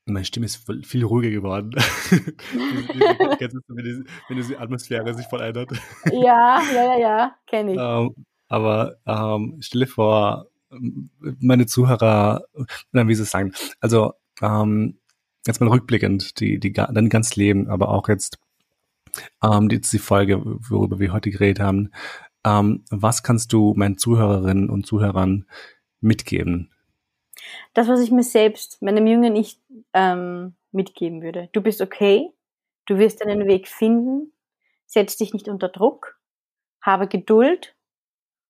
meine 0.08 0.24
Stimme 0.24 0.46
ist 0.46 0.64
viel 0.84 1.04
ruhiger 1.04 1.30
geworden. 1.30 1.72
wenn, 2.10 3.84
die, 3.84 4.04
wenn 4.28 4.42
die 4.42 4.56
Atmosphäre 4.56 5.14
sich 5.14 5.26
voll 5.26 5.42
ändert. 5.42 5.70
Ja, 6.12 6.62
ja, 6.74 6.84
ja, 6.84 6.98
ja, 6.98 7.36
kenne 7.46 7.72
ich. 7.72 7.78
Ähm, 7.78 8.14
aber 8.48 8.96
ähm, 9.06 9.58
stelle 9.60 9.86
vor, 9.86 10.46
meine 11.40 11.66
Zuhörer, 11.66 12.44
wie 12.92 13.14
sie 13.14 13.22
es 13.22 13.30
sagen, 13.30 13.52
also 13.80 14.14
ähm, 14.40 14.98
jetzt 15.48 15.60
mal 15.60 15.70
rückblickend, 15.70 16.38
die, 16.40 16.60
die, 16.60 16.72
dein 16.72 17.08
ganzes 17.08 17.36
Leben, 17.36 17.68
aber 17.68 17.88
auch 17.88 18.08
jetzt 18.08 18.38
ähm, 19.42 19.68
die, 19.68 19.80
die 19.80 19.98
Folge, 19.98 20.40
worüber 20.44 21.00
wir 21.00 21.12
heute 21.12 21.30
geredet 21.30 21.60
haben, 21.60 21.90
ähm, 22.44 22.84
was 22.90 23.22
kannst 23.22 23.52
du 23.52 23.74
meinen 23.74 23.98
Zuhörerinnen 23.98 24.70
und 24.70 24.86
Zuhörern 24.86 25.46
mitgeben? 26.00 26.70
Das, 27.74 27.88
was 27.88 28.00
ich 28.00 28.10
mir 28.10 28.22
selbst, 28.22 28.82
meinem 28.82 29.06
jungen 29.06 29.34
Ich 29.36 29.60
ähm, 29.92 30.54
mitgeben 30.70 31.22
würde. 31.22 31.48
Du 31.52 31.62
bist 31.62 31.80
okay, 31.80 32.30
du 32.86 32.98
wirst 32.98 33.24
deinen 33.24 33.46
Weg 33.46 33.68
finden, 33.68 34.32
setz 34.86 35.16
dich 35.16 35.32
nicht 35.32 35.48
unter 35.48 35.68
Druck, 35.68 36.18
habe 36.82 37.08
Geduld, 37.08 37.74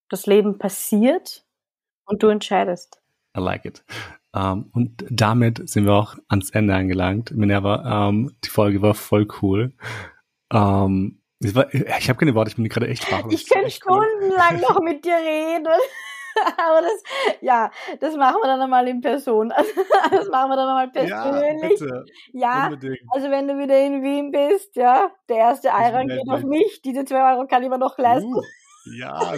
das 0.09 0.25
Leben 0.25 0.57
passiert 0.57 1.45
und 2.05 2.23
du 2.23 2.27
entscheidest. 2.27 3.01
I 3.37 3.39
like 3.39 3.65
it. 3.65 3.83
Um, 4.31 4.41
ähm, 4.41 4.69
und 4.73 5.05
damit 5.09 5.67
sind 5.67 5.85
wir 5.85 5.93
auch 5.93 6.15
ans 6.27 6.51
Ende 6.51 6.75
angelangt. 6.75 7.31
Minerva, 7.31 8.07
um, 8.09 8.27
ähm, 8.27 8.35
die 8.43 8.49
Folge 8.49 8.81
war 8.81 8.93
voll 8.93 9.27
cool. 9.41 9.73
Um, 10.53 11.19
ich, 11.39 11.55
ich 11.55 12.09
habe 12.09 12.19
keine 12.19 12.35
Worte, 12.35 12.49
ich 12.51 12.55
bin 12.57 12.67
gerade 12.67 12.87
echt 12.87 13.03
sprachlos. 13.03 13.33
Ich 13.33 13.49
könnte 13.49 13.71
stundenlang 13.71 14.55
cool. 14.55 14.61
noch 14.61 14.81
mit 14.81 15.03
dir 15.05 15.15
reden. 15.15 15.67
Aber 16.57 16.81
das, 16.81 17.03
ja, 17.41 17.71
das 17.99 18.15
machen 18.15 18.37
wir 18.41 18.47
dann 18.47 18.61
einmal 18.61 18.87
in 18.87 19.01
Person. 19.01 19.49
das 20.11 20.27
machen 20.29 20.49
wir 20.51 20.55
dann 20.55 20.69
einmal 20.69 20.89
persönlich. 20.89 21.79
Ja, 22.33 22.69
ja 22.69 22.71
also 23.09 23.31
wenn 23.31 23.47
du 23.47 23.57
wieder 23.57 23.79
in 23.79 24.03
Wien 24.03 24.31
bist, 24.31 24.75
ja, 24.75 25.11
der 25.27 25.37
erste 25.37 25.73
Ayran 25.73 26.07
geht 26.07 26.29
auf 26.29 26.43
mich. 26.43 26.81
Diese 26.83 27.05
zwei 27.05 27.33
Euro 27.33 27.47
kann 27.47 27.63
ich 27.63 27.69
mir 27.69 27.77
noch 27.77 27.97
leisten. 27.97 28.33
Uh, 28.33 28.41
ja. 28.97 29.19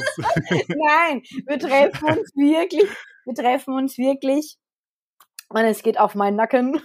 Nein, 0.67 1.23
wir 1.45 1.59
treffen 1.59 2.05
uns 2.05 2.35
wirklich, 2.35 2.89
wir 3.25 3.33
treffen 3.33 3.73
uns 3.73 3.97
wirklich. 3.97 4.57
Und 5.53 5.65
es 5.65 5.83
geht 5.83 5.99
auf 5.99 6.15
meinen 6.15 6.35
Nacken. 6.35 6.81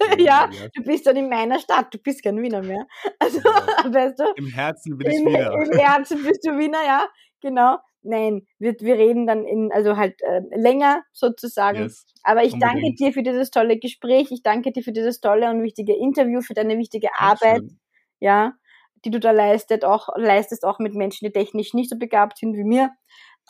ja, 0.18 0.50
du 0.74 0.82
bist 0.82 1.06
dann 1.06 1.16
in 1.16 1.28
meiner 1.28 1.58
Stadt, 1.58 1.92
du 1.92 1.98
bist 1.98 2.22
kein 2.22 2.40
Wiener 2.42 2.62
mehr. 2.62 2.86
Also, 3.18 3.38
ja. 3.38 3.44
weißt 3.92 4.18
du? 4.18 4.24
Im 4.36 4.48
Herzen 4.48 4.98
bin 4.98 5.10
ich 5.10 5.18
Wiener. 5.18 5.52
Im 5.52 5.78
Herzen 5.78 6.22
bist 6.22 6.46
du 6.46 6.58
Wiener, 6.58 6.84
ja, 6.84 7.08
genau. 7.40 7.78
Nein, 8.02 8.46
wir, 8.58 8.74
wir 8.80 8.96
reden 8.96 9.26
dann 9.26 9.46
in, 9.46 9.72
also 9.72 9.96
halt 9.96 10.20
äh, 10.22 10.42
länger 10.54 11.02
sozusagen. 11.12 11.84
Yes, 11.84 12.04
Aber 12.22 12.44
ich 12.44 12.52
unbedingt. 12.52 12.82
danke 12.82 12.94
dir 12.96 13.12
für 13.14 13.22
dieses 13.22 13.50
tolle 13.50 13.78
Gespräch. 13.78 14.30
Ich 14.30 14.42
danke 14.42 14.72
dir 14.72 14.82
für 14.82 14.92
dieses 14.92 15.20
tolle 15.20 15.48
und 15.48 15.62
wichtige 15.62 15.96
Interview, 15.96 16.42
für 16.42 16.52
deine 16.52 16.76
wichtige 16.76 17.08
Arbeit, 17.18 17.62
ja, 18.20 18.52
die 19.06 19.10
du 19.10 19.20
da 19.20 19.30
leistet, 19.30 19.86
auch, 19.86 20.08
leistest, 20.16 20.64
auch 20.64 20.78
mit 20.80 20.94
Menschen, 20.94 21.24
die 21.26 21.32
technisch 21.32 21.72
nicht 21.72 21.88
so 21.88 21.98
begabt 21.98 22.36
sind 22.38 22.54
wie 22.56 22.64
mir. 22.64 22.90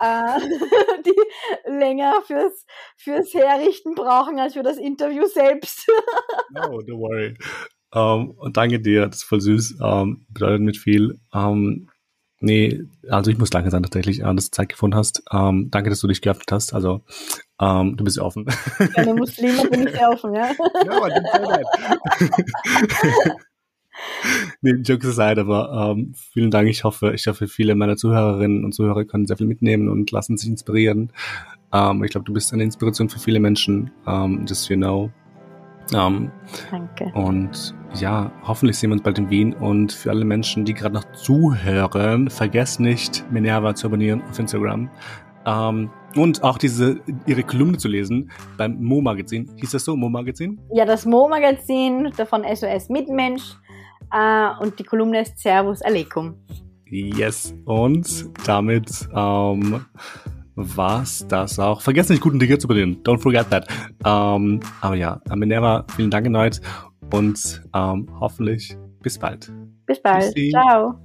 Äh, 0.01 0.41
die 1.05 1.71
länger 1.71 2.23
fürs, 2.27 2.67
fürs 2.97 3.33
Herrichten 3.35 3.95
brauchen 3.95 4.39
als 4.39 4.55
für 4.55 4.63
das 4.63 4.77
Interview 4.77 5.27
selbst. 5.27 5.87
no, 6.51 6.79
don't 6.79 6.99
worry. 6.99 7.37
Um, 7.93 8.01
ähm, 8.01 8.31
und 8.39 8.57
danke 8.57 8.81
dir, 8.81 9.07
das 9.07 9.19
ist 9.19 9.25
voll 9.25 9.41
süß, 9.41 9.77
um, 9.81 9.87
ähm, 9.87 10.27
bedeutet 10.31 10.63
mit 10.63 10.77
viel. 10.77 11.21
Um, 11.33 11.43
ähm, 11.43 11.91
Nee, 12.41 12.83
also 13.09 13.31
ich 13.31 13.39
muss 13.39 13.49
danke 13.49 13.71
sagen 13.71 13.85
tatsächlich, 13.85 14.21
äh, 14.21 14.35
dass 14.35 14.51
du 14.51 14.57
Zeit 14.57 14.69
gefunden 14.69 14.97
hast. 14.97 15.23
Danke, 15.31 15.89
dass 15.89 16.01
du 16.01 16.09
dich 16.09 16.21
geöffnet 16.21 16.53
hast. 16.53 16.75
Also 16.75 17.01
ähm, 17.59 17.97
du 17.97 18.05
bist 18.05 18.19
offen. 18.19 18.47
Eine 18.97 19.15
Muslime 19.15 19.67
bin 19.71 19.87
ich 19.87 19.95
sehr 19.95 20.11
offen, 20.11 20.35
ja. 20.35 20.51
ja, 20.85 21.01
man, 21.01 21.13
nee, 24.61 24.73
Jokes 24.83 25.07
aside, 25.07 25.41
aber 25.41 25.95
ähm, 25.97 26.15
vielen 26.15 26.51
Dank. 26.51 26.69
Ich 26.69 26.85
hoffe, 26.85 27.13
ich 27.15 27.27
hoffe, 27.27 27.49
viele 27.49 27.75
meiner 27.75 27.97
Zuhörerinnen 27.97 28.65
und 28.65 28.73
Zuhörer 28.73 29.05
können 29.05 29.27
sehr 29.27 29.37
viel 29.37 29.47
mitnehmen 29.47 29.89
und 29.89 30.11
lassen 30.11 30.37
sich 30.37 30.49
inspirieren. 30.49 31.13
Ähm, 31.73 32.03
ich 32.05 32.11
glaube, 32.11 32.25
du 32.25 32.33
bist 32.33 32.53
eine 32.53 32.63
Inspiration 32.63 33.09
für 33.09 33.19
viele 33.19 33.41
Menschen. 33.41 33.91
Um, 34.07 34.45
just 34.47 34.69
you 34.69 34.77
know. 34.77 35.11
Ähm, 35.93 36.31
Danke. 36.71 37.13
Und 37.15 37.75
ja, 37.95 38.33
hoffentlich 38.43 38.79
sehen 38.79 38.91
wir 38.91 38.95
uns 38.95 39.03
bald 39.03 39.19
in 39.19 39.31
Wien. 39.31 39.53
Und 39.55 39.93
für 39.93 40.11
alle 40.11 40.25
Menschen, 40.25 40.65
die 40.65 40.75
gerade 40.75 40.95
noch 40.95 41.05
zuhören, 41.13 42.31
vergesst 42.31 42.81
nicht, 42.81 43.25
Minerva 43.31 43.75
zu 43.75 43.89
abonnieren 43.89 44.23
auf 44.31 44.39
Instagram. 44.39 44.89
Ähm, 45.47 45.91
und 46.17 46.43
auch 46.43 46.59
diese 46.59 47.01
ihre 47.27 47.43
Kolumne 47.43 47.77
zu 47.77 47.89
lesen 47.89 48.31
beim 48.57 48.83
Mo-Magazin. 48.83 49.51
Hieß 49.57 49.73
das 49.73 49.85
so, 49.85 49.97
Mo-Magazin? 49.97 50.61
Ja, 50.73 50.85
das 50.85 51.05
Mo-Magazin 51.05 52.13
von 52.13 52.45
SOS 52.45 52.89
Mitmensch. 52.89 53.57
Äh, 54.15 54.63
und 54.63 54.79
die 54.79 54.85
Kolumne 54.85 55.23
ist 55.23 55.39
Servus 55.39 55.83
Aleikum. 55.83 56.37
Yes. 56.87 57.55
Und 57.65 58.31
damit 58.47 59.09
ähm, 59.15 59.85
war's 60.55 61.27
das 61.29 61.59
auch. 61.59 61.81
Vergesst 61.81 62.11
nicht, 62.11 62.23
guten 62.23 62.39
Ticket 62.39 62.61
zu 62.61 62.69
bedienen. 62.69 63.03
Don't 63.03 63.19
forget 63.19 63.51
that. 63.51 63.67
Ähm, 64.05 64.61
aber 64.81 64.95
ja, 64.95 65.21
Minerva, 65.35 65.85
vielen 65.97 66.11
Dank 66.11 66.27
erneut 66.27 66.61
und 67.13 67.63
ähm, 67.75 68.09
hoffentlich 68.21 68.77
bis 69.03 69.19
bald. 69.19 69.53
Bis 69.87 70.01
bald. 70.01 70.33
Tschüssi. 70.33 70.51
Ciao. 70.51 71.04